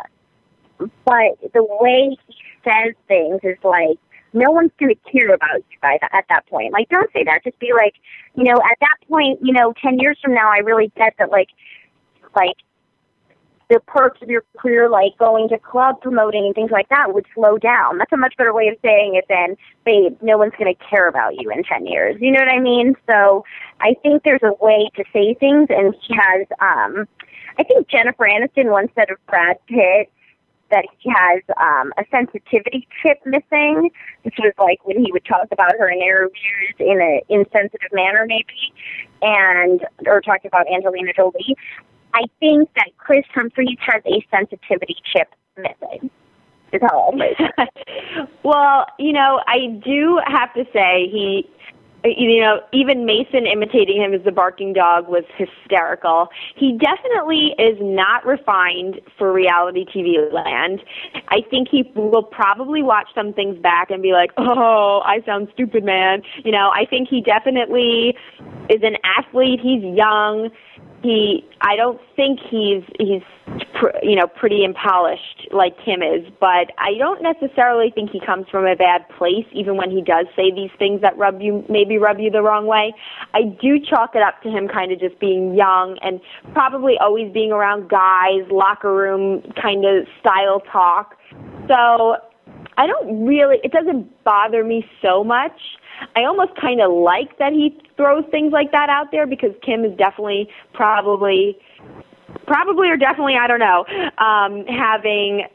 but 0.78 1.54
the 1.54 1.64
way 1.64 2.18
he 2.28 2.36
says 2.64 2.94
things 3.08 3.40
is 3.44 3.58
like, 3.64 3.98
no 4.34 4.52
one's 4.52 4.72
going 4.80 4.94
to 4.94 5.12
care 5.12 5.34
about 5.34 5.58
you 5.72 5.78
by 5.82 5.98
that, 6.02 6.12
at 6.14 6.26
that 6.30 6.46
point. 6.48 6.74
Like, 6.74 6.90
don't 6.90 7.12
say 7.14 7.24
that. 7.24 7.44
Just 7.44 7.58
be 7.60 7.72
like, 7.74 7.94
you 8.36 8.44
know, 8.44 8.56
at 8.56 8.78
that 8.82 8.98
point, 9.08 9.40
you 9.42 9.54
know, 9.54 9.74
10 9.82 10.00
years 10.00 10.18
from 10.22 10.34
now, 10.34 10.52
I 10.52 10.60
really 10.60 10.92
get 10.96 11.14
that, 11.18 11.32
like, 11.32 11.50
like, 12.36 12.58
the 13.70 13.80
perks 13.86 14.22
of 14.22 14.30
your 14.30 14.44
career, 14.58 14.90
like 14.90 15.18
going 15.18 15.50
to 15.50 15.58
club 15.58 16.02
promoting 16.02 16.46
and 16.46 16.56
things 16.56 16.72
like 16.72 16.88
that, 16.90 17.14
would 17.14 17.26
slow 17.36 17.58
down. 17.58 17.98
That's 17.98 18.12
a 18.14 18.18
much 18.18 18.36
better 18.38 18.54
way 18.54 18.68
of 18.70 18.76
saying 18.82 19.16
it 19.16 19.26
than, 19.28 19.58
babe, 19.86 20.18
no 20.22 20.38
one's 20.38 20.54
going 20.58 20.74
to 20.74 20.84
care 20.84 21.08
about 21.08 21.36
you 21.40 21.52
in 21.52 21.64
10 21.64 21.86
years. 21.86 22.16
You 22.20 22.32
know 22.32 22.40
what 22.40 22.50
I 22.50 22.60
mean? 22.60 22.96
So 23.10 23.44
I 23.82 23.96
think 24.02 24.24
there's 24.24 24.44
a 24.44 24.54
way 24.64 24.90
to 24.96 25.04
say 25.12 25.34
things, 25.34 25.68
and 25.70 25.94
he 26.02 26.16
has, 26.16 26.48
um, 26.62 27.08
I 27.58 27.64
think 27.64 27.90
Jennifer 27.90 28.26
Aniston 28.26 28.72
once 28.72 28.92
said 28.96 29.10
of 29.10 29.18
Brad 29.28 29.58
Pitt 29.68 30.12
that 30.70 30.86
he 31.00 31.10
has 31.10 31.42
um, 31.60 31.94
a 31.98 32.04
sensitivity 32.12 32.88
chip 33.02 33.20
missing, 33.26 33.90
which 34.24 34.36
was 34.40 34.54
like 34.58 34.86
when 34.86 35.04
he 35.04 35.12
would 35.12 35.26
talk 35.26 35.48
about 35.52 35.72
her 35.80 35.90
in 35.90 36.02
interviews 36.02 36.76
in 36.80 37.02
an 37.02 37.22
insensitive 37.30 37.92
manner, 37.94 38.26
maybe, 38.28 38.74
and 39.22 39.86
or 40.06 40.22
talk 40.22 40.44
about 40.46 40.68
Angelina 40.72 41.14
Jolie. 41.14 41.56
I 42.18 42.24
think 42.40 42.68
that 42.76 42.90
Kris 42.98 43.26
Humphries 43.36 43.78
has 43.80 44.02
a 44.08 44.26
sensitivity 44.36 44.96
chip 45.14 45.30
missing. 45.56 46.10
Is 46.74 46.82
how 46.82 47.14
well, 48.44 48.88
you 48.98 49.14
know, 49.14 49.40
I 49.48 49.80
do 49.86 50.20
have 50.26 50.54
to 50.56 50.66
say 50.74 51.08
he 51.10 51.48
you 52.04 52.42
know, 52.42 52.60
even 52.72 53.06
Mason 53.06 53.46
imitating 53.46 54.02
him 54.02 54.14
as 54.14 54.24
the 54.24 54.32
barking 54.32 54.72
dog 54.74 55.08
was 55.08 55.24
hysterical. 55.36 56.28
He 56.56 56.78
definitely 56.78 57.56
is 57.58 57.78
not 57.82 58.26
refined 58.26 59.02
for 59.18 59.34
reality 59.34 59.86
TV 59.86 60.32
land. 60.32 60.82
I 61.30 61.42
think 61.50 61.68
he 61.70 61.92
will 61.96 62.24
probably 62.24 62.84
watch 62.84 63.08
some 63.16 63.34
things 63.34 63.58
back 63.60 63.90
and 63.90 64.02
be 64.02 64.14
like, 64.14 64.32
"Oh, 64.38 65.02
I 65.06 65.22
sound 65.26 65.50
stupid, 65.54 65.84
man." 65.84 66.22
You 66.46 66.52
know, 66.52 66.70
I 66.74 66.86
think 66.86 67.10
he 67.10 67.22
definitely 67.22 68.16
is 68.70 68.82
an 68.84 68.98
athlete. 69.18 69.60
He's 69.62 69.84
young 69.84 70.50
he 71.08 71.46
I 71.62 71.78
don't 71.78 72.00
think 72.16 72.40
he's 72.52 72.84
he's 73.00 73.24
pr- 73.80 73.96
you 74.04 74.16
know 74.16 74.28
pretty 74.28 74.66
and 74.66 74.76
polished 74.76 75.48
like 75.52 75.74
Kim 75.84 76.02
is, 76.02 76.28
but 76.40 76.72
I 76.78 76.98
don't 77.00 77.24
necessarily 77.24 77.92
think 77.96 78.12
he 78.12 78.20
comes 78.20 78.46
from 78.52 78.66
a 78.66 78.76
bad 78.76 79.08
place 79.18 79.48
even 79.54 79.78
when 79.78 79.90
he 79.90 80.02
does 80.02 80.26
say 80.36 80.52
these 80.52 80.72
things 80.78 81.02
that 81.02 81.18
rub 81.18 81.42
you 81.42 81.64
maybe 81.70 81.98
rub 81.98 82.20
you 82.20 82.30
the 82.30 82.42
wrong 82.42 82.68
way. 82.68 82.94
I 83.34 83.44
do 83.62 83.80
chalk 83.80 84.16
it 84.16 84.22
up 84.22 84.42
to 84.44 84.50
him 84.50 84.68
kind 84.68 84.92
of 84.92 85.00
just 85.00 85.18
being 85.20 85.56
young 85.56 85.98
and 86.02 86.20
probably 86.54 86.96
always 87.00 87.32
being 87.32 87.54
around 87.54 87.90
guys, 87.90 88.44
locker 88.52 88.94
room 88.94 89.42
kind 89.62 89.86
of 89.86 90.08
style 90.20 90.62
talk. 90.72 91.16
So 91.70 92.18
I 92.78 92.86
don't 92.88 93.26
really 93.26 93.58
it 93.64 93.72
doesn't 93.72 94.24
bother 94.24 94.64
me 94.64 94.86
so 95.02 95.24
much. 95.24 95.60
I 96.16 96.26
almost 96.26 96.52
kind 96.62 96.80
of 96.80 96.92
like 96.92 97.38
that 97.40 97.52
he 97.52 97.76
throws 97.98 98.24
things 98.30 98.54
like 98.54 98.72
that 98.72 98.90
out 98.90 99.12
there 99.12 99.26
because 99.26 99.52
Kim 99.66 99.84
is 99.84 99.98
definitely 99.98 100.48
probably 100.74 101.58
probably 102.46 102.90
or 102.90 102.98
definitely 102.98 103.36
I 103.36 103.48
don't 103.48 103.60
know 103.60 103.86
um 104.24 104.66
having 104.68 105.48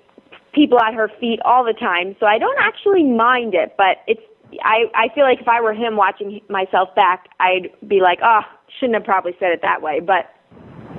people 0.53 0.79
at 0.81 0.95
her 0.95 1.11
feet 1.21 1.41
all 1.45 1.65
the 1.65 1.73
time 1.73 2.17
so 2.19 2.27
I 2.27 2.39
don't 2.39 2.59
actually 2.59 3.05
mind 3.05 3.55
it 3.55 3.75
but 3.79 3.99
it's 4.07 4.21
I 4.65 4.85
I 4.95 5.09
feel 5.15 5.25
like 5.25 5.41
if 5.41 5.49
I 5.49 5.61
were 5.61 5.73
him 5.73 5.97
watching 5.97 6.41
myself 6.51 6.95
back 6.97 7.29
I'd 7.39 7.71
be 7.87 8.01
like 8.01 8.19
oh 8.23 8.41
shouldn't 8.79 8.95
have 8.95 9.05
probably 9.05 9.33
said 9.39 9.53
it 9.53 9.61
that 9.63 9.81
way 9.81 10.01
but 10.01 10.27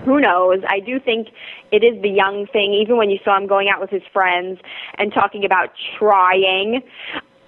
who 0.06 0.19
knows? 0.19 0.60
I 0.67 0.79
do 0.79 0.99
think 0.99 1.29
it 1.71 1.84
is 1.84 2.01
the 2.01 2.10
young 2.10 2.47
thing. 2.51 2.73
Even 2.73 2.97
when 2.97 3.10
you 3.10 3.19
saw 3.23 3.38
him 3.38 3.47
going 3.47 3.69
out 3.69 3.79
with 3.79 3.89
his 3.89 4.03
friends 4.12 4.60
and 4.97 5.13
talking 5.13 5.45
about 5.45 5.69
trying, 5.97 6.82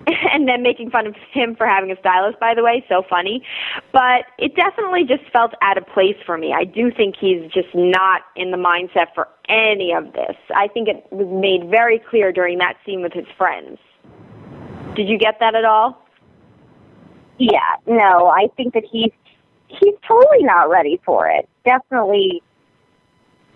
and 0.33 0.47
then 0.47 0.61
making 0.61 0.89
fun 0.89 1.07
of 1.07 1.15
him 1.31 1.55
for 1.55 1.65
having 1.65 1.91
a 1.91 1.95
stylist, 1.99 2.39
by 2.39 2.53
the 2.53 2.63
way, 2.63 2.85
so 2.87 3.03
funny. 3.09 3.43
But 3.91 4.25
it 4.37 4.55
definitely 4.55 5.03
just 5.03 5.23
felt 5.31 5.53
out 5.61 5.77
of 5.77 5.87
place 5.87 6.17
for 6.25 6.37
me. 6.37 6.53
I 6.53 6.63
do 6.63 6.91
think 6.91 7.15
he's 7.19 7.51
just 7.51 7.73
not 7.73 8.21
in 8.35 8.51
the 8.51 8.57
mindset 8.57 9.13
for 9.13 9.27
any 9.49 9.93
of 9.93 10.13
this. 10.13 10.35
I 10.55 10.67
think 10.67 10.87
it 10.87 11.05
was 11.11 11.27
made 11.29 11.69
very 11.69 11.99
clear 12.09 12.31
during 12.31 12.57
that 12.59 12.75
scene 12.85 13.01
with 13.01 13.13
his 13.13 13.25
friends. 13.37 13.79
Did 14.95 15.09
you 15.09 15.17
get 15.17 15.39
that 15.39 15.55
at 15.55 15.65
all? 15.65 16.01
Yeah, 17.37 17.75
no, 17.85 18.27
I 18.27 18.47
think 18.55 18.73
that 18.75 18.83
he's 18.89 19.11
he's 19.79 19.95
totally 20.07 20.43
not 20.43 20.69
ready 20.69 20.99
for 21.05 21.29
it. 21.29 21.47
Definitely 21.63 22.41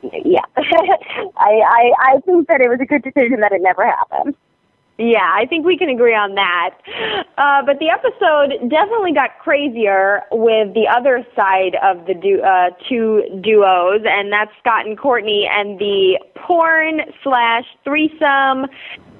yeah. 0.02 0.46
I, 0.58 1.34
I 1.38 1.92
I 2.00 2.20
think 2.26 2.48
that 2.48 2.62
it 2.62 2.70
was 2.70 2.80
a 2.82 2.86
good 2.86 3.04
decision 3.04 3.42
that 3.42 3.52
it 3.52 3.62
never 3.62 3.86
happened. 3.86 4.36
Yeah, 4.98 5.32
I 5.34 5.46
think 5.46 5.66
we 5.66 5.78
can 5.78 5.88
agree 5.88 6.14
on 6.14 6.36
that. 6.36 6.76
Uh, 7.38 7.64
but 7.66 7.80
the 7.80 7.88
episode 7.88 8.70
definitely 8.70 9.14
got 9.14 9.40
crazier 9.40 10.24
with 10.30 10.74
the 10.74 10.90
other 10.90 11.26
side 11.38 11.78
of 11.82 12.06
the 12.06 12.14
du- 12.14 12.42
uh, 12.42 12.72
two 12.90 13.24
duos, 13.42 14.02
and 14.04 14.30
that's 14.30 14.52
Scott 14.60 14.86
and 14.86 14.98
Kourtney, 14.98 15.48
and 15.50 15.80
the 15.80 16.20
porn 16.36 17.00
slash 17.24 17.64
threesome 17.86 18.68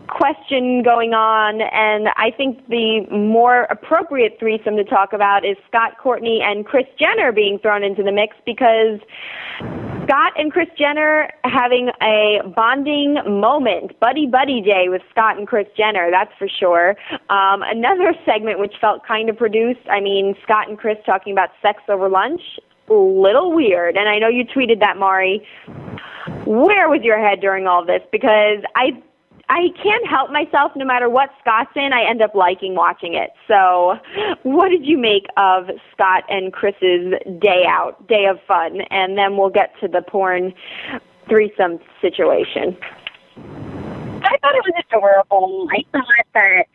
question 0.10 0.84
going 0.84 1.14
on. 1.14 1.62
And 1.62 2.10
I 2.18 2.32
think 2.36 2.68
the 2.68 3.06
more 3.12 3.64
appropriate 3.70 4.38
threesome 4.40 4.76
to 4.78 4.84
talk 4.84 5.14
about 5.14 5.46
is 5.46 5.58
Scott 5.68 5.94
Kourtney 6.04 6.42
and 6.42 6.66
Kris 6.66 6.86
Jenner 7.00 7.32
being 7.32 7.60
thrown 7.60 7.84
into 7.84 8.04
the 8.04 8.12
mix 8.12 8.36
because 8.46 9.00
Scott 10.04 10.34
and 10.38 10.52
Kris 10.52 10.68
Jenner 10.78 11.30
having 11.44 11.92
a 12.02 12.40
bonding 12.56 13.16
moment, 13.28 14.00
buddy 14.00 14.26
buddy 14.26 14.62
day 14.62 14.90
with 14.90 15.02
Scott 15.12 15.38
and 15.38 15.48
Kris 15.48 15.68
Jenner, 15.78 16.10
that's 16.12 16.32
for 16.38 16.48
sure. 16.48 16.96
Um, 17.30 17.62
another 17.62 18.16
segment 18.26 18.60
which 18.60 18.74
felt 18.82 19.06
kind 19.06 19.30
of 19.30 19.38
produced. 19.38 19.88
I 19.90 20.02
mean, 20.02 20.36
Scott 20.44 20.68
and 20.68 20.78
Kris 20.78 20.98
talking 21.06 21.34
about 21.34 21.50
sex 21.62 21.84
over 21.88 22.10
lunch, 22.10 22.42
a 22.90 22.94
little 22.94 23.54
weird. 23.54 23.98
And 23.98 24.10
I 24.10 24.18
know 24.18 24.30
you 24.30 24.46
tweeted 24.46 24.80
that, 24.80 24.98
Mari. 24.98 25.46
Where 26.46 26.90
was 26.90 27.02
your 27.04 27.20
head 27.20 27.40
during 27.40 27.68
all 27.68 27.86
this? 27.86 28.02
Because 28.12 28.64
I 28.76 29.00
I 29.50 29.70
can't 29.82 30.08
help 30.08 30.32
myself. 30.32 30.72
No 30.76 30.86
matter 30.86 31.10
what 31.10 31.32
Scott's 31.42 31.72
in, 31.76 31.92
I 31.92 32.08
end 32.08 32.22
up 32.22 32.36
liking 32.36 32.76
watching 32.76 33.16
it. 33.16 33.32
So, 33.48 33.98
what 34.44 34.70
did 34.70 34.86
you 34.86 34.98
make 34.98 35.26
of 35.38 35.70
Scott 35.92 36.24
and 36.30 36.54
Kris's 36.54 37.14
day 37.40 37.66
out, 37.68 38.08
day 38.08 38.26
of 38.26 38.40
fun? 38.48 38.82
And 38.92 39.18
then 39.18 39.38
we'll 39.38 39.50
get 39.50 39.74
to 39.82 39.88
the 39.88 40.04
porn 40.04 40.54
threesome 41.28 41.80
situation. 42.00 42.78
I 44.22 44.38
thought 44.38 44.54
it 44.54 44.64
was 44.66 44.84
adorable. 44.88 45.68
I 45.72 45.84
thought 45.92 46.04
that 46.36 46.66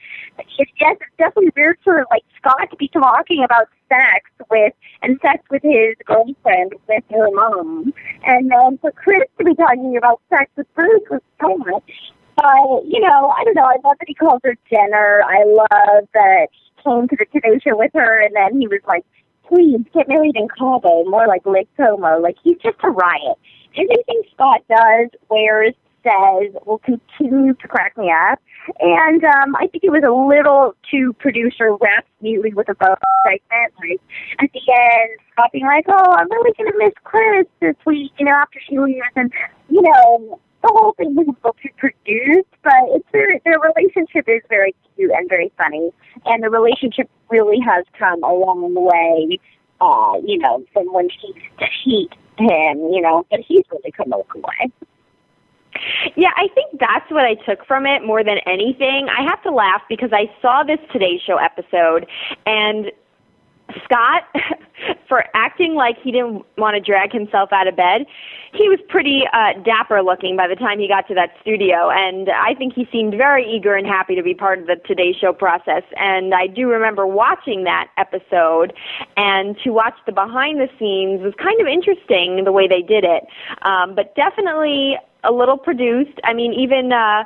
yes, 0.58 0.96
it's 1.00 1.16
definitely 1.16 1.52
weird 1.56 1.78
for 1.84 2.04
like 2.10 2.24
Scott 2.38 2.70
to 2.70 2.76
be 2.76 2.88
talking 2.88 3.44
about 3.44 3.68
sex 3.88 4.30
with 4.50 4.72
and 5.02 5.18
sex 5.22 5.44
with 5.50 5.62
his 5.62 5.94
girlfriend 6.04 6.74
with 6.88 7.04
her 7.10 7.30
mom, 7.30 7.92
and 8.24 8.50
then 8.50 8.78
for 8.78 8.90
Kris 8.90 9.22
to 9.38 9.44
be 9.44 9.54
talking 9.54 9.96
about 9.96 10.20
sex 10.28 10.50
with 10.56 10.66
Bruce 10.74 11.02
was 11.08 11.20
so 11.40 11.56
much 11.58 12.12
but, 12.36 12.84
you 12.86 13.00
know, 13.00 13.28
I 13.30 13.44
don't 13.44 13.54
know. 13.54 13.64
I 13.64 13.76
love 13.84 13.96
that 13.98 14.08
he 14.08 14.14
calls 14.14 14.40
her 14.44 14.56
Jenner. 14.70 15.22
I 15.22 15.44
love 15.44 16.08
that 16.14 16.48
he 16.52 16.82
came 16.82 17.08
to 17.08 17.16
the 17.16 17.26
Today 17.32 17.58
Show 17.62 17.76
with 17.76 17.92
her 17.94 18.20
and 18.20 18.34
then 18.34 18.60
he 18.60 18.66
was 18.66 18.80
like, 18.86 19.04
please 19.46 19.80
get 19.92 20.08
married 20.08 20.36
in 20.36 20.48
Cabo, 20.48 21.04
more 21.04 21.26
like 21.26 21.44
Lake 21.46 21.68
Como. 21.76 22.18
Like, 22.20 22.36
he's 22.42 22.56
just 22.62 22.78
a 22.82 22.90
riot. 22.90 23.38
Everything 23.76 24.22
Scott 24.32 24.62
does, 24.68 25.10
wears, 25.28 25.74
says 26.04 26.52
will 26.66 26.78
continue 26.78 27.54
to 27.54 27.68
crack 27.68 27.96
me 27.96 28.12
up. 28.12 28.38
And 28.78 29.24
um, 29.24 29.56
I 29.56 29.66
think 29.66 29.84
it 29.84 29.90
was 29.90 30.04
a 30.04 30.12
little 30.12 30.74
too 30.90 31.12
producer 31.14 31.76
wrapped 31.80 32.08
neatly 32.20 32.52
with 32.54 32.68
a 32.68 32.74
bow 32.74 32.94
segment. 33.24 33.72
Like 33.80 34.00
at 34.40 34.50
the 34.52 34.60
end, 34.60 35.10
Scott 35.32 35.50
being 35.52 35.66
like, 35.66 35.86
"Oh, 35.88 36.12
I'm 36.12 36.30
really 36.30 36.52
gonna 36.56 36.76
miss 36.78 36.94
Kris 37.02 37.46
this 37.60 37.76
week," 37.84 38.12
you 38.18 38.26
know, 38.26 38.32
after 38.32 38.60
she 38.66 38.78
leaves, 38.78 39.00
and 39.16 39.32
you 39.68 39.82
know, 39.82 40.40
the 40.64 40.72
whole 40.72 40.94
thing 40.94 41.14
was 41.14 41.26
able 41.28 41.56
to 41.62 41.68
produce, 41.76 42.46
but 42.62 42.72
it's 42.88 43.06
very, 43.12 43.40
their 43.44 43.60
relationship 43.60 44.24
is 44.26 44.40
very 44.48 44.74
cute 44.96 45.10
and 45.10 45.28
very 45.28 45.52
funny, 45.58 45.92
and 46.24 46.42
the 46.42 46.48
relationship 46.48 47.10
really 47.28 47.60
has 47.60 47.84
come 47.98 48.22
a 48.24 48.32
long 48.32 48.74
way. 48.74 49.38
Uh, 49.80 50.14
you 50.24 50.38
know, 50.38 50.64
from 50.72 50.90
when 50.92 51.08
she 51.10 51.34
used 51.84 52.14
him, 52.38 52.78
you 52.92 53.02
know, 53.02 53.26
but 53.30 53.40
he's 53.40 53.64
really 53.70 53.92
come 53.92 54.10
a 54.12 54.16
long 54.16 54.42
way. 54.42 54.72
Yeah, 56.16 56.30
I 56.36 56.48
think 56.54 56.80
that's 56.80 57.10
what 57.10 57.24
I 57.24 57.34
took 57.34 57.66
from 57.66 57.84
it 57.84 58.06
more 58.06 58.22
than 58.24 58.38
anything. 58.46 59.08
I 59.10 59.22
have 59.24 59.42
to 59.42 59.50
laugh 59.50 59.82
because 59.88 60.10
I 60.12 60.30
saw 60.40 60.62
this 60.62 60.78
Today 60.92 61.20
Show 61.26 61.36
episode 61.36 62.06
and 62.46 62.92
Scott, 63.84 64.22
for 65.08 65.24
acting 65.34 65.74
like 65.74 65.96
he 66.02 66.12
didn't 66.12 66.44
want 66.56 66.74
to 66.74 66.80
drag 66.80 67.12
himself 67.12 67.52
out 67.52 67.66
of 67.66 67.76
bed, 67.76 68.06
he 68.52 68.68
was 68.68 68.78
pretty 68.88 69.22
uh, 69.32 69.60
dapper 69.64 70.02
looking 70.02 70.36
by 70.36 70.46
the 70.46 70.54
time 70.54 70.78
he 70.78 70.88
got 70.88 71.08
to 71.08 71.14
that 71.14 71.30
studio, 71.40 71.90
and 71.90 72.28
I 72.30 72.54
think 72.54 72.74
he 72.74 72.86
seemed 72.92 73.14
very 73.14 73.44
eager 73.44 73.74
and 73.74 73.86
happy 73.86 74.14
to 74.14 74.22
be 74.22 74.34
part 74.34 74.58
of 74.60 74.66
the 74.66 74.76
Today 74.86 75.12
Show 75.12 75.32
process. 75.32 75.82
And 75.96 76.34
I 76.34 76.46
do 76.46 76.68
remember 76.68 77.06
watching 77.06 77.64
that 77.64 77.88
episode, 77.98 78.72
and 79.16 79.56
to 79.64 79.70
watch 79.70 79.94
the 80.06 80.12
behind 80.12 80.60
the 80.60 80.68
scenes 80.78 81.22
was 81.22 81.34
kind 81.42 81.60
of 81.60 81.66
interesting 81.66 82.44
the 82.44 82.52
way 82.52 82.68
they 82.68 82.82
did 82.82 83.04
it, 83.04 83.24
um, 83.62 83.94
but 83.94 84.14
definitely 84.14 84.96
a 85.24 85.32
little 85.32 85.58
produced. 85.58 86.18
I 86.24 86.32
mean, 86.32 86.52
even. 86.52 86.92
Uh, 86.92 87.24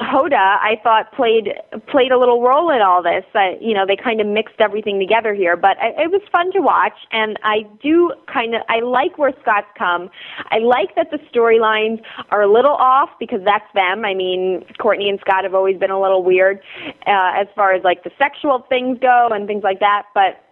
Hoda, 0.00 0.58
I 0.60 0.78
thought 0.82 1.12
played 1.12 1.48
played 1.88 2.12
a 2.12 2.18
little 2.18 2.42
role 2.42 2.70
in 2.70 2.82
all 2.82 3.02
this. 3.02 3.24
I, 3.34 3.56
you 3.60 3.72
know, 3.72 3.86
they 3.86 3.96
kind 3.96 4.20
of 4.20 4.26
mixed 4.26 4.60
everything 4.60 4.98
together 4.98 5.34
here, 5.34 5.56
but 5.56 5.78
I, 5.78 6.04
it 6.04 6.10
was 6.10 6.20
fun 6.30 6.52
to 6.52 6.60
watch, 6.60 6.96
and 7.12 7.38
I 7.42 7.64
do 7.82 8.12
kind 8.32 8.54
of 8.54 8.62
I 8.68 8.80
like 8.80 9.16
where 9.16 9.32
Scott's 9.40 9.68
come. 9.76 10.10
I 10.50 10.58
like 10.58 10.94
that 10.96 11.10
the 11.10 11.18
storylines 11.32 12.02
are 12.30 12.42
a 12.42 12.52
little 12.52 12.74
off 12.74 13.10
because 13.18 13.40
that's 13.44 13.66
them. 13.74 14.04
I 14.04 14.14
mean, 14.14 14.64
Kourtney 14.78 15.08
and 15.08 15.18
Scott 15.20 15.44
have 15.44 15.54
always 15.54 15.78
been 15.78 15.90
a 15.90 16.00
little 16.00 16.22
weird 16.22 16.60
uh, 17.06 17.32
as 17.34 17.46
far 17.54 17.72
as 17.72 17.82
like 17.82 18.04
the 18.04 18.10
sexual 18.18 18.66
things 18.68 18.98
go 19.00 19.28
and 19.32 19.46
things 19.46 19.62
like 19.62 19.80
that, 19.80 20.04
but 20.14 20.45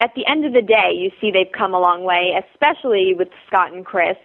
at 0.00 0.14
the 0.14 0.26
end 0.26 0.46
of 0.46 0.54
the 0.54 0.62
day, 0.62 0.92
you 0.96 1.10
see 1.20 1.30
they've 1.30 1.52
come 1.52 1.74
a 1.74 1.78
long 1.78 2.04
way, 2.04 2.32
especially 2.32 3.14
with 3.16 3.28
Scott 3.46 3.72
and 3.72 3.84
Kris. 3.84 4.16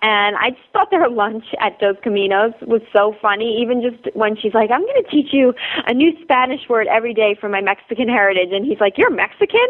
And 0.00 0.36
I 0.36 0.50
just 0.50 0.70
thought 0.72 0.90
their 0.90 1.10
lunch 1.10 1.44
at 1.60 1.78
Dos 1.80 1.96
Caminos 2.04 2.54
was 2.66 2.82
so 2.92 3.14
funny, 3.20 3.58
even 3.60 3.82
just 3.82 4.14
when 4.14 4.36
she's 4.36 4.54
like, 4.54 4.70
I'm 4.70 4.82
going 4.82 5.02
to 5.02 5.10
teach 5.10 5.32
you 5.32 5.52
a 5.86 5.92
new 5.92 6.12
Spanish 6.22 6.68
word 6.68 6.86
every 6.86 7.12
day 7.12 7.36
from 7.40 7.50
my 7.50 7.60
Mexican 7.60 8.08
heritage. 8.08 8.50
And 8.52 8.64
he's 8.64 8.78
like, 8.78 8.96
You're 8.96 9.10
Mexican? 9.10 9.66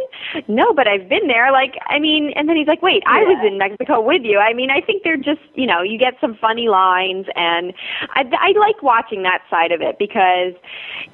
No, 0.49 0.75
but 0.75 0.87
I've 0.87 1.09
been 1.09 1.29
there. 1.29 1.51
Like, 1.51 1.75
I 1.89 1.99
mean, 1.99 2.33
and 2.37 2.49
then 2.49 2.57
he's 2.57 2.69
like, 2.69 2.83
Wait, 2.83 3.03
I 3.07 3.23
was 3.23 3.41
in 3.47 3.57
Mexico 3.57 4.03
with 4.03 4.23
you. 4.23 4.39
I 4.39 4.53
mean, 4.53 4.71
I 4.71 4.81
think 4.81 5.03
they're 5.03 5.17
just, 5.17 5.41
you 5.55 5.67
know, 5.67 5.81
you 5.81 5.99
get 5.99 6.15
some 6.21 6.37
funny 6.41 6.69
lines. 6.69 7.27
And 7.37 7.73
I, 8.15 8.25
I 8.39 8.53
like 8.59 8.83
watching 8.83 9.23
that 9.23 9.41
side 9.49 9.73
of 9.73 9.81
it 9.81 9.97
because, 9.99 10.53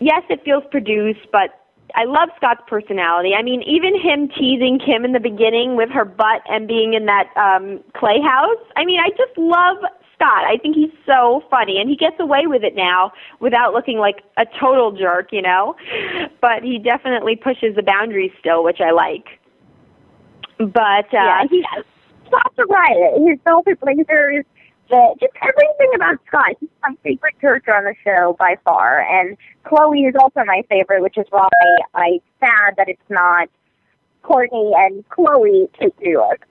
yes, 0.01 0.23
it 0.29 0.43
feels 0.45 0.65
produced, 0.71 1.31
but 1.31 1.60
I 1.95 2.05
love 2.05 2.29
Scott's 2.37 2.63
personality. 2.67 3.33
I 3.35 3.43
mean, 3.43 3.63
even 3.63 3.99
him 3.99 4.29
teasing 4.29 4.79
Kim 4.79 5.05
in 5.05 5.13
the 5.13 5.21
beginning 5.21 5.77
with 5.77 5.91
her 5.91 6.05
butt 6.05 6.43
and 6.49 6.67
being 6.67 6.95
in 6.95 7.07
that 7.07 7.29
um 7.37 7.81
playhouse. 7.95 8.63
I 8.77 8.85
mean, 8.85 9.01
I 9.01 9.11
just 9.11 9.37
love 9.37 9.79
Scott. 10.15 10.45
I 10.45 10.59
think 10.61 10.77
he's 10.77 10.93
so 11.07 11.43
funny 11.51 11.81
and 11.81 11.89
he 11.89 11.97
gets 11.97 12.17
away 12.21 12.47
with 12.47 12.63
it 12.63 12.75
now 12.75 13.13
without 13.41 13.73
looking 13.73 13.99
like 13.99 14.23
a 14.37 14.45
total 14.59 14.93
jerk, 14.93 15.29
you 15.33 15.43
know. 15.43 15.77
But 16.41 16.63
he 16.63 16.79
definitely 16.79 17.37
pushes 17.37 17.75
the 17.77 17.83
boundaries 17.83 18.33
still, 18.39 18.65
which 18.65 18.81
I 18.81 18.91
like. 18.91 19.27
But 20.59 21.13
uh 21.13 21.25
yeah, 21.25 21.43
he's 21.51 21.65
Scott's 22.27 22.59
a 22.59 22.65
riot. 22.67 23.15
His 23.27 23.39
velvet 23.45 23.81
blazers 23.81 24.45
the 24.91 25.15
just 25.21 25.33
everything 25.43 25.91
about 25.95 26.19
Scott. 26.27 26.57
He's 26.61 26.69
my 26.83 26.95
favorite 27.03 27.41
character 27.41 27.75
on 27.75 27.85
the 27.85 27.95
show 28.05 28.37
by 28.39 28.57
far, 28.65 29.01
and 29.01 29.37
Khloé 29.65 30.09
is 30.09 30.15
also 30.21 30.45
my 30.45 30.63
favorite, 30.69 31.03
which 31.03 31.17
is 31.17 31.27
why 31.31 31.49
I'm 31.95 32.19
sad 32.41 32.75
that 32.77 32.89
it's 32.89 33.01
not 33.09 33.49
Kourtney 34.25 34.73
and 34.77 35.09
Khloé 35.09 35.69
take 35.79 35.99
New 36.01 36.11
York. 36.11 36.47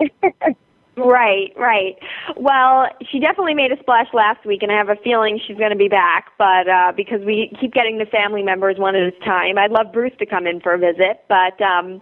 Right, 0.97 1.53
right. 1.55 1.95
Well, 2.35 2.87
she 3.09 3.19
definitely 3.19 3.53
made 3.53 3.71
a 3.71 3.79
splash 3.79 4.07
last 4.13 4.45
week, 4.45 4.63
and 4.63 4.71
I 4.71 4.75
have 4.75 4.89
a 4.89 4.97
feeling 4.97 5.39
she's 5.47 5.57
going 5.57 5.71
to 5.71 5.77
be 5.77 5.87
back. 5.87 6.31
But 6.37 6.67
uh, 6.67 6.91
because 6.95 7.21
we 7.25 7.55
keep 7.59 7.73
getting 7.73 7.99
the 7.99 8.05
family 8.05 8.43
members 8.43 8.77
one 8.77 8.95
at 8.95 9.03
a 9.03 9.11
time, 9.23 9.57
I'd 9.57 9.71
love 9.71 9.93
Bruce 9.93 10.11
to 10.19 10.25
come 10.25 10.45
in 10.45 10.59
for 10.59 10.73
a 10.73 10.77
visit. 10.77 11.23
But 11.29 11.61
um, 11.61 12.01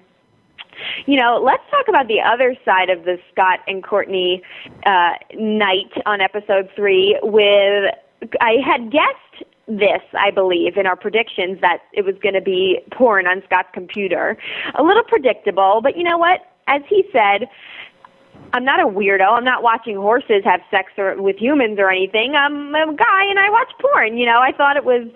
you 1.05 1.19
know, 1.19 1.41
let's 1.43 1.63
talk 1.71 1.87
about 1.87 2.07
the 2.07 2.21
other 2.21 2.55
side 2.65 2.89
of 2.89 3.03
the 3.03 3.17
Scott 3.31 3.59
and 3.67 3.83
Kourtney 3.83 4.41
uh, 4.85 5.13
night 5.33 5.91
on 6.05 6.21
episode 6.21 6.69
three. 6.75 7.17
With 7.23 7.93
I 8.41 8.55
had 8.65 8.91
guessed 8.91 9.45
this, 9.67 10.01
I 10.17 10.31
believe, 10.31 10.77
in 10.77 10.85
our 10.85 10.95
predictions 10.95 11.59
that 11.61 11.79
it 11.93 12.05
was 12.05 12.15
going 12.21 12.35
to 12.35 12.41
be 12.41 12.79
porn 12.91 13.27
on 13.27 13.43
Scott's 13.45 13.69
computer. 13.73 14.37
A 14.75 14.83
little 14.83 15.03
predictable, 15.03 15.81
but 15.81 15.97
you 15.97 16.03
know 16.03 16.17
what? 16.17 16.41
As 16.67 16.81
he 16.89 17.03
said, 17.11 17.47
I'm 18.53 18.63
not 18.63 18.79
a 18.79 18.87
weirdo. 18.87 19.29
I'm 19.29 19.43
not 19.43 19.63
watching 19.63 19.95
horses 19.95 20.43
have 20.45 20.61
sex 20.71 20.91
or, 20.97 21.21
with 21.21 21.37
humans 21.37 21.79
or 21.79 21.89
anything. 21.89 22.35
I'm 22.35 22.73
a 22.75 22.93
guy 22.93 23.25
and 23.25 23.39
I 23.39 23.49
watch 23.49 23.71
porn. 23.79 24.17
You 24.17 24.25
know, 24.25 24.39
I 24.39 24.51
thought 24.51 24.77
it 24.77 24.85
was 24.85 25.07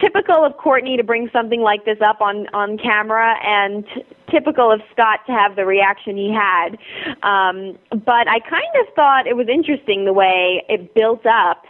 typical 0.00 0.44
of 0.44 0.54
Kourtney 0.54 0.96
to 0.96 1.04
bring 1.04 1.28
something 1.32 1.60
like 1.60 1.84
this 1.84 1.98
up 2.00 2.20
on 2.20 2.46
on 2.54 2.78
camera, 2.78 3.36
and 3.44 3.84
typical 4.30 4.72
of 4.72 4.80
Scott 4.92 5.20
to 5.26 5.32
have 5.32 5.56
the 5.56 5.64
reaction 5.64 6.16
he 6.16 6.32
had. 6.32 6.78
Um, 7.22 7.78
but 7.90 8.28
I 8.28 8.40
kind 8.40 8.72
of 8.80 8.94
thought 8.94 9.26
it 9.26 9.36
was 9.36 9.48
interesting 9.48 10.04
the 10.04 10.12
way 10.12 10.64
it 10.68 10.94
built 10.94 11.26
up, 11.26 11.64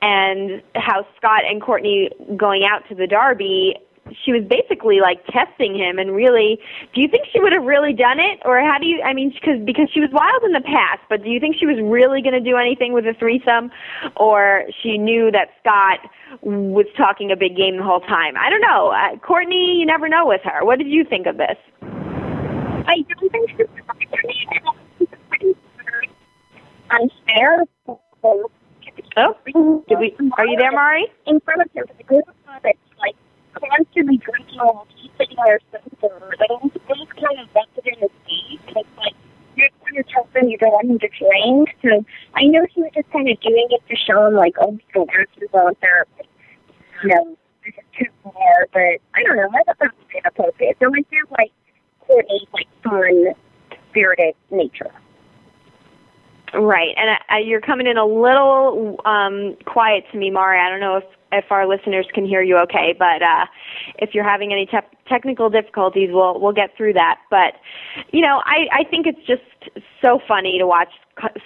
and 0.00 0.62
how 0.74 1.06
Scott 1.16 1.42
and 1.48 1.60
Kourtney 1.60 2.08
going 2.36 2.64
out 2.64 2.88
to 2.88 2.94
the 2.94 3.06
Darby 3.06 3.76
she 4.24 4.32
was 4.32 4.42
basically 4.48 5.00
like 5.00 5.24
testing 5.26 5.74
him 5.76 5.98
and 5.98 6.14
really 6.14 6.58
do 6.94 7.00
you 7.00 7.08
think 7.08 7.24
she 7.32 7.40
would 7.40 7.52
have 7.52 7.62
really 7.62 7.92
done 7.92 8.18
it? 8.18 8.40
Or 8.44 8.60
how 8.60 8.78
do 8.78 8.86
you 8.86 9.00
i 9.02 9.12
mean 9.12 9.30
because 9.30 9.60
because 9.64 9.88
she 9.92 10.00
was 10.00 10.10
wild 10.12 10.42
in 10.44 10.52
the 10.52 10.60
past 10.60 11.00
but 11.08 11.22
do 11.22 11.30
you 11.30 11.38
think 11.38 11.56
she 11.58 11.66
was 11.66 11.76
really 11.80 12.20
going 12.20 12.34
to 12.34 12.40
do 12.40 12.56
anything 12.56 12.92
with 12.92 13.06
a 13.06 13.14
threesome? 13.14 13.70
Or 14.16 14.64
she 14.82 14.98
knew 14.98 15.30
that 15.30 15.50
scott 15.60 16.00
was 16.42 16.86
talking 16.96 17.30
a 17.30 17.36
big 17.36 17.56
game 17.56 17.76
the 17.76 17.84
whole 17.84 18.00
time? 18.00 18.36
I 18.36 18.50
don't 18.50 18.60
know. 18.60 18.88
Uh, 18.88 19.16
kourtney 19.16 19.78
you 19.78 19.86
never 19.86 20.08
know 20.08 20.26
with 20.26 20.42
her. 20.44 20.64
What 20.64 20.78
did 20.78 20.88
you 20.88 21.04
think 21.04 21.26
of 21.26 21.36
this 21.36 21.56
i 22.92 23.00
don't 23.08 23.32
think 23.32 23.50
she 25.40 25.54
unfair 26.90 27.64
Oh, 29.16 29.36
did 29.88 29.98
we? 29.98 30.16
Are 30.38 30.46
you 30.46 30.56
there, 30.56 30.72
Mari? 30.72 31.06
In 31.26 31.40
front 31.40 31.62
of 31.62 31.70
him, 31.72 31.84
the 31.96 32.04
group 32.04 32.24
of 32.28 32.34
that's 32.62 32.78
like 32.98 33.16
constantly 33.52 34.16
drinking 34.18 34.58
while 34.58 34.86
he's 34.96 35.10
sitting 35.18 35.36
there 35.44 35.60
sober. 36.00 36.32
They 36.38 36.46
don't, 36.48 36.72
just 36.72 36.82
kind 36.88 37.38
of 37.38 37.48
invested 37.48 37.86
in 37.86 37.98
his 38.00 38.10
face. 38.24 38.60
And 38.68 38.76
it's 38.76 38.96
like, 38.96 39.14
you're 39.56 39.68
the 39.68 39.80
one 39.84 39.92
who's 39.96 40.32
him, 40.34 40.48
you're 40.48 40.58
the 40.60 40.70
one 40.70 40.88
who 40.88 40.98
drink. 40.98 41.76
So 41.82 42.04
I 42.34 42.44
know 42.44 42.66
he 42.72 42.82
was 42.82 42.92
just 42.94 43.10
kind 43.10 43.28
of 43.28 43.38
doing 43.40 43.68
it 43.70 43.82
to 43.88 43.96
show 43.96 44.26
him, 44.26 44.34
like, 44.34 44.54
oh, 44.60 44.78
so 44.94 45.06
after 45.08 45.40
the 45.40 45.74
therapy. 45.80 46.28
You 47.02 47.08
know, 47.10 47.36
this 47.64 47.74
is 47.76 47.84
too 47.98 48.10
far. 48.24 48.68
But 48.72 49.00
I 49.14 49.22
don't 49.24 49.36
know. 49.36 49.48
I 49.52 49.62
thought 49.64 49.78
that 49.80 49.92
was 49.92 50.08
inappropriate. 50.16 50.76
So 50.80 50.88
I 50.88 51.02
feel 51.10 51.26
like 51.36 51.52
Kourtney's, 52.12 52.46
like, 52.52 52.68
fun, 52.82 53.34
spirited 53.90 54.34
nature. 54.50 54.90
Right, 56.54 56.94
and 56.98 57.18
uh, 57.30 57.36
you're 57.36 57.62
coming 57.62 57.86
in 57.86 57.96
a 57.96 58.04
little 58.04 59.00
um, 59.06 59.56
quiet 59.64 60.04
to 60.12 60.18
me, 60.18 60.30
Mari. 60.30 60.60
I 60.60 60.68
don't 60.68 60.80
know 60.80 60.96
if 60.96 61.04
if 61.32 61.50
our 61.50 61.66
listeners 61.66 62.06
can 62.12 62.24
hear 62.24 62.42
you 62.42 62.56
okay, 62.58 62.94
but 62.98 63.22
uh, 63.22 63.46
if 63.98 64.14
you're 64.14 64.28
having 64.28 64.52
any 64.52 64.66
te- 64.66 64.96
technical 65.08 65.50
difficulties, 65.50 66.10
we'll 66.12 66.40
we'll 66.40 66.52
get 66.52 66.76
through 66.76 66.92
that. 66.94 67.20
But 67.30 67.54
you 68.12 68.20
know, 68.20 68.42
I 68.44 68.66
I 68.72 68.84
think 68.84 69.06
it's 69.06 69.26
just 69.26 69.42
so 70.00 70.20
funny 70.26 70.58
to 70.58 70.66
watch 70.66 70.90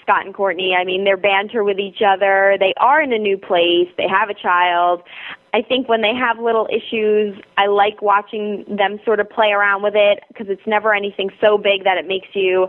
Scott 0.03 0.25
and 0.25 0.35
Kourtney. 0.35 0.77
I 0.77 0.85
mean, 0.85 1.05
their 1.05 1.17
banter 1.17 1.65
with 1.65 1.79
each 1.79 2.01
other. 2.07 2.57
They 2.59 2.73
are 2.79 3.03
in 3.03 3.13
a 3.13 3.19
new 3.19 3.37
place. 3.37 3.89
They 3.97 4.09
have 4.09 4.29
a 4.31 4.35
child. 4.35 5.03
I 5.53 5.63
think 5.63 5.89
when 5.89 6.03
they 6.03 6.15
have 6.15 6.39
little 6.39 6.69
issues, 6.71 7.39
I 7.57 7.67
like 7.67 8.03
watching 8.03 8.65
them 8.69 9.01
sort 9.05 9.21
of 9.21 9.29
play 9.31 9.53
around 9.53 9.83
with 9.83 9.95
it 9.97 10.21
because 10.29 10.49
it's 10.49 10.67
never 10.67 10.95
anything 10.95 11.31
so 11.41 11.59
big 11.59 11.85
that 11.85 11.97
it 11.97 12.07
makes 12.07 12.29
you 12.35 12.69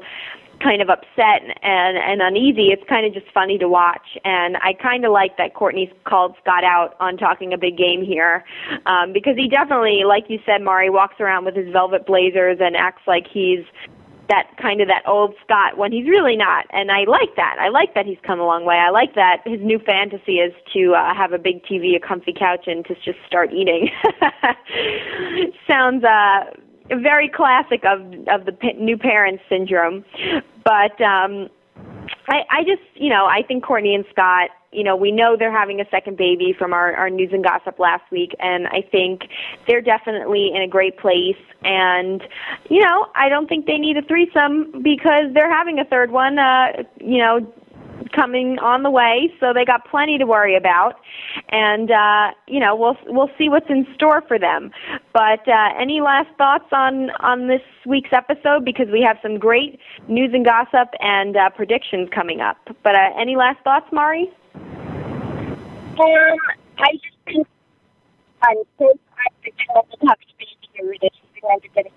kind 0.61 0.81
of 0.81 0.89
upset 0.89 1.41
and 1.61 1.97
and 1.97 2.21
uneasy 2.21 2.69
it's 2.71 2.83
kind 2.89 3.05
of 3.05 3.13
just 3.13 3.31
funny 3.33 3.57
to 3.57 3.69
watch 3.69 4.17
and 4.23 4.57
i 4.57 4.73
kind 4.73 5.05
of 5.05 5.11
like 5.11 5.37
that 5.37 5.53
kourtney's 5.53 5.91
called 6.05 6.35
scott 6.41 6.63
out 6.63 6.95
on 6.99 7.17
talking 7.17 7.53
a 7.53 7.57
big 7.57 7.77
game 7.77 8.03
here 8.03 8.43
um 8.85 9.13
because 9.13 9.35
he 9.35 9.47
definitely 9.47 10.03
like 10.05 10.25
you 10.29 10.39
said 10.45 10.61
mari 10.61 10.89
walks 10.89 11.15
around 11.19 11.45
with 11.45 11.55
his 11.55 11.71
velvet 11.71 12.05
blazers 12.05 12.57
and 12.59 12.75
acts 12.75 13.01
like 13.07 13.25
he's 13.31 13.63
that 14.29 14.51
kind 14.61 14.81
of 14.81 14.87
that 14.87 15.03
old 15.07 15.33
Scott 15.43 15.77
when 15.77 15.91
he's 15.91 16.07
really 16.07 16.35
not. 16.35 16.65
And 16.71 16.91
I 16.91 17.05
like 17.07 17.35
that. 17.35 17.57
I 17.59 17.69
like 17.69 17.93
that 17.93 18.05
he's 18.05 18.17
come 18.25 18.39
a 18.39 18.45
long 18.45 18.65
way. 18.65 18.75
I 18.75 18.89
like 18.89 19.15
that 19.15 19.37
his 19.45 19.59
new 19.61 19.79
fantasy 19.79 20.39
is 20.39 20.53
to 20.73 20.95
uh, 20.95 21.13
have 21.15 21.31
a 21.31 21.37
big 21.37 21.63
TV, 21.63 21.95
a 21.95 21.99
comfy 22.05 22.33
couch, 22.37 22.65
and 22.67 22.85
to 22.85 22.95
just 22.95 23.19
start 23.25 23.51
eating. 23.53 23.89
Sounds 25.67 26.03
uh 26.03 26.51
very 26.89 27.29
classic 27.29 27.83
of 27.85 28.01
of 28.27 28.45
the 28.45 28.55
new 28.77 28.97
parents 28.97 29.43
syndrome. 29.49 30.03
But 30.63 30.99
um 31.01 31.49
I 32.27 32.43
I 32.49 32.63
just, 32.63 32.83
you 32.95 33.09
know, 33.09 33.25
I 33.25 33.41
think 33.43 33.63
Kourtney 33.63 33.95
and 33.95 34.05
Scott, 34.11 34.49
you 34.71 34.83
know, 34.83 34.95
we 34.95 35.11
know 35.11 35.35
they're 35.37 35.51
having 35.51 35.79
a 35.79 35.85
second 35.89 36.17
baby 36.17 36.53
from 36.57 36.73
our 36.73 36.93
our 36.95 37.09
news 37.09 37.29
and 37.31 37.43
gossip 37.43 37.79
last 37.79 38.09
week 38.11 38.35
and 38.39 38.67
I 38.67 38.81
think 38.81 39.21
they're 39.67 39.81
definitely 39.81 40.51
in 40.53 40.61
a 40.61 40.67
great 40.67 40.97
place 40.97 41.37
and 41.63 42.21
you 42.69 42.81
know, 42.81 43.07
I 43.15 43.29
don't 43.29 43.47
think 43.47 43.65
they 43.65 43.77
need 43.77 43.97
a 43.97 44.01
threesome 44.01 44.83
because 44.83 45.33
they're 45.33 45.51
having 45.51 45.79
a 45.79 45.85
third 45.85 46.11
one 46.11 46.39
uh, 46.39 46.83
you 46.99 47.19
know, 47.19 47.53
coming 48.13 48.59
on 48.59 48.83
the 48.83 48.91
way, 48.91 49.33
so 49.39 49.53
they 49.53 49.65
got 49.65 49.87
plenty 49.89 50.17
to 50.17 50.25
worry 50.25 50.55
about. 50.55 50.99
And 51.49 51.91
uh, 51.91 52.31
you 52.47 52.59
know, 52.59 52.75
we'll 52.75 52.97
we'll 53.07 53.31
see 53.37 53.49
what's 53.49 53.69
in 53.69 53.87
store 53.93 54.21
for 54.27 54.39
them. 54.39 54.71
But 55.13 55.47
uh, 55.47 55.69
any 55.79 56.01
last 56.01 56.29
thoughts 56.37 56.67
on 56.71 57.11
on 57.19 57.47
this 57.47 57.61
week's 57.85 58.13
episode? 58.13 58.65
Because 58.65 58.87
we 58.91 59.01
have 59.01 59.17
some 59.21 59.37
great 59.37 59.79
news 60.07 60.31
and 60.33 60.45
gossip 60.45 60.89
and 60.99 61.35
uh, 61.35 61.49
predictions 61.51 62.09
coming 62.13 62.41
up. 62.41 62.57
But 62.83 62.95
uh, 62.95 63.09
any 63.19 63.35
last 63.35 63.63
thoughts, 63.63 63.87
Mari? 63.91 64.31
Um, 64.55 66.37
I 66.77 66.91
just 66.93 67.17
think 67.25 67.47
I'm 68.43 68.57
so 68.77 68.85
glad 68.85 69.33
that 69.43 70.17
speed 70.29 70.57
here 70.73 70.93
that 71.01 71.11
she's 71.13 71.41
going 71.41 71.61
to 71.61 71.67
get 71.69 71.87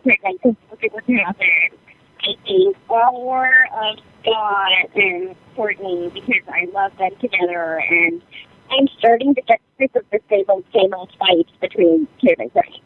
happened. 1.18 1.89
I 2.22 2.34
think 2.44 2.76
more 2.88 3.68
of 3.72 3.98
Scott 4.22 4.72
and 4.94 5.34
Kourtney 5.56 6.12
because 6.12 6.42
I 6.48 6.66
love 6.72 6.96
them 6.98 7.12
together 7.20 7.78
and 7.78 8.22
I'm 8.70 8.88
starting 8.98 9.34
to 9.34 9.42
get 9.42 9.60
sick 9.78 9.90
of 9.96 10.04
the 10.10 10.20
same 10.28 10.44
old, 10.48 10.64
same 10.72 10.94
old 10.94 11.12
fights 11.18 11.50
between 11.60 12.06
Kim 12.20 12.36
and 12.38 12.52
Kris. 12.52 12.80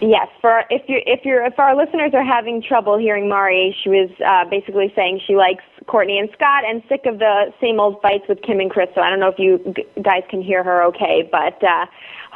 Yes, 0.00 0.28
for 0.40 0.62
if 0.70 0.82
you 0.88 1.00
if 1.06 1.24
you're 1.24 1.44
if 1.44 1.58
our 1.58 1.74
listeners 1.74 2.12
are 2.14 2.24
having 2.24 2.62
trouble 2.62 2.98
hearing 2.98 3.28
Mari, 3.28 3.76
she 3.82 3.88
was 3.88 4.10
uh, 4.24 4.48
basically 4.48 4.92
saying 4.94 5.20
she 5.26 5.34
likes 5.34 5.64
Kourtney 5.86 6.20
and 6.20 6.28
Scott 6.34 6.64
and 6.64 6.82
sick 6.88 7.06
of 7.06 7.18
the 7.18 7.52
same 7.60 7.80
old 7.80 8.00
fights 8.00 8.24
with 8.28 8.40
Kim 8.42 8.60
and 8.60 8.70
Kris. 8.70 8.88
So 8.94 9.00
I 9.00 9.10
don't 9.10 9.18
know 9.18 9.28
if 9.28 9.38
you 9.38 9.74
guys 10.02 10.22
can 10.30 10.42
hear 10.42 10.62
her 10.62 10.84
okay, 10.84 11.28
but 11.30 11.62
uh, 11.64 11.86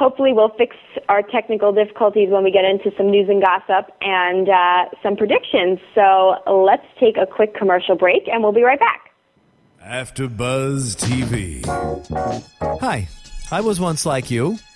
hopefully 0.03 0.33
we'll 0.33 0.53
fix 0.57 0.75
our 1.07 1.21
technical 1.21 1.71
difficulties 1.71 2.29
when 2.29 2.43
we 2.43 2.51
get 2.51 2.65
into 2.65 2.91
some 2.97 3.09
news 3.09 3.29
and 3.29 3.41
gossip 3.41 3.89
and 4.01 4.49
uh, 4.49 4.85
some 5.01 5.15
predictions. 5.15 5.79
So 5.95 6.35
let's 6.51 6.85
take 6.99 7.15
a 7.15 7.25
quick 7.25 7.55
commercial 7.55 7.95
break, 7.95 8.27
and 8.27 8.43
we'll 8.43 8.51
be 8.51 8.63
right 8.63 8.79
back. 8.79 9.11
After 9.81 10.27
Buzz 10.27 10.97
TV. 10.97 11.65
Hi, 12.81 13.07
I 13.49 13.61
was 13.61 13.79
once 13.79 14.05
like 14.05 14.29
you. 14.29 14.57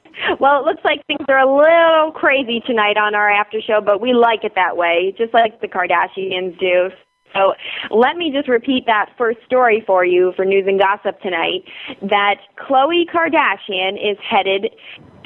well, 0.40 0.60
it 0.60 0.66
looks 0.66 0.84
like 0.84 1.04
things 1.06 1.24
are 1.28 1.38
a 1.38 1.46
little 1.46 2.12
crazy 2.12 2.62
tonight 2.66 2.96
on 2.96 3.14
our 3.14 3.30
after 3.30 3.60
show, 3.60 3.80
but 3.84 4.00
we 4.00 4.12
like 4.12 4.44
it 4.44 4.52
that 4.54 4.76
way, 4.76 5.14
just 5.16 5.32
like 5.34 5.60
the 5.60 5.68
Kardashians 5.68 6.58
do. 6.58 6.90
So 7.34 7.52
let 7.90 8.16
me 8.16 8.32
just 8.32 8.48
repeat 8.48 8.86
that 8.86 9.10
first 9.18 9.38
story 9.44 9.82
for 9.86 10.04
you 10.04 10.32
for 10.36 10.44
news 10.44 10.64
and 10.66 10.80
gossip 10.80 11.20
tonight 11.20 11.64
that 12.02 12.36
Khloé 12.58 13.04
Kardashian 13.12 13.94
is 13.94 14.16
headed 14.22 14.72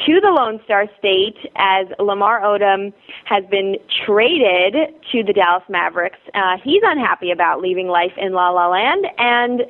to 0.07 0.21
the 0.21 0.29
Lone 0.29 0.61
Star 0.65 0.87
State 0.99 1.37
as 1.57 1.87
Lamar 1.99 2.41
Odom 2.41 2.93
has 3.25 3.45
been 3.51 3.77
traded 4.07 4.75
to 5.13 5.23
the 5.23 5.33
Dallas 5.33 5.63
Mavericks. 5.69 6.19
Uh, 6.35 6.57
he's 6.63 6.83
unhappy 6.85 7.31
about 7.31 7.61
leaving 7.61 7.89
life 7.89 8.13
in 8.17 8.33
La 8.33 8.51
La 8.51 8.69
Land, 8.69 9.07
and 9.19 9.63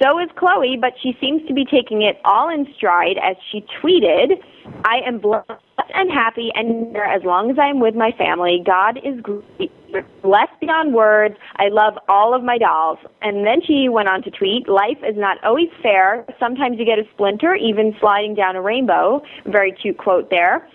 so 0.00 0.18
is 0.18 0.28
Khloé, 0.36 0.80
but 0.80 0.94
she 1.02 1.16
seems 1.20 1.46
to 1.46 1.54
be 1.54 1.64
taking 1.64 2.02
it 2.02 2.20
all 2.24 2.48
in 2.48 2.66
stride 2.76 3.16
as 3.22 3.36
she 3.50 3.64
tweeted, 3.80 4.42
I 4.84 5.00
am 5.06 5.18
blessed 5.18 5.50
and 5.94 6.10
happy 6.10 6.50
and 6.54 6.96
as 6.96 7.22
long 7.24 7.50
as 7.50 7.58
I'm 7.58 7.80
with 7.80 7.94
my 7.94 8.12
family. 8.12 8.62
God 8.64 8.98
is 8.98 9.20
great. 9.20 9.72
Blessed 10.22 10.52
beyond 10.60 10.94
words. 10.94 11.34
I 11.56 11.68
love 11.68 11.94
all 12.08 12.32
of 12.32 12.44
my 12.44 12.58
dolls. 12.58 12.98
And 13.22 13.44
then 13.44 13.60
she 13.66 13.88
went 13.88 14.08
on 14.08 14.22
to 14.22 14.30
tweet, 14.30 14.68
Life 14.68 14.98
is 15.02 15.16
not 15.16 15.42
always 15.42 15.68
fair. 15.82 16.24
Sometimes 16.38 16.78
you 16.78 16.84
get 16.84 17.00
a 17.00 17.04
splinter, 17.14 17.56
even 17.56 17.96
sliding 17.98 18.36
down 18.36 18.54
a 18.54 18.62
rainbow. 18.62 19.20
Very 19.46 19.59
cute 19.70 19.98
quote 19.98 20.30
there. 20.30 20.68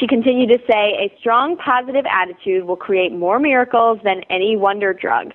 She 0.00 0.06
continued 0.06 0.48
to 0.48 0.58
say, 0.66 0.96
a 0.96 1.14
strong 1.20 1.58
positive 1.58 2.06
attitude 2.08 2.64
will 2.64 2.76
create 2.76 3.12
more 3.12 3.38
miracles 3.38 3.98
than 4.02 4.22
any 4.30 4.56
wonder 4.56 4.94
drug. 4.94 5.32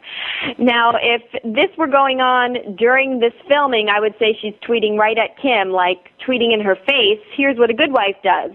Now, 0.58 0.94
if 1.00 1.22
this 1.44 1.70
were 1.78 1.86
going 1.86 2.20
on 2.20 2.76
during 2.76 3.20
this 3.20 3.34
filming, 3.48 3.90
I 3.90 4.00
would 4.00 4.16
say 4.18 4.36
she's 4.42 4.56
tweeting 4.68 4.98
right 4.98 5.20
at 5.20 5.38
Kim, 5.40 5.70
like 5.70 6.10
tweeting 6.28 6.52
in 6.52 6.62
her 6.62 6.76
face, 6.76 7.22
here's 7.38 7.60
what 7.60 7.70
a 7.70 7.76
good 7.76 7.92
wife 7.92 8.16
does. 8.24 8.50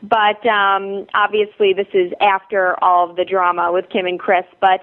But 0.00 0.46
um, 0.46 1.06
obviously, 1.14 1.72
this 1.72 1.88
is 1.92 2.12
after 2.20 2.76
all 2.82 3.10
of 3.10 3.16
the 3.16 3.24
drama 3.24 3.72
with 3.72 3.86
Kim 3.90 4.06
and 4.06 4.20
Kris. 4.20 4.44
But 4.60 4.80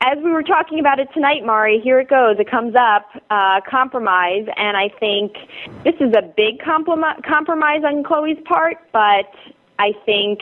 as 0.00 0.16
we 0.24 0.30
were 0.30 0.42
talking 0.42 0.78
about 0.78 0.98
it 0.98 1.08
tonight, 1.12 1.44
Mari, 1.44 1.78
here 1.80 2.00
it 2.00 2.08
goes. 2.08 2.36
It 2.38 2.50
comes 2.50 2.74
up, 2.74 3.06
uh, 3.28 3.60
compromise, 3.68 4.46
and 4.56 4.76
I 4.76 4.88
think 4.98 5.32
this 5.84 5.94
is 6.00 6.14
a 6.14 6.22
big 6.22 6.58
comprom- 6.58 7.22
compromise 7.22 7.82
on 7.84 8.02
Khloé's 8.02 8.40
part, 8.46 8.78
but 8.92 9.30
I 9.78 9.92
think, 10.06 10.40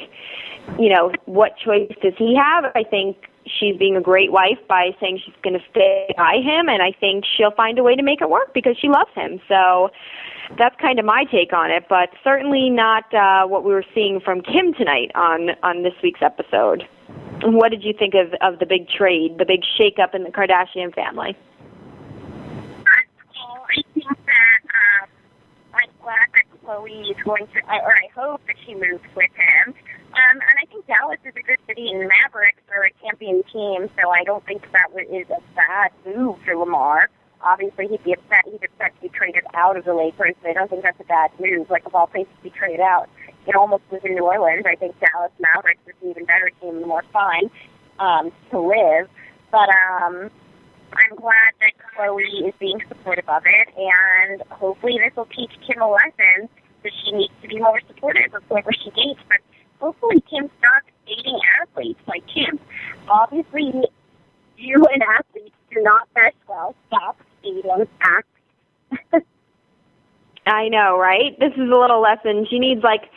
you 0.79 0.89
know, 0.89 1.13
what 1.27 1.57
choice 1.57 1.91
does 2.03 2.15
he 2.17 2.37
have? 2.37 2.71
I 2.77 2.85
think 2.85 3.17
she's 3.47 3.77
being 3.77 3.97
a 3.97 4.01
great 4.01 4.31
wife 4.31 4.59
by 4.69 4.91
saying 5.01 5.23
she's 5.25 5.35
going 5.43 5.59
to 5.59 5.65
stay 5.71 6.15
by 6.17 6.37
him, 6.37 6.69
and 6.69 6.81
I 6.81 6.93
think 6.93 7.25
she'll 7.37 7.51
find 7.51 7.79
a 7.79 7.83
way 7.83 7.97
to 7.97 8.03
make 8.03 8.21
it 8.21 8.31
work 8.31 8.55
because 8.55 8.77
she 8.79 8.89
loves 8.89 9.11
him. 9.15 9.41
So 9.49 9.91
that's 10.57 10.77
kind 10.81 11.01
of 11.01 11.05
my 11.05 11.25
take 11.25 11.53
on 11.53 11.71
it, 11.71 11.87
but 11.89 12.11
certainly 12.23 12.71
not 12.71 13.13
uh, 13.13 13.47
what 13.47 13.65
we 13.65 13.73
were 13.73 13.85
seeing 13.93 14.21
from 14.21 14.41
Kim 14.41 14.73
tonight 14.75 15.11
on 15.15 15.51
on 15.63 15.83
this 15.83 15.95
week's 16.03 16.23
episode. 16.23 16.87
What 17.43 17.71
did 17.71 17.85
you 17.85 17.95
think 17.97 18.15
of 18.15 18.35
of 18.41 18.59
the 18.59 18.67
big 18.67 18.89
trade, 18.89 19.39
the 19.39 19.45
big 19.45 19.63
shakeup 19.79 20.15
in 20.15 20.25
the 20.25 20.31
Kardashian 20.31 20.95
family? 20.95 21.37
I 22.87 23.83
think 23.95 24.07
that 24.27 24.61
um, 24.75 25.09
I'm 25.75 25.91
glad 26.03 26.27
that 26.35 26.45
Khloé 26.65 27.11
is 27.11 27.17
going 27.25 27.47
to, 27.47 27.59
or 27.69 27.95
I 27.95 28.09
hope 28.15 28.41
that 28.47 28.57
she 28.67 28.75
moves 28.75 29.05
with 29.15 29.31
him. 29.37 29.75
Um, 30.09 30.41
and 30.41 30.57
I 30.61 30.67
think 30.67 30.87
Dallas 30.87 31.19
is 31.25 31.35
a 31.37 31.43
good 31.43 31.59
city, 31.69 31.89
and 31.91 32.09
Mavericks 32.09 32.63
are 32.75 32.85
a 32.85 32.93
champion 33.03 33.43
team, 33.53 33.89
so 34.01 34.11
I 34.11 34.25
don't 34.25 34.45
think 34.45 34.67
that 34.73 34.89
is 34.99 35.27
a 35.31 35.41
bad 35.55 35.93
move 36.05 36.39
for 36.45 36.57
Lamar. 36.57 37.09
Obviously, 37.43 37.87
he'd 37.87 38.03
be 38.03 38.15
upset. 38.15 38.45
He'd 38.47 38.65
upset 38.65 38.97
to 38.97 39.01
be 39.03 39.09
traded 39.11 39.45
out 39.55 39.77
of 39.77 39.85
the 39.85 39.95
Lakers, 39.95 40.35
but 40.43 40.51
I 40.51 40.55
don't 40.55 40.69
think 40.69 40.83
that's 40.83 40.99
a 40.99 41.05
bad 41.05 41.31
move. 41.39 41.71
Like, 41.71 41.87
of 41.87 41.95
all 41.95 42.09
places 42.09 42.33
to 42.39 42.43
be 42.43 42.51
traded 42.51 42.81
out, 42.81 43.09
it 43.49 43.57
almost 43.57 43.83
was 43.91 44.03
in 44.05 44.15
New 44.15 44.25
Orleans. 44.25 44.65
I 44.67 44.77
think 44.77 44.95
Dallas 45.01 45.33
Mavericks 45.41 45.81
is 45.87 45.95
an 46.03 46.11
even 46.11 46.25
better 46.27 46.51
team, 46.61 46.77
and 46.77 46.87
more 46.87 47.03
fun 47.13 47.51
um, 47.99 48.31
to 48.51 48.61
live. 48.61 49.09
But 49.51 49.69
um, 49.73 50.31
I'm 50.93 51.17
glad 51.17 51.57
that 51.61 51.73
Khloé 51.97 52.49
is 52.49 52.55
being 52.61 52.81
supportive 52.89 53.29
of 53.29 53.43
it, 53.47 53.69
and 53.77 54.43
hopefully 54.51 55.01
this 55.03 55.17
will 55.17 55.27
teach 55.27 55.51
Kim 55.67 55.81
a 55.81 55.91
lesson 55.91 56.49
that 56.83 56.93
she 57.05 57.13
needs 57.13 57.33
to 57.43 57.49
be 57.49 57.59
more 57.59 57.81
supportive 57.89 58.35
of 58.35 58.43
whoever 58.49 58.71
she 58.73 58.91
dates. 58.91 59.21
But 59.29 59.39
hopefully 59.81 60.23
Kim 60.29 60.51
stops 60.59 60.93
dating 61.07 61.41
athletes 61.63 62.01
like 62.07 62.25
Kim. 62.27 62.61
Obviously, 63.09 63.73
you 64.59 64.85
and 64.93 65.03
athletes 65.03 65.57
do 65.73 65.83
not 65.83 66.07
mesh 66.15 66.35
well. 66.47 66.75
Stop 66.89 67.17
dating 67.43 67.87
athletes. 68.03 69.27
I 70.49 70.69
know, 70.69 70.99
right? 70.99 71.39
This 71.39 71.53
is 71.53 71.71
a 71.71 71.79
little 71.79 72.01
lesson. 72.01 72.47
She 72.49 72.59
needs 72.59 72.83
like 72.83 73.11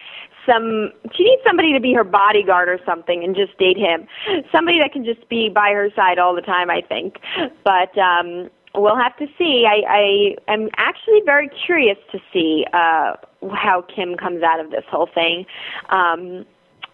some 0.46 0.92
she 1.16 1.24
needs 1.24 1.42
somebody 1.46 1.74
to 1.74 1.80
be 1.80 1.94
her 1.94 2.04
bodyguard 2.04 2.68
or 2.70 2.80
something 2.86 3.24
and 3.24 3.36
just 3.36 3.58
date 3.58 3.78
him. 3.78 4.08
Somebody 4.52 4.80
that 4.80 4.92
can 4.92 5.06
just 5.06 5.28
be 5.30 5.50
by 5.50 5.72
her 5.72 5.90
side 5.96 6.20
all 6.20 6.36
the 6.36 6.42
time, 6.42 6.70
I 6.70 6.82
think. 6.82 7.18
But 7.64 7.98
um 7.98 8.50
we'll 8.74 8.98
have 8.98 9.16
to 9.18 9.28
see. 9.38 9.66
I 9.68 10.36
I 10.48 10.52
am 10.52 10.70
actually 10.78 11.22
very 11.26 11.50
curious 11.66 11.98
to 12.12 12.20
see 12.34 12.66
uh 12.74 13.16
how 13.54 13.84
Kim 13.94 14.16
comes 14.16 14.44
out 14.44 14.60
of 14.60 14.72
this 14.72 14.84
whole 14.90 15.10
thing. 15.14 15.46
Um, 15.90 16.46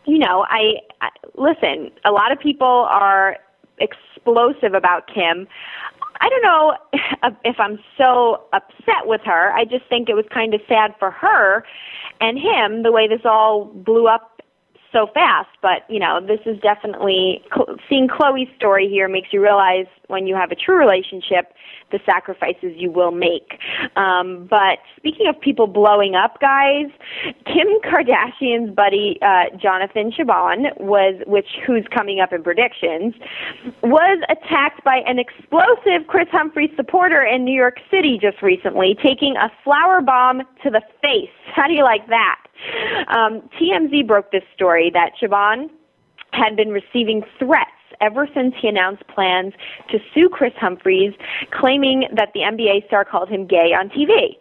you 0.06 0.18
know, 0.20 0.46
I, 0.50 0.76
I 1.02 1.10
listen. 1.36 1.92
A 2.06 2.12
lot 2.12 2.32
of 2.32 2.40
people 2.40 2.88
are 2.90 3.38
explosive 3.80 4.74
about 4.74 5.08
Kim. 5.14 5.48
I 6.20 6.30
don't 6.30 6.42
know 6.42 6.78
if 7.44 7.60
I'm 7.60 7.80
so 7.98 8.44
upset 8.54 9.06
with 9.06 9.22
her. 9.26 9.52
I 9.54 9.66
just 9.66 9.86
think 9.90 10.10
it 10.10 10.16
was 10.16 10.26
kind 10.34 10.54
of 10.54 10.62
sad 10.68 10.94
for 11.00 11.12
her 11.12 11.64
and 12.20 12.38
him 12.38 12.84
the 12.84 12.92
way 12.92 13.08
this 13.08 13.22
all 13.26 13.66
blew 13.66 14.08
up 14.08 14.37
so 14.92 15.08
fast. 15.14 15.50
But 15.62 15.84
you 15.90 16.00
know, 16.00 16.20
this 16.22 16.40
is 16.46 16.60
definitely 16.62 17.44
seeing 17.90 18.08
Khloé's 18.08 18.50
story 18.56 18.88
here 18.88 19.08
makes 19.08 19.30
you 19.32 19.42
realize 19.42 19.86
when 20.08 20.26
you 20.26 20.36
have 20.36 20.52
a 20.52 20.56
true 20.56 20.78
relationship, 20.78 21.54
the 21.92 22.00
sacrifices 22.06 22.74
you 22.76 22.92
will 22.92 23.12
make. 23.12 23.60
Um, 23.96 24.48
but 24.50 24.80
speaking 24.96 25.28
of 25.28 25.40
people 25.40 25.68
blowing 25.68 26.16
up, 26.16 26.40
guys, 26.40 26.88
Kim 27.46 27.68
Kardashian's 27.84 28.74
buddy 28.74 29.20
uh, 29.22 29.56
Jonathan 29.58 30.12
Cheban 30.12 30.80
was, 30.80 31.22
which 31.28 31.48
who's 31.66 31.86
coming 31.94 32.20
up 32.20 32.34
in 32.34 32.44
predictions, 32.44 33.14
was 33.84 34.22
attacked 34.30 34.84
by 34.84 34.98
an 35.06 35.20
explosive 35.20 36.08
Kris 36.08 36.28
Humphries 36.32 36.72
supporter 36.76 37.22
in 37.24 37.44
New 37.44 37.56
York 37.56 37.78
City 37.92 38.18
just 38.22 38.42
recently, 38.42 38.98
taking 39.04 39.36
a 39.36 39.52
flour 39.64 40.02
bomb 40.02 40.42
to 40.64 40.70
the 40.70 40.82
face. 41.02 41.30
How 41.54 41.68
do 41.68 41.74
you 41.74 41.84
like 41.84 42.08
that? 42.08 42.47
Um, 43.08 43.50
TMZ 43.60 44.08
broke 44.08 44.32
this 44.32 44.44
story 44.54 44.92
that 44.94 45.12
Cheban 45.22 45.70
had 46.32 46.56
been 46.56 46.70
receiving 46.70 47.24
threats 47.40 47.72
ever 48.02 48.28
since 48.34 48.54
he 48.60 48.68
announced 48.68 49.06
plans 49.08 49.54
to 49.90 50.00
sue 50.14 50.30
Kris 50.30 50.54
Humphries, 50.58 51.14
claiming 51.52 52.08
that 52.16 52.30
the 52.34 52.42
NBA 52.42 52.88
star 52.88 53.06
called 53.06 53.30
him 53.30 53.46
gay 53.46 53.74
on 53.74 53.90
TV. 53.90 54.38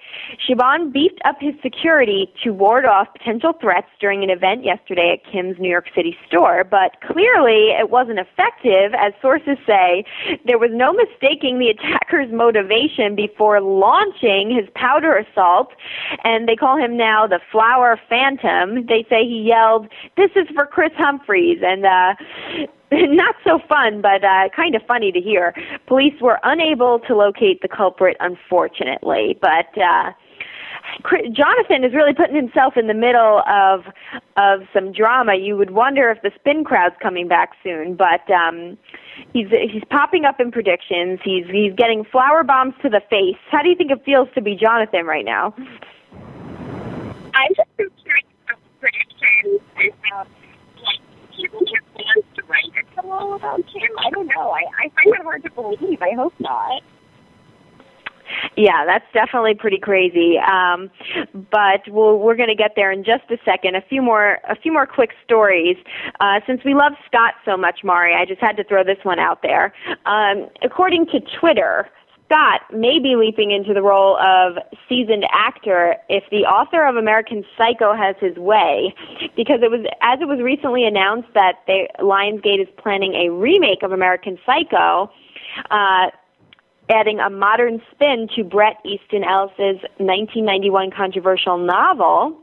Cheban 0.46 0.92
beefed 0.92 1.20
up 1.24 1.36
his 1.40 1.54
security 1.62 2.32
to 2.42 2.50
ward 2.50 2.84
off 2.84 3.08
potential 3.16 3.52
threats 3.60 3.88
during 4.00 4.22
an 4.22 4.30
event 4.30 4.64
yesterday 4.64 5.18
at 5.18 5.30
Kim's 5.30 5.58
New 5.58 5.70
York 5.70 5.86
City 5.94 6.16
store, 6.26 6.64
but 6.64 7.00
clearly 7.06 7.70
it 7.78 7.90
wasn't 7.90 8.18
effective, 8.18 8.92
as 8.98 9.12
sources 9.20 9.58
say 9.66 10.04
there 10.44 10.58
was 10.58 10.70
no 10.72 10.92
mistaking 10.92 11.58
the 11.58 11.68
attacker's 11.68 12.30
motivation 12.32 13.14
before 13.14 13.60
launching 13.60 14.54
his 14.54 14.68
powder 14.74 15.16
assault, 15.16 15.72
and 16.24 16.48
they 16.48 16.56
call 16.56 16.76
him 16.76 16.96
now 16.96 17.26
the 17.26 17.40
Flour 17.50 17.98
Phantom. 18.08 18.86
They 18.86 19.04
say 19.08 19.24
he 19.24 19.42
yelled, 19.46 19.88
This 20.16 20.30
is 20.36 20.46
for 20.54 20.66
Kris 20.66 20.92
Humphries, 20.96 21.58
and 21.62 21.84
uh, 21.84 22.14
not 22.92 23.34
so 23.44 23.58
fun, 23.68 24.00
but 24.00 24.24
uh, 24.24 24.48
kind 24.54 24.74
of 24.74 24.82
funny 24.86 25.10
to 25.12 25.20
hear. 25.20 25.54
Police 25.86 26.20
were 26.20 26.38
unable 26.44 27.00
to 27.00 27.16
locate 27.16 27.62
the 27.62 27.68
culprit, 27.68 28.16
unfortunately, 28.20 29.38
but. 29.40 29.66
Uh, 29.76 30.12
Jonathan 31.32 31.84
is 31.84 31.94
really 31.94 32.14
putting 32.14 32.36
himself 32.36 32.76
in 32.76 32.86
the 32.86 32.94
middle 32.94 33.42
of 33.48 33.84
of 34.36 34.60
some 34.72 34.92
drama. 34.92 35.34
You 35.34 35.56
would 35.56 35.70
wonder 35.70 36.10
if 36.10 36.22
the 36.22 36.30
spin 36.38 36.64
crowd's 36.64 36.94
coming 37.02 37.28
back 37.28 37.52
soon, 37.62 37.96
but 37.96 38.28
um, 38.30 38.78
he's 39.32 39.48
he's 39.50 39.82
popping 39.90 40.24
up 40.24 40.40
in 40.40 40.52
predictions. 40.52 41.18
He's 41.24 41.46
he's 41.46 41.72
getting 41.74 42.04
flour 42.04 42.44
bombs 42.44 42.74
to 42.82 42.88
the 42.88 43.00
face. 43.10 43.36
How 43.50 43.62
do 43.62 43.68
you 43.68 43.74
think 43.74 43.90
it 43.90 44.04
feels 44.04 44.28
to 44.34 44.40
be 44.40 44.54
Jonathan 44.54 45.06
right 45.06 45.24
now? 45.24 45.54
I'm 47.34 47.52
just 47.54 47.68
so 47.76 47.84
curious 48.02 48.26
about 48.44 48.60
predictions 48.80 49.60
and 49.76 49.92
how 50.02 50.24
like 50.84 51.00
people 51.36 51.60
plans 52.46 52.66
to 52.66 52.72
write 52.72 52.84
a 52.84 53.02
pillow 53.02 53.34
about 53.34 53.56
Kim. 53.66 53.90
I 53.98 54.10
don't 54.10 54.26
know. 54.26 54.50
I, 54.50 54.62
I 54.84 54.88
find 54.94 55.14
it 55.14 55.22
hard 55.22 55.42
to 55.44 55.50
believe. 55.50 56.02
I 56.02 56.12
hope 56.16 56.34
not. 56.38 56.82
Yeah, 58.56 58.84
that's 58.84 59.04
definitely 59.14 59.54
pretty 59.54 59.78
crazy. 59.78 60.36
Um, 60.38 60.90
but 61.50 61.82
we'll, 61.88 62.18
we're 62.18 62.34
going 62.34 62.48
to 62.48 62.56
get 62.56 62.72
there 62.74 62.90
in 62.90 63.04
just 63.04 63.24
a 63.30 63.36
second. 63.44 63.76
A 63.76 63.82
few 63.82 64.02
more, 64.02 64.38
a 64.48 64.56
few 64.56 64.72
more 64.72 64.86
quick 64.86 65.10
stories. 65.24 65.76
Uh, 66.20 66.40
since 66.46 66.62
we 66.64 66.74
love 66.74 66.92
Scott 67.06 67.34
so 67.44 67.56
much, 67.56 67.80
Mari, 67.84 68.14
I 68.14 68.24
just 68.24 68.40
had 68.40 68.56
to 68.56 68.64
throw 68.64 68.82
this 68.82 68.98
one 69.04 69.18
out 69.18 69.42
there. 69.42 69.72
Um, 70.06 70.48
according 70.62 71.06
to 71.06 71.20
Twitter, 71.38 71.88
Scott 72.26 72.62
may 72.72 72.98
be 72.98 73.14
leaping 73.16 73.52
into 73.52 73.72
the 73.72 73.82
role 73.82 74.16
of 74.18 74.58
seasoned 74.88 75.24
actor 75.32 75.96
if 76.08 76.24
the 76.30 76.44
author 76.44 76.84
of 76.84 76.96
American 76.96 77.44
Psycho 77.56 77.94
has 77.94 78.16
his 78.20 78.36
way, 78.36 78.94
because 79.36 79.60
it 79.62 79.70
was 79.70 79.86
as 80.02 80.20
it 80.20 80.26
was 80.26 80.40
recently 80.42 80.84
announced 80.84 81.28
that 81.34 81.60
they, 81.66 81.88
Lionsgate 82.00 82.60
is 82.60 82.68
planning 82.78 83.14
a 83.14 83.30
remake 83.30 83.82
of 83.82 83.92
American 83.92 84.38
Psycho. 84.44 85.10
Uh, 85.70 86.10
adding 86.88 87.18
a 87.18 87.30
modern 87.30 87.82
spin 87.90 88.28
to 88.36 88.44
Bret 88.44 88.76
Easton 88.84 89.24
Ellis's 89.24 89.82
1991 89.98 90.90
controversial 90.92 91.58
novel, 91.58 92.38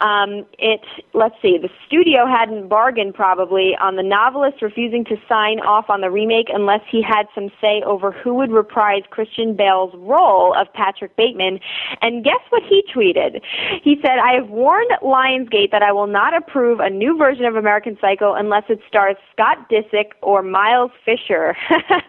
um, 0.00 0.46
it 0.58 0.80
let's 1.12 1.34
see, 1.42 1.58
the 1.58 1.68
studio 1.86 2.26
hadn't 2.26 2.68
bargained 2.68 3.14
probably 3.14 3.76
on 3.80 3.96
the 3.96 4.02
novelist 4.02 4.62
refusing 4.62 5.04
to 5.06 5.16
sign 5.28 5.60
off 5.60 5.88
on 5.88 6.00
the 6.00 6.10
remake 6.10 6.48
unless 6.52 6.80
he 6.90 7.02
had 7.02 7.26
some 7.34 7.50
say 7.60 7.82
over 7.86 8.12
who 8.12 8.34
would 8.34 8.50
reprise 8.50 9.02
Christian 9.10 9.56
Bale's 9.56 9.94
role 9.96 10.54
of 10.54 10.72
Patrick 10.72 11.16
Bateman. 11.16 11.60
And 12.02 12.24
guess 12.24 12.40
what 12.50 12.62
he 12.68 12.82
tweeted? 12.94 13.40
He 13.82 13.96
said, 14.02 14.18
"I 14.18 14.34
have 14.34 14.48
warned 14.48 14.90
Lionsgate 15.02 15.70
that 15.70 15.82
I 15.82 15.92
will 15.92 16.06
not 16.06 16.34
approve 16.34 16.80
a 16.80 16.90
new 16.90 17.16
version 17.16 17.44
of 17.44 17.56
American 17.56 17.96
Psycho 18.00 18.34
unless 18.34 18.64
it 18.68 18.80
stars 18.88 19.16
Scott 19.32 19.68
Disick 19.70 20.12
or 20.22 20.42
Miles 20.42 20.90
Fisher." 21.04 21.56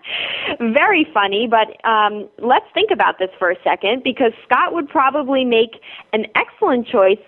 Very 0.60 1.08
funny, 1.14 1.48
but 1.48 1.76
um, 1.88 2.28
let's 2.40 2.66
think 2.74 2.92
about 2.92 3.20
this 3.20 3.30
for 3.38 3.52
a 3.52 3.56
second 3.64 4.04
because 4.04 4.32
Scott 4.46 4.74
would 4.74 4.90
probably 4.90 5.44
make 5.46 5.82
an 6.14 6.26
excellent 6.36 6.88
choice 6.88 7.20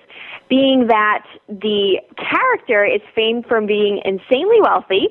being 0.50 0.88
that 0.88 1.26
the 1.48 2.00
character 2.18 2.86
is 2.86 3.02
famed 3.16 3.46
from 3.46 3.66
being 3.66 4.02
insanely 4.06 4.62
wealthy, 4.62 5.10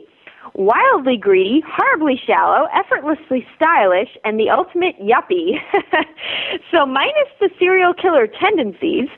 wildly 0.54 1.16
greedy, 1.16 1.62
horribly 1.66 2.20
shallow, 2.26 2.66
effortlessly 2.74 3.46
stylish, 3.54 4.16
and 4.24 4.40
the 4.40 4.48
ultimate 4.50 4.98
yuppie. 5.00 5.58
so, 6.70 6.86
minus 6.86 7.28
the 7.40 7.50
serial 7.58 7.92
killer 7.92 8.26
tendencies, 8.26 9.08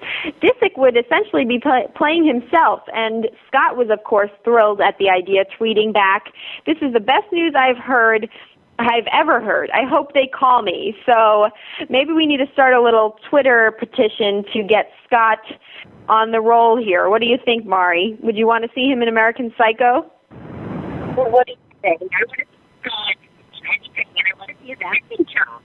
Disick 0.42 0.76
would 0.76 0.96
essentially 0.96 1.44
be 1.44 1.58
play- 1.58 1.86
playing 1.94 2.26
himself. 2.26 2.80
And 2.94 3.28
Scott 3.46 3.76
was, 3.76 3.88
of 3.90 4.04
course, 4.04 4.30
thrilled 4.44 4.80
at 4.80 4.98
the 4.98 5.08
idea, 5.08 5.44
tweeting 5.58 5.92
back, 5.92 6.32
This 6.66 6.78
is 6.82 6.92
the 6.92 7.00
best 7.00 7.30
news 7.32 7.54
I've 7.56 7.78
heard. 7.78 8.28
I've 8.78 9.06
ever 9.12 9.40
heard. 9.40 9.70
I 9.70 9.88
hope 9.88 10.14
they 10.14 10.26
call 10.26 10.62
me. 10.62 10.94
So 11.04 11.48
maybe 11.88 12.12
we 12.12 12.26
need 12.26 12.38
to 12.38 12.46
start 12.52 12.74
a 12.74 12.80
little 12.80 13.18
Twitter 13.28 13.72
petition 13.78 14.44
to 14.52 14.62
get 14.62 14.90
Scott 15.06 15.40
on 16.08 16.30
the 16.30 16.40
role 16.40 16.82
here. 16.82 17.08
What 17.08 17.20
do 17.20 17.26
you 17.26 17.38
think, 17.44 17.66
Mari? 17.66 18.16
Would 18.22 18.36
you 18.36 18.46
want 18.46 18.64
to 18.64 18.70
see 18.74 18.86
him 18.86 19.02
in 19.02 19.08
American 19.08 19.52
Psycho? 19.58 20.10
Well, 21.16 21.30
what 21.30 21.46
do 21.46 21.52
you 21.52 21.58
think? 21.82 22.02
I 22.02 22.24
want 22.24 22.38
to 22.38 22.44
see 22.44 22.80
Scott 22.82 23.14
and 23.96 24.26
I 24.34 24.38
want 24.38 24.50
to 24.50 24.56
see 24.62 24.68
his 24.68 24.78
acting 24.84 25.26
job. 25.26 25.62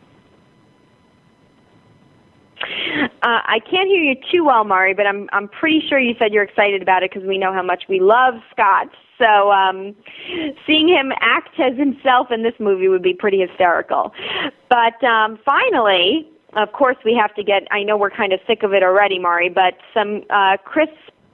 Uh, 3.22 3.42
I 3.46 3.60
can't 3.60 3.88
hear 3.88 4.02
you 4.02 4.16
too 4.32 4.46
well, 4.46 4.64
Mari, 4.64 4.94
but 4.94 5.06
I'm 5.06 5.30
I'm 5.34 5.48
pretty 5.48 5.82
sure 5.88 6.00
you 6.00 6.16
said 6.18 6.34
you're 6.34 6.44
excited 6.44 6.82
about 6.82 7.04
it 7.04 7.12
because 7.12 7.28
we 7.28 7.38
know 7.38 7.54
how 7.54 7.64
much 7.64 7.84
we 7.90 8.00
love 8.00 8.36
Scott. 8.52 8.88
So 9.24 9.52
um, 9.52 9.96
seeing 10.68 10.90
him 10.90 11.12
act 11.22 11.60
as 11.60 11.78
himself 11.78 12.28
in 12.32 12.44
this 12.44 12.56
movie 12.60 12.90
would 12.90 13.04
be 13.04 13.14
pretty 13.14 13.40
hysterical. 13.40 14.12
But 14.70 15.02
um, 15.04 15.40
finally, 15.46 16.28
of 16.56 16.72
course, 16.74 16.98
we 17.06 17.16
have 17.16 17.34
to 17.36 17.44
get. 17.44 17.64
I 17.72 17.84
know 17.84 17.98
we're 17.98 18.10
kind 18.10 18.34
of 18.34 18.40
sick 18.46 18.64
of 18.64 18.74
it 18.74 18.84
already, 18.84 19.20
Mari, 19.20 19.50
but 19.50 19.76
some 19.94 20.24
uh, 20.30 20.58
Kris 20.64 20.90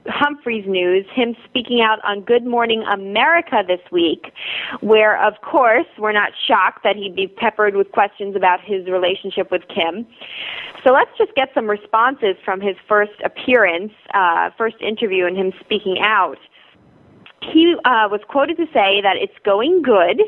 Humphries 0.07 0.65
news, 0.67 1.05
him 1.13 1.35
speaking 1.45 1.81
out 1.81 1.99
on 2.05 2.21
Good 2.21 2.45
Morning 2.45 2.83
America 2.83 3.63
this 3.67 3.81
week, 3.91 4.31
where, 4.79 5.21
of 5.21 5.33
course, 5.41 5.85
we're 5.97 6.13
not 6.13 6.31
shocked 6.47 6.83
that 6.83 6.95
he'd 6.95 7.15
be 7.15 7.27
peppered 7.27 7.75
with 7.75 7.91
questions 7.91 8.35
about 8.35 8.59
his 8.63 8.87
relationship 8.87 9.51
with 9.51 9.63
Kim. 9.67 10.07
So 10.85 10.93
let's 10.93 11.11
just 11.17 11.35
get 11.35 11.49
some 11.53 11.69
responses 11.69 12.35
from 12.45 12.61
his 12.61 12.77
first 12.87 13.11
appearance, 13.25 13.91
uh, 14.13 14.51
first 14.57 14.77
interview, 14.81 15.25
and 15.25 15.35
him 15.35 15.51
speaking 15.59 15.97
out 16.01 16.37
he 17.41 17.75
uh, 17.85 18.07
was 18.11 18.21
quoted 18.27 18.57
to 18.57 18.65
say 18.67 19.01
that 19.01 19.15
it's 19.15 19.37
going 19.43 19.81
good. 19.81 20.21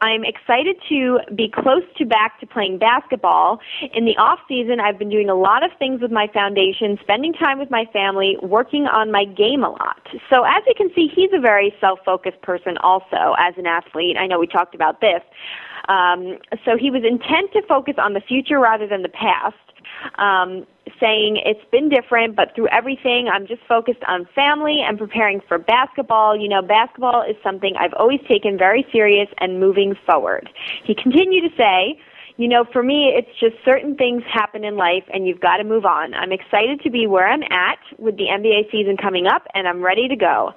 I'm 0.00 0.24
excited 0.24 0.76
to 0.88 1.20
be 1.34 1.48
close 1.48 1.82
to 1.98 2.06
back 2.06 2.38
to 2.40 2.46
playing 2.46 2.78
basketball. 2.78 3.60
In 3.94 4.04
the 4.04 4.16
off 4.16 4.38
season, 4.48 4.80
I've 4.80 4.98
been 4.98 5.10
doing 5.10 5.28
a 5.28 5.34
lot 5.34 5.64
of 5.64 5.70
things 5.78 6.00
with 6.00 6.10
my 6.10 6.28
foundation, 6.32 6.98
spending 7.00 7.32
time 7.32 7.58
with 7.58 7.70
my 7.70 7.84
family, 7.92 8.36
working 8.42 8.86
on 8.86 9.10
my 9.10 9.24
game 9.24 9.64
a 9.64 9.70
lot. 9.70 10.06
So 10.30 10.44
as 10.44 10.62
you 10.66 10.74
can 10.76 10.90
see, 10.94 11.08
he's 11.12 11.30
a 11.32 11.40
very 11.40 11.74
self-focused 11.80 12.42
person 12.42 12.76
also 12.78 13.34
as 13.38 13.54
an 13.56 13.66
athlete. 13.66 14.16
I 14.16 14.26
know 14.26 14.38
we 14.38 14.46
talked 14.46 14.74
about 14.74 15.00
this. 15.00 15.22
Um, 15.88 16.38
so 16.64 16.76
he 16.78 16.90
was 16.90 17.02
intent 17.04 17.52
to 17.54 17.62
focus 17.66 17.94
on 17.98 18.12
the 18.12 18.20
future 18.20 18.60
rather 18.60 18.86
than 18.86 19.02
the 19.02 19.08
past 19.08 19.56
um, 20.18 20.66
saying 21.00 21.40
it's 21.44 21.64
been 21.70 21.88
different, 21.88 22.36
but 22.36 22.54
through 22.54 22.68
everything, 22.68 23.28
I'm 23.32 23.46
just 23.46 23.62
focused 23.68 24.02
on 24.06 24.26
family 24.34 24.80
and 24.86 24.98
preparing 24.98 25.40
for 25.46 25.58
basketball. 25.58 26.36
You 26.36 26.48
know, 26.48 26.62
basketball 26.62 27.22
is 27.22 27.36
something 27.42 27.74
I've 27.78 27.94
always 27.94 28.20
taken 28.28 28.58
very 28.58 28.86
serious 28.92 29.28
and 29.38 29.60
moving 29.60 29.94
forward. 30.06 30.48
He 30.84 30.94
continued 30.94 31.50
to 31.50 31.56
say, 31.56 31.98
you 32.36 32.48
know, 32.48 32.64
for 32.72 32.82
me, 32.82 33.12
it's 33.14 33.28
just 33.38 33.62
certain 33.64 33.94
things 33.94 34.22
happen 34.32 34.64
in 34.64 34.76
life 34.76 35.04
and 35.12 35.26
you've 35.26 35.40
got 35.40 35.58
to 35.58 35.64
move 35.64 35.84
on. 35.84 36.14
I'm 36.14 36.32
excited 36.32 36.80
to 36.80 36.90
be 36.90 37.06
where 37.06 37.28
I'm 37.28 37.42
at 37.44 37.78
with 37.98 38.16
the 38.16 38.24
NBA 38.24 38.70
season 38.70 38.96
coming 38.96 39.26
up 39.26 39.46
and 39.54 39.68
I'm 39.68 39.82
ready 39.82 40.08
to 40.08 40.16
go. 40.16 40.52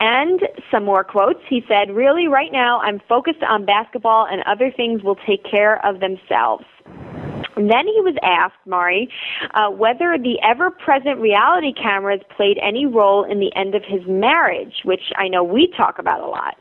And 0.00 0.40
some 0.70 0.84
more 0.84 1.02
quotes. 1.02 1.40
He 1.48 1.64
said, 1.66 1.94
Really, 1.94 2.28
right 2.28 2.52
now, 2.52 2.80
I'm 2.80 3.00
focused 3.08 3.42
on 3.42 3.64
basketball 3.64 4.26
and 4.30 4.42
other 4.42 4.70
things 4.70 5.02
will 5.02 5.16
take 5.26 5.44
care 5.44 5.84
of 5.84 6.00
themselves. 6.00 6.64
And 7.56 7.70
then 7.70 7.86
he 7.86 8.00
was 8.00 8.16
asked, 8.22 8.58
Mari, 8.66 9.08
uh, 9.54 9.70
whether 9.70 10.18
the 10.18 10.36
ever 10.42 10.70
present 10.70 11.20
reality 11.20 11.72
cameras 11.72 12.20
played 12.36 12.58
any 12.62 12.86
role 12.86 13.24
in 13.24 13.40
the 13.40 13.54
end 13.56 13.74
of 13.74 13.82
his 13.86 14.00
marriage, 14.06 14.74
which 14.84 15.12
I 15.16 15.28
know 15.28 15.44
we 15.44 15.72
talk 15.76 15.98
about 15.98 16.20
a 16.20 16.26
lot, 16.26 16.56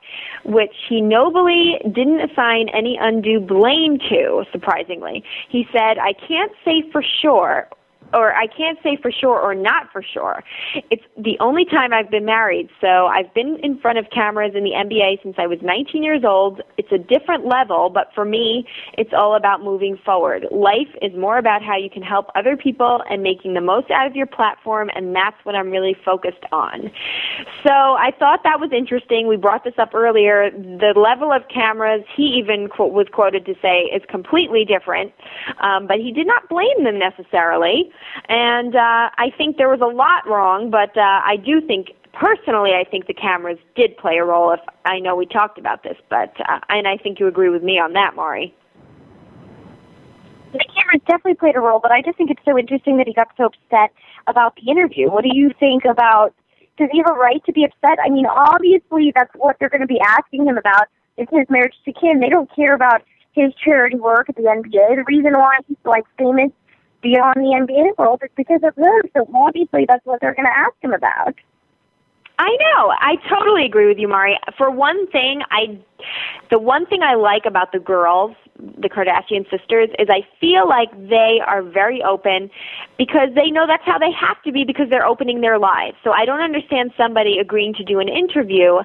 which 0.46 0.74
he 0.90 1.02
nobly 1.02 1.80
didn't 1.84 2.22
assign 2.30 2.70
any 2.70 2.98
undue 3.00 3.40
blame 3.40 3.98
to, 4.10 4.44
surprisingly. 4.52 5.24
He 5.50 5.66
said, 5.72 5.98
I 5.98 6.14
can't 6.14 6.52
say 6.64 6.84
for 6.92 7.04
sure 7.22 7.68
or 8.14 8.34
I 8.34 8.48
can't 8.48 8.78
say 8.84 8.98
for 9.02 9.12
sure 9.12 9.40
or 9.40 9.56
not 9.56 9.92
for 9.92 10.04
sure. 10.04 10.44
It's 10.90 11.04
the 11.18 11.38
only 11.40 11.66
time 11.66 11.94
I've 11.94 12.10
been 12.10 12.26
married. 12.26 12.70
So 12.82 13.08
I've 13.08 13.34
been 13.34 13.58
in 13.64 13.80
front 13.80 13.98
of 13.98 14.06
cameras 14.14 14.54
in 14.56 14.64
the 14.64 14.72
NBA 14.72 15.24
since 15.24 15.36
I 15.38 15.48
was 15.48 15.60
19 15.62 16.04
years 16.04 16.24
old. 16.24 16.62
It's 16.78 16.92
a 16.92 16.98
different 16.98 17.46
level, 17.46 17.90
but 17.90 18.08
for 18.14 18.26
me, 18.26 18.68
it's 18.98 19.12
all 19.14 19.36
about 19.36 19.64
moving 19.64 19.98
forward. 20.06 20.46
Life 20.52 20.90
is 21.02 21.14
more 21.18 21.38
about 21.38 21.64
how 21.64 21.78
you 21.78 21.90
can 21.90 22.04
help 22.04 22.28
other 22.36 22.56
people 22.56 23.02
and 23.10 23.24
making 23.24 23.54
the 23.54 23.62
most 23.62 23.92
out 23.92 24.08
of 24.08 24.16
your 24.16 24.28
platform, 24.28 24.90
and 24.96 25.16
that's 25.16 25.38
what 25.44 25.56
I'm 25.56 25.70
really 25.70 25.96
focused 26.06 26.46
on. 26.52 26.92
So 27.66 27.72
I 27.72 28.12
thought 28.18 28.42
that 28.44 28.60
was 28.60 28.72
interesting. 28.72 29.28
We 29.28 29.38
brought 29.38 29.64
this 29.64 29.74
up 29.78 29.94
earlier. 29.94 30.52
The 30.52 30.94
level 30.96 31.32
of 31.32 31.44
cameras, 31.54 32.04
he 32.16 32.24
even 32.24 32.70
was 32.78 33.08
quoted 33.12 33.46
to 33.46 33.56
say, 33.62 33.90
is 33.94 34.02
completely 34.10 34.66
different, 34.66 35.14
um, 35.62 35.88
but 35.88 35.98
he 35.98 36.12
did 36.12 36.28
not 36.28 36.48
blame 36.50 36.84
them 36.84 37.00
necessarily. 37.00 37.92
And 38.30 38.76
uh, 38.76 39.10
I 39.18 39.32
think 39.38 39.58
there 39.58 39.70
was 39.70 39.82
a 39.82 39.94
lot 39.94 40.28
wrong, 40.28 40.70
but 40.70 40.96
uh, 40.98 41.22
I 41.24 41.38
do 41.38 41.62
think 41.62 41.92
personally, 42.14 42.72
I 42.72 42.84
think 42.90 43.08
the 43.08 43.14
cameras 43.14 43.58
did 43.76 43.98
play 43.98 44.18
a 44.18 44.24
role. 44.24 44.52
If 44.52 44.62
I 44.86 45.00
know 45.00 45.16
we 45.16 45.26
talked 45.26 45.58
about 45.58 45.84
this, 45.84 45.98
but 46.10 46.34
uh, 46.48 46.60
and 46.70 46.88
I 46.88 46.98
think 46.98 47.20
you 47.20 47.28
agree 47.28 47.50
with 47.50 47.64
me 47.64 47.80
on 47.80 47.94
that, 47.94 48.16
Mari. 48.16 48.56
The 50.54 50.60
cameras 50.60 51.02
definitely 51.08 51.36
played 51.36 51.56
a 51.56 51.60
role, 51.60 51.80
but 51.82 51.92
I 51.92 52.02
just 52.02 52.18
think 52.18 52.30
it's 52.30 52.44
so 52.46 52.58
interesting 52.58 52.98
that 52.98 53.08
he 53.08 53.14
got 53.14 53.30
so 53.38 53.46
upset 53.46 53.92
about 54.28 54.56
the 54.56 54.70
interview. 54.70 55.10
What 55.10 55.24
do 55.24 55.32
you 55.34 55.52
think 55.60 55.84
about? 55.86 56.34
Does 56.78 56.90
he 56.92 57.00
have 57.00 57.10
a 57.10 57.20
right 57.20 57.44
to 57.46 57.54
be 57.54 57.66
upset? 57.66 57.98
I 58.04 58.10
mean, 58.10 58.26
obviously, 58.26 59.12
that's 59.16 59.32
what 59.36 59.58
they're 59.60 59.70
going 59.70 59.82
to 59.82 59.88
be 59.88 60.00
asking 60.00 60.48
him 60.48 60.58
about 60.58 60.88
is 61.18 61.28
his 61.32 61.48
marriage 61.50 61.76
to 61.86 61.94
Kim. 61.94 62.20
They 62.20 62.30
don't 62.30 62.50
care 62.56 62.74
about 62.74 63.02
his 63.34 63.54
charity 63.64 63.98
work 63.98 64.30
at 64.30 64.36
the 64.36 64.44
NBA. 64.44 64.96
The 64.96 65.04
reason 65.08 65.34
why 65.34 65.58
he's 65.68 65.78
like 65.86 66.04
famous 66.18 66.52
beyond 67.04 67.36
the 67.36 67.54
NBA 67.54 67.98
world 67.98 68.22
is 68.24 68.32
because 68.36 68.62
of 68.64 68.76
her. 68.76 69.02
So 69.16 69.30
obviously, 69.36 69.86
that's 69.88 70.06
what 70.06 70.22
they're 70.22 70.34
going 70.34 70.48
to 70.48 70.58
ask 70.58 70.74
him 70.82 70.94
about. 70.94 71.36
I 72.40 72.50
know. 72.60 72.94
I 73.00 73.16
totally 73.30 73.64
agree 73.64 73.88
with 73.88 74.00
you, 74.00 74.08
Mari. 74.08 74.40
For 74.58 74.72
one 74.72 75.08
thing, 75.12 75.42
I 75.52 75.78
the 76.50 76.60
one 76.60 76.86
thing 76.86 77.02
I 77.02 77.14
like 77.14 77.46
about 77.46 77.72
the 77.72 77.80
girls, 77.80 78.36
the 78.60 78.90
Kardashian 78.90 79.50
sisters, 79.50 79.90
is 80.00 80.08
I 80.10 80.28
feel 80.42 80.68
like 80.68 80.92
they 81.08 81.40
are 81.46 81.62
very 81.62 82.04
open 82.04 82.50
because 82.98 83.30
they 83.36 83.50
know 83.52 83.66
that's 83.68 83.86
how 83.86 84.00
they 84.00 84.12
have 84.12 84.42
to 84.44 84.52
be 84.52 84.66
because 84.66 84.90
they're 84.90 85.06
opening 85.06 85.42
their 85.42 85.60
lives. 85.60 85.96
So 86.04 86.12
I 86.12 86.26
don't 86.26 86.42
understand 86.42 86.92
somebody 86.98 87.38
agreeing 87.38 87.76
to 87.76 87.84
do 87.84 88.00
an 88.00 88.10
interview 88.10 88.80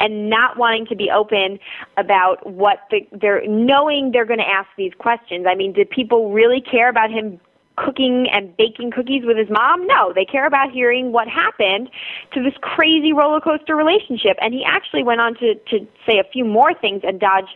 and 0.00 0.30
not 0.30 0.56
wanting 0.56 0.86
to 0.86 0.96
be 0.96 1.10
open 1.10 1.58
about 1.96 2.46
what 2.46 2.80
the, 2.90 3.06
they're 3.12 3.46
knowing 3.46 4.12
they're 4.12 4.26
going 4.26 4.40
to 4.40 4.48
ask 4.48 4.68
these 4.76 4.92
questions. 4.98 5.46
I 5.48 5.54
mean, 5.54 5.72
did 5.72 5.90
people 5.90 6.32
really 6.32 6.60
care 6.60 6.88
about 6.88 7.10
him 7.10 7.38
cooking 7.76 8.28
and 8.32 8.56
baking 8.56 8.90
cookies 8.90 9.24
with 9.24 9.36
his 9.36 9.48
mom. 9.50 9.86
No, 9.86 10.12
they 10.14 10.24
care 10.24 10.46
about 10.46 10.70
hearing 10.70 11.12
what 11.12 11.28
happened 11.28 11.90
to 12.32 12.42
this 12.42 12.54
crazy 12.60 13.12
roller 13.12 13.40
coaster 13.40 13.76
relationship. 13.76 14.36
And 14.40 14.54
he 14.54 14.64
actually 14.64 15.02
went 15.02 15.20
on 15.20 15.34
to, 15.34 15.54
to 15.70 15.86
say 16.06 16.18
a 16.18 16.24
few 16.32 16.44
more 16.44 16.74
things 16.74 17.02
and 17.04 17.18
dodge 17.18 17.48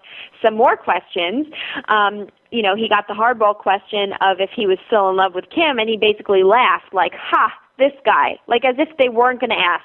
some 0.43 0.55
more 0.55 0.77
questions. 0.77 1.47
Um, 1.89 2.29
you 2.51 2.63
know, 2.63 2.75
he 2.75 2.89
got 2.89 3.07
the 3.09 3.15
hardball 3.15 3.57
question 3.57 4.13
of 4.21 4.41
if 4.41 4.51
he 4.55 4.67
was 4.67 4.79
still 4.87 5.11
in 5.11 5.17
love 5.17 5.35
with 5.35 5.51
Kim, 5.51 5.79
and 5.79 5.89
he 5.89 5.97
basically 5.97 6.43
laughed, 6.43 6.95
like, 6.95 7.13
ha, 7.15 7.53
this 7.79 7.93
guy, 8.05 8.37
like 8.47 8.65
as 8.65 8.75
if 8.79 8.89
they 8.99 9.09
weren't 9.09 9.41
going 9.41 9.51
to 9.51 9.57
ask. 9.57 9.85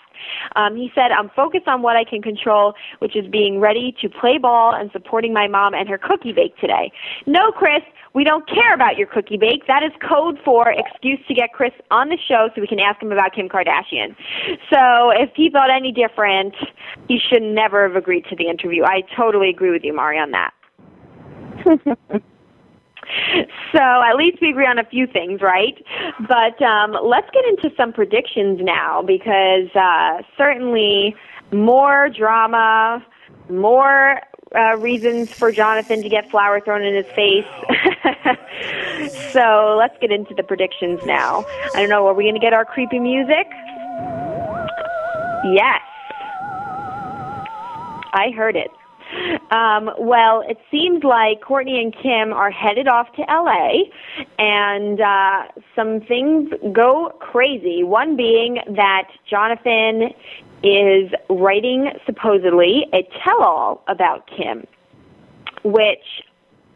Um, 0.56 0.76
he 0.76 0.92
said, 0.96 1.12
I'm 1.12 1.30
focused 1.30 1.68
on 1.68 1.82
what 1.82 1.96
I 1.96 2.04
can 2.04 2.22
control, 2.22 2.74
which 3.00 3.16
is 3.16 3.28
being 3.28 3.60
ready 3.60 3.96
to 4.02 4.10
play 4.10 4.38
ball 4.38 4.74
and 4.74 4.92
supporting 4.92 5.34
my 5.34 5.48
mom 5.48 5.74
and 5.74 5.88
her 5.88 5.98
cookie 5.98 6.34
bake 6.34 6.58
today. 6.58 6.92
No, 7.26 7.52
Kris, 7.52 7.84
we 8.14 8.24
don't 8.24 8.48
care 8.48 8.74
about 8.74 8.98
your 8.98 9.08
cookie 9.08 9.38
bake. 9.38 9.66
That 9.68 9.84
is 9.84 9.92
code 10.08 10.40
for 10.46 10.72
excuse 10.72 11.20
to 11.28 11.34
get 11.34 11.54
Kris 11.54 11.72
on 11.90 12.10
the 12.10 12.18
show 12.28 12.50
so 12.54 12.62
we 12.62 12.68
can 12.68 12.80
ask 12.80 13.02
him 13.02 13.12
about 13.12 13.34
Kim 13.34 13.50
Kardashian. 13.50 14.16
So 14.72 15.10
if 15.10 15.32
he 15.36 15.50
thought 15.50 15.70
any 15.72 15.92
different, 15.92 16.56
he 17.08 17.20
should 17.20 17.42
never 17.42 17.88
have 17.88 17.96
agreed 17.96 18.26
to 18.30 18.36
the 18.36 18.48
interview. 18.48 18.84
I 18.84 19.02
totally 19.18 19.50
agree 19.50 19.72
with 19.72 19.84
you, 19.84 19.94
Mari, 19.94 20.20
on 20.20 20.32
that. 20.32 20.54
so 23.74 23.80
at 23.80 24.16
least 24.16 24.38
we 24.42 24.50
agree 24.50 24.68
on 24.68 24.78
a 24.78 24.86
few 24.86 25.08
things, 25.08 25.42
right? 25.42 25.76
But 26.28 26.62
um, 26.62 26.96
let's 27.04 27.30
get 27.32 27.46
into 27.46 27.76
some 27.76 27.94
predictions 27.94 28.60
now 28.62 29.02
because 29.02 29.70
uh, 29.76 30.22
certainly 30.38 31.16
more 31.52 32.10
drama, 32.10 33.04
more 33.50 34.20
uh, 34.56 34.78
reasons 34.78 35.32
for 35.32 35.52
Jonathan 35.52 36.02
to 36.02 36.10
get 36.10 36.30
flour 36.30 36.60
thrown 36.60 36.84
in 36.84 36.96
his 36.96 37.08
face. 37.14 37.46
so 39.32 39.76
let's 39.78 39.98
get 40.00 40.12
into 40.12 40.34
the 40.34 40.44
predictions 40.44 41.00
now. 41.06 41.46
I 41.74 41.80
don't 41.80 41.90
know, 41.90 42.06
are 42.08 42.14
we 42.14 42.24
going 42.24 42.36
to 42.36 42.40
get 42.40 42.54
our 42.54 42.66
creepy 42.66 43.00
music? 43.00 43.48
Yes. 45.46 45.82
I 48.14 48.32
heard 48.36 48.56
it. 48.56 48.70
Um, 49.52 49.92
well, 50.00 50.44
it 50.48 50.58
seems 50.72 51.04
like 51.04 51.42
Kourtney 51.42 51.82
and 51.82 51.94
Kim 51.94 52.34
are 52.34 52.50
headed 52.50 52.88
off 52.88 53.08
to 53.16 53.22
LA, 53.22 53.84
and 54.40 55.00
uh, 55.00 55.44
some 55.76 56.02
things 56.02 56.50
go 56.72 57.12
crazy. 57.20 57.84
One 57.84 58.16
being 58.16 58.60
that 58.76 59.10
Jonathan 59.30 60.10
is 60.64 61.12
writing 61.30 61.92
supposedly 62.06 62.88
a 62.94 63.08
tell 63.24 63.44
all 63.44 63.84
about 63.88 64.28
Kim, 64.28 64.66
which 65.64 66.24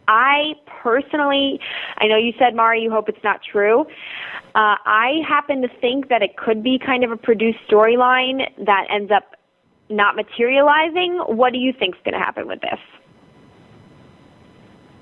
I 0.07 0.53
personally, 0.81 1.59
I 1.97 2.07
know 2.07 2.17
you 2.17 2.33
said, 2.37 2.55
Mari, 2.55 2.81
you 2.81 2.91
hope 2.91 3.09
it's 3.09 3.23
not 3.23 3.41
true. 3.43 3.81
Uh, 4.55 4.75
I 4.85 5.21
happen 5.27 5.61
to 5.61 5.67
think 5.81 6.09
that 6.09 6.21
it 6.21 6.37
could 6.37 6.63
be 6.63 6.79
kind 6.79 7.03
of 7.03 7.11
a 7.11 7.17
produced 7.17 7.59
storyline 7.69 8.47
that 8.65 8.87
ends 8.89 9.11
up 9.11 9.35
not 9.89 10.15
materializing. 10.15 11.19
What 11.27 11.53
do 11.53 11.59
you 11.59 11.73
think 11.73 11.95
is 11.95 12.01
going 12.03 12.13
to 12.13 12.19
happen 12.19 12.47
with 12.47 12.61
this? 12.61 12.79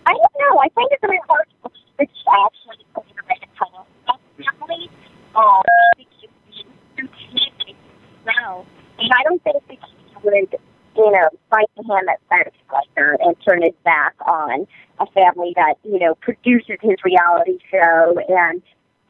I 0.06 0.12
don't 0.12 0.36
know. 0.40 0.60
I 0.60 0.70
find 0.76 0.88
it 0.92 1.00
very 1.02 1.20
hard 1.28 1.46
to 1.64 1.70
believe 1.70 2.10
actually 2.28 2.86
going 2.94 3.08
to 3.08 3.24
write 3.28 3.42
a 3.42 3.58
title. 3.58 3.88
Definitely, 4.38 4.90
um, 5.36 5.64
now, 8.26 8.66
and 9.00 9.12
I 9.12 9.24
don't 9.24 9.44
think 9.44 9.68
that 9.68 9.78
he 9.80 10.16
would, 10.24 10.56
you 10.96 11.12
know, 11.12 11.30
fight 11.50 11.70
the 11.78 11.84
hand 11.84 12.08
that 12.08 12.20
fence 12.30 12.56
like 12.72 12.90
and 12.96 13.36
turn 13.48 13.62
his 13.62 13.76
back 13.84 14.16
on 14.26 14.68
a 15.00 15.06
family 15.08 15.54
that 15.56 15.76
you 15.84 16.00
know 16.00 16.16
produces 16.16 16.78
his 16.82 16.96
reality 17.04 17.58
show 17.70 18.18
and 18.30 18.62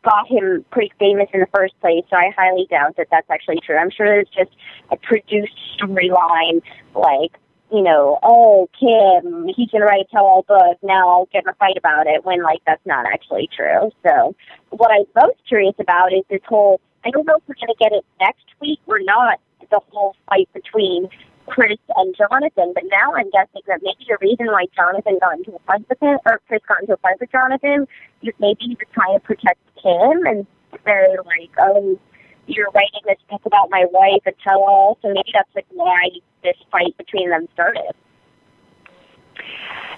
got 0.04 0.28
him 0.28 0.64
pretty 0.70 0.92
famous 1.00 1.28
in 1.34 1.40
the 1.40 1.48
first 1.48 1.74
place, 1.82 2.04
so 2.10 2.16
I 2.16 2.32
highly 2.38 2.68
doubt 2.70 2.96
that 2.98 3.08
that's 3.10 3.30
actually 3.30 3.60
true. 3.66 3.76
I'm 3.76 3.90
sure 3.90 4.20
it's 4.20 4.30
just 4.30 4.52
a 4.92 4.98
produced 4.98 5.58
storyline, 5.80 6.62
like, 6.94 7.32
you 7.72 7.82
know, 7.82 8.20
oh, 8.22 8.70
Kim, 8.80 9.48
he's 9.48 9.72
going 9.72 9.82
to 9.82 9.88
write 9.88 10.02
a 10.02 10.12
tell-all 10.12 10.44
book, 10.44 10.78
now 10.84 11.10
I'll 11.10 11.30
get 11.34 11.44
in 11.44 11.50
a 11.50 11.56
fight 11.56 11.76
about 11.76 12.06
it, 12.06 12.24
when, 12.24 12.44
like, 12.44 12.60
that's 12.68 12.86
not 12.86 13.08
actually 13.08 13.50
true. 13.56 13.90
So 14.04 14.36
what 14.70 14.92
I'm 14.92 15.06
most 15.16 15.40
curious 15.48 15.74
about 15.80 16.14
is 16.14 16.22
this 16.30 16.42
whole, 16.48 16.80
I 17.06 17.12
don't 17.12 17.26
know 17.26 17.36
if 17.38 17.44
we're 17.48 17.56
going 17.56 17.68
to 17.68 17.80
get 17.80 17.92
it 17.92 18.04
next 18.20 18.46
week 18.60 18.80
or 18.88 19.00
not, 19.00 19.40
the 19.70 19.80
whole 19.92 20.16
fight 20.28 20.50
between 20.54 21.08
Kris 21.48 21.78
and 21.96 22.16
Jonathan, 22.18 22.72
but 22.74 22.84
now 22.90 23.14
I'm 23.14 23.30
guessing 23.30 23.62
that 23.68 23.82
maybe 23.84 24.06
the 24.08 24.18
reason 24.20 24.48
why 24.48 24.66
Jonathan 24.76 25.20
got 25.22 25.38
into 25.38 25.54
a 25.54 25.60
fight 25.68 25.86
with 25.88 26.02
him, 26.02 26.18
or 26.26 26.42
Kris 26.48 26.62
got 26.68 26.82
into 26.82 26.94
a 26.94 26.98
fight 26.98 27.20
with 27.20 27.32
Jonathan, 27.32 27.88
is 28.24 28.34
maybe 28.40 28.62
he 28.62 28.78
was 28.80 28.88
trying 28.94 29.14
to 29.14 29.20
protect 29.20 29.60
Kim, 29.82 30.26
and 30.26 30.48
they're 30.84 31.18
like, 31.26 31.52
oh, 31.60 32.00
you're 32.48 32.72
writing 32.74 33.02
this 33.06 33.20
book 33.30 33.42
about 33.46 33.70
my 33.70 33.86
wife, 33.92 34.22
and 34.26 34.36
tell 34.44 34.62
all, 34.62 34.98
so 35.02 35.10
maybe 35.10 35.30
that's 35.34 35.50
like 35.56 35.68
why 35.70 36.10
this 36.44 36.58
fight 36.72 36.98
between 36.98 37.30
them 37.30 37.48
started. 37.54 37.94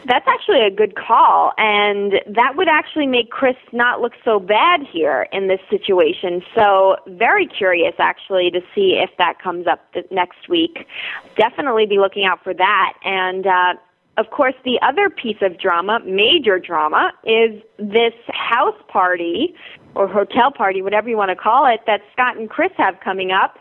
That's 0.08 0.26
actually 0.26 0.62
a 0.62 0.72
good 0.72 0.96
call, 0.96 1.52
and 1.58 2.14
that 2.28 2.56
would 2.56 2.70
actually 2.70 3.08
make 3.08 3.30
Kris 3.30 3.58
not 3.74 4.00
look 4.00 4.14
so 4.24 4.40
bad 4.40 4.80
here 4.82 5.28
in 5.34 5.50
this 5.50 5.60
situation. 5.70 6.42
So, 6.56 6.96
very 7.08 7.46
curious 7.46 7.94
actually 8.00 8.50
to 8.52 8.62
see 8.74 9.02
if 9.04 9.10
that 9.18 9.40
comes 9.44 9.68
up 9.68 9.82
next 10.10 10.48
week. 10.48 10.88
Definitely 11.36 11.88
be 11.88 11.98
looking 11.98 12.24
out 12.24 12.42
for 12.42 12.54
that. 12.54 12.94
And 13.04 13.48
uh, 13.48 13.74
of 14.16 14.30
course, 14.30 14.56
the 14.64 14.80
other 14.82 15.10
piece 15.10 15.42
of 15.42 15.60
drama, 15.60 16.00
major 16.06 16.58
drama, 16.58 17.12
is 17.26 17.62
this 17.78 18.14
house 18.30 18.82
party 18.88 19.56
or 19.94 20.08
hotel 20.08 20.52
party, 20.52 20.82
whatever 20.82 21.10
you 21.10 21.18
want 21.18 21.32
to 21.32 21.36
call 21.36 21.66
it, 21.66 21.82
that 21.86 22.00
Scott 22.14 22.38
and 22.38 22.50
Kris 22.50 22.72
have 22.78 22.96
coming 23.04 23.32
up. 23.32 23.58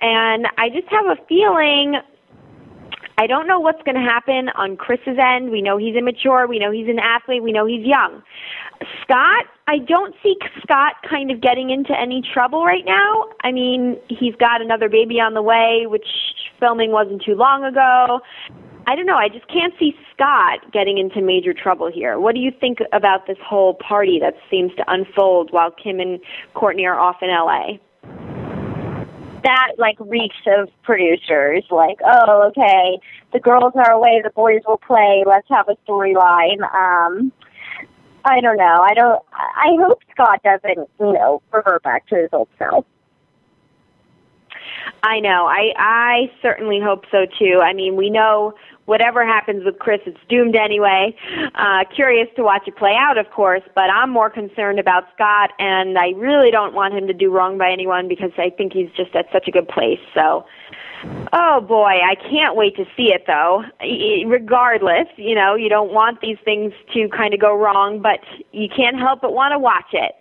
And 0.00 0.46
I 0.56 0.70
just 0.70 0.88
have 0.88 1.04
a 1.06 1.16
feeling 1.28 1.96
I 3.18 3.26
don't 3.26 3.46
know 3.46 3.58
what's 3.58 3.82
going 3.82 3.94
to 3.94 4.00
happen 4.00 4.50
on 4.56 4.76
Kris's 4.76 5.16
end. 5.18 5.50
We 5.50 5.62
know 5.62 5.78
he's 5.78 5.96
immature. 5.96 6.46
We 6.46 6.58
know 6.58 6.70
he's 6.70 6.88
an 6.88 6.98
athlete. 6.98 7.42
We 7.42 7.50
know 7.50 7.64
he's 7.64 7.84
young. 7.84 8.22
Scott, 9.02 9.46
I 9.66 9.78
don't 9.78 10.14
see 10.22 10.36
Scott 10.62 10.94
kind 11.08 11.30
of 11.30 11.40
getting 11.40 11.70
into 11.70 11.98
any 11.98 12.22
trouble 12.34 12.64
right 12.64 12.84
now. 12.84 13.24
I 13.42 13.52
mean, 13.52 13.96
he's 14.08 14.34
got 14.36 14.60
another 14.60 14.90
baby 14.90 15.18
on 15.18 15.32
the 15.32 15.40
way, 15.40 15.86
which 15.86 16.06
filming 16.60 16.92
wasn't 16.92 17.22
too 17.22 17.34
long 17.34 17.64
ago. 17.64 18.20
I 18.86 18.94
don't 18.94 19.06
know. 19.06 19.16
I 19.16 19.28
just 19.28 19.48
can't 19.48 19.72
see 19.78 19.94
Scott 20.12 20.70
getting 20.72 20.98
into 20.98 21.22
major 21.22 21.54
trouble 21.54 21.90
here. 21.90 22.20
What 22.20 22.34
do 22.34 22.40
you 22.40 22.52
think 22.60 22.78
about 22.92 23.26
this 23.26 23.38
whole 23.42 23.74
party 23.74 24.18
that 24.20 24.34
seems 24.50 24.72
to 24.76 24.84
unfold 24.86 25.52
while 25.52 25.70
Kim 25.70 26.00
and 26.00 26.20
Kourtney 26.54 26.84
are 26.84 26.98
off 26.98 27.16
in 27.22 27.30
LA? 27.30 27.78
That 29.46 29.72
like 29.78 29.96
reeks 30.00 30.36
of 30.58 30.68
producers. 30.82 31.64
Like, 31.70 31.98
oh, 32.04 32.48
okay, 32.48 32.98
the 33.32 33.38
girls 33.38 33.72
are 33.76 33.92
away, 33.92 34.20
the 34.22 34.30
boys 34.30 34.60
will 34.66 34.78
play. 34.78 35.22
Let's 35.26 35.48
have 35.48 35.68
a 35.68 35.76
storyline. 35.88 36.60
Um, 36.74 37.32
I 38.24 38.40
don't 38.40 38.56
know. 38.56 38.84
I 38.84 38.92
don't. 38.94 39.22
I 39.32 39.68
hope 39.80 40.00
Scott 40.10 40.42
doesn't, 40.42 40.88
you 40.98 41.12
know, 41.12 41.42
revert 41.52 41.84
back 41.84 42.08
to 42.08 42.16
his 42.16 42.28
old 42.32 42.48
self. 42.58 42.84
I 45.02 45.20
know. 45.20 45.46
I 45.46 45.72
I 45.76 46.32
certainly 46.42 46.80
hope 46.82 47.04
so 47.12 47.26
too. 47.38 47.60
I 47.62 47.72
mean, 47.72 47.94
we 47.94 48.10
know 48.10 48.54
whatever 48.86 49.26
happens 49.26 49.64
with 49.64 49.78
Kris, 49.78 50.00
it's 50.06 50.18
doomed 50.28 50.56
anyway. 50.56 51.14
Uh, 51.54 51.84
curious 51.94 52.28
to 52.36 52.42
watch 52.42 52.62
it 52.66 52.76
play 52.76 52.96
out, 52.98 53.18
of 53.18 53.30
course, 53.30 53.62
but 53.74 53.90
I'm 53.90 54.10
more 54.10 54.30
concerned 54.30 54.80
about 54.80 55.04
Scott, 55.14 55.50
and 55.58 55.98
I 55.98 56.10
really 56.16 56.50
don't 56.50 56.74
want 56.74 56.94
him 56.94 57.06
to 57.06 57.12
do 57.12 57.30
wrong 57.30 57.58
by 57.58 57.70
anyone 57.70 58.08
because 58.08 58.30
I 58.38 58.50
think 58.50 58.72
he's 58.72 58.90
just 58.96 59.14
at 59.14 59.26
such 59.32 59.46
a 59.48 59.50
good 59.50 59.68
place. 59.68 60.00
So 60.14 60.44
Oh 61.32 61.60
boy, 61.60 62.00
I 62.08 62.14
can't 62.14 62.56
wait 62.56 62.76
to 62.76 62.84
see 62.96 63.12
it 63.12 63.24
though. 63.26 63.62
Regardless, 64.26 65.06
you 65.16 65.34
know, 65.34 65.54
you 65.54 65.68
don't 65.68 65.92
want 65.92 66.20
these 66.20 66.38
things 66.44 66.72
to 66.94 67.08
kind 67.08 67.34
of 67.34 67.40
go 67.40 67.56
wrong, 67.56 68.00
but 68.00 68.20
you 68.52 68.68
can't 68.74 68.96
help 68.98 69.20
but 69.20 69.32
want 69.32 69.52
to 69.52 69.58
watch 69.58 69.92
it. 69.92 70.14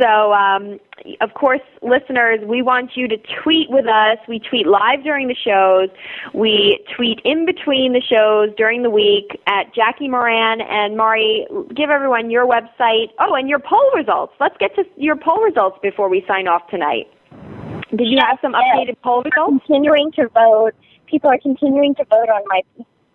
So, 0.00 0.32
um, 0.32 0.80
of 1.20 1.34
course, 1.34 1.60
listeners, 1.82 2.40
we 2.44 2.62
want 2.62 2.92
you 2.96 3.06
to 3.08 3.16
tweet 3.42 3.70
with 3.70 3.86
us. 3.86 4.18
We 4.28 4.38
tweet 4.38 4.66
live 4.66 5.02
during 5.02 5.28
the 5.28 5.34
shows. 5.34 5.88
We 6.34 6.84
tweet 6.96 7.20
in 7.24 7.46
between 7.46 7.92
the 7.92 8.02
shows 8.02 8.54
during 8.56 8.82
the 8.82 8.90
week 8.90 9.40
at 9.46 9.74
Jackie 9.74 10.08
Moran 10.08 10.60
and 10.60 10.96
Mari. 10.96 11.46
Give 11.74 11.90
everyone 11.90 12.30
your 12.30 12.46
website. 12.46 13.08
Oh, 13.18 13.34
and 13.34 13.48
your 13.48 13.60
poll 13.60 13.90
results. 13.94 14.34
Let's 14.40 14.56
get 14.58 14.74
to 14.76 14.84
your 14.96 15.16
poll 15.16 15.42
results 15.42 15.78
before 15.82 16.08
we 16.08 16.24
sign 16.26 16.48
off 16.48 16.62
tonight. 16.70 17.06
Did 17.90 18.06
you 18.06 18.18
have 18.20 18.38
some 18.40 18.52
updated 18.52 18.96
poll 19.02 19.22
results? 19.22 19.64
Continuing 19.66 20.12
to 20.12 20.28
vote. 20.28 20.72
People 21.06 21.30
are 21.30 21.38
continuing 21.38 21.94
to 21.96 22.04
vote 22.04 22.28
on 22.30 22.42
my 22.46 22.62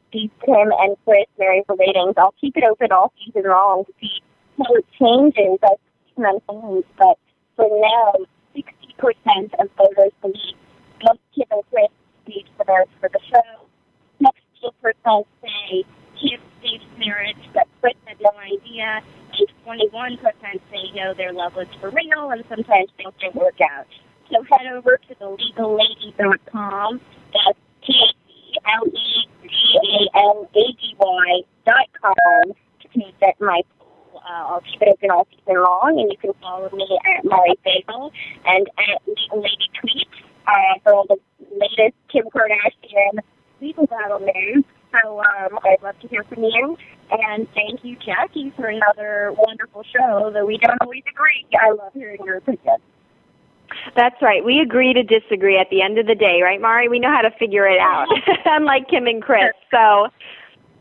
Steve 0.09 0.31
Kim 0.45 0.71
and 0.79 0.97
Kris 1.05 1.27
Mary 1.39 1.63
for 1.65 1.77
ratings. 1.77 2.15
I'll 2.17 2.35
keep 2.41 2.57
it 2.57 2.63
open 2.69 2.91
all 2.91 3.13
season 3.23 3.43
long 3.47 3.85
to 3.85 3.93
see 4.01 4.21
how 4.57 4.73
it 4.75 4.85
changes 4.99 5.59
as 5.63 5.77
season 6.09 6.25
unfolds. 6.25 6.87
But 6.97 7.17
for 7.55 7.69
now, 7.71 8.15
60% 8.53 9.53
of 9.59 9.69
voters 9.77 10.11
believe 10.21 10.55
both 11.01 11.19
Kim 11.33 11.47
and 11.51 11.63
Kris 11.71 11.89
the 12.25 12.65
marriage 12.67 12.89
for 12.99 13.09
the 13.09 13.19
show. 13.31 13.65
16% 14.21 15.25
say 15.41 15.83
Kim 16.19 16.39
staged 16.59 16.83
marriage, 16.97 17.37
but 17.53 17.67
Kris 17.79 17.93
had 18.05 18.17
no 18.19 18.31
idea. 18.39 19.01
And 19.39 19.47
21% 19.65 20.19
say 20.43 20.91
no, 20.93 21.13
their 21.13 21.31
love 21.31 21.55
was 21.55 21.67
for 21.79 21.91
real, 21.91 22.31
and 22.31 22.43
sometimes 22.49 22.89
things 22.97 23.13
didn't 23.21 23.35
work 23.35 23.59
out. 23.61 23.87
So 24.31 24.43
head 24.43 24.67
over 24.73 24.97
to 25.07 25.15
the 25.19 25.25
legallady.com. 25.25 27.01
That's 27.33 27.59
T-L-E-G-A-L-A-D-Y 27.85 28.21
dot 31.65 31.87
com 32.01 32.53
to 32.81 32.87
get 33.19 33.39
my 33.39 33.61
uh, 34.15 34.43
I'll 34.47 34.61
keep 34.61 34.81
it 34.81 34.87
open 34.89 35.11
all 35.11 35.27
season 35.29 35.61
long, 35.61 35.99
and 35.99 36.11
you 36.11 36.17
can 36.17 36.33
follow 36.41 36.69
me 36.71 36.87
at 37.15 37.25
Molly 37.25 37.59
Bagel 37.63 38.11
and 38.45 38.67
at 38.77 39.01
Legal 39.07 39.41
Lady 39.41 39.69
Tweet 39.79 40.07
uh, 40.47 40.79
for 40.83 40.93
all 40.93 41.05
the 41.07 41.17
latest 41.51 41.95
Kim 42.11 42.25
Kardashian 42.33 43.19
legal 43.61 43.85
battle 43.85 44.19
news. 44.19 44.63
So 44.91 45.19
um, 45.19 45.59
I'd 45.63 45.83
love 45.83 45.99
to 45.99 46.07
hear 46.07 46.23
from 46.23 46.43
you. 46.43 46.77
And 47.11 47.47
thank 47.53 47.83
you, 47.83 47.97
Jackie, 48.03 48.51
for 48.55 48.67
another 48.67 49.33
wonderful 49.37 49.83
show, 49.83 50.31
though 50.33 50.45
we 50.45 50.57
don't 50.57 50.81
always 50.81 51.03
agree. 51.09 51.45
I 51.61 51.71
love 51.71 51.93
hearing 51.93 52.19
your 52.25 52.37
opinion. 52.37 52.77
That's 53.95 54.21
right. 54.21 54.43
We 54.43 54.59
agree 54.59 54.93
to 54.93 55.03
disagree 55.03 55.57
at 55.57 55.69
the 55.69 55.81
end 55.81 55.97
of 55.97 56.07
the 56.07 56.15
day, 56.15 56.41
right, 56.41 56.61
Mari? 56.61 56.89
We 56.89 56.99
know 56.99 57.11
how 57.11 57.21
to 57.21 57.31
figure 57.31 57.67
it 57.67 57.79
out, 57.79 58.07
unlike 58.45 58.87
Kim 58.89 59.07
and 59.07 59.21
Kris. 59.21 59.53
So 59.71 60.09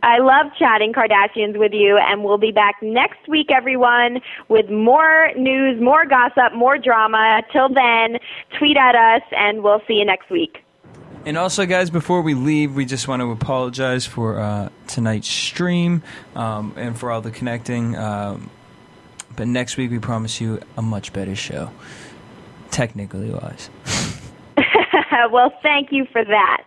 I 0.04 0.18
love 0.18 0.52
chatting 0.58 0.92
Kardashians 0.92 1.58
with 1.58 1.72
you, 1.72 1.96
and 1.96 2.22
we'll 2.22 2.36
be 2.36 2.52
back 2.52 2.76
next 2.82 3.26
week, 3.26 3.50
everyone, 3.50 4.20
with 4.48 4.68
more 4.68 5.30
news, 5.34 5.80
more 5.80 6.04
gossip, 6.04 6.54
more 6.54 6.76
drama. 6.76 7.42
Till 7.52 7.70
then, 7.70 8.18
tweet 8.58 8.76
at 8.76 8.94
us, 8.94 9.22
and 9.32 9.62
we'll 9.62 9.80
see 9.88 9.94
you 9.94 10.04
next 10.04 10.28
week. 10.30 10.58
And 11.24 11.38
also, 11.38 11.64
guys, 11.64 11.88
before 11.88 12.20
we 12.20 12.34
leave, 12.34 12.74
we 12.74 12.84
just 12.84 13.08
want 13.08 13.22
to 13.22 13.30
apologize 13.30 14.04
for 14.04 14.38
uh, 14.38 14.68
tonight's 14.86 15.28
stream 15.28 16.02
um, 16.36 16.74
and 16.76 16.98
for 16.98 17.10
all 17.10 17.22
the 17.22 17.30
connecting. 17.30 17.96
Um, 17.96 18.50
but 19.34 19.48
next 19.48 19.78
week, 19.78 19.90
we 19.90 19.98
promise 19.98 20.38
you 20.38 20.60
a 20.76 20.82
much 20.82 21.14
better 21.14 21.34
show 21.34 21.70
technically 22.74 23.30
wise. 23.30 23.70
well, 25.30 25.52
thank 25.62 25.92
you 25.92 26.06
for 26.12 26.24
that. 26.24 26.64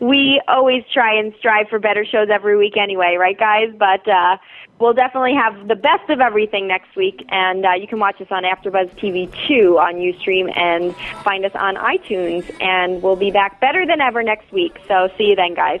We 0.00 0.40
always 0.48 0.82
try 0.92 1.18
and 1.18 1.34
strive 1.38 1.68
for 1.68 1.78
better 1.78 2.04
shows 2.04 2.28
every 2.32 2.56
week 2.56 2.76
anyway, 2.76 3.16
right, 3.18 3.38
guys? 3.38 3.68
But 3.78 4.08
uh, 4.08 4.38
we'll 4.80 4.94
definitely 4.94 5.34
have 5.34 5.68
the 5.68 5.76
best 5.76 6.08
of 6.08 6.20
everything 6.20 6.66
next 6.66 6.96
week, 6.96 7.24
and 7.28 7.66
uh, 7.66 7.72
you 7.72 7.86
can 7.86 7.98
watch 7.98 8.20
us 8.20 8.28
on 8.30 8.44
AfterBuzz 8.44 8.98
TV 8.98 9.30
2 9.46 9.78
on 9.78 9.94
Ustream 9.96 10.56
and 10.56 10.96
find 11.22 11.44
us 11.44 11.52
on 11.54 11.76
iTunes, 11.76 12.50
and 12.62 13.02
we'll 13.02 13.16
be 13.16 13.30
back 13.30 13.60
better 13.60 13.86
than 13.86 14.00
ever 14.00 14.22
next 14.22 14.50
week. 14.50 14.78
So 14.88 15.08
see 15.18 15.24
you 15.24 15.36
then, 15.36 15.54
guys. 15.54 15.80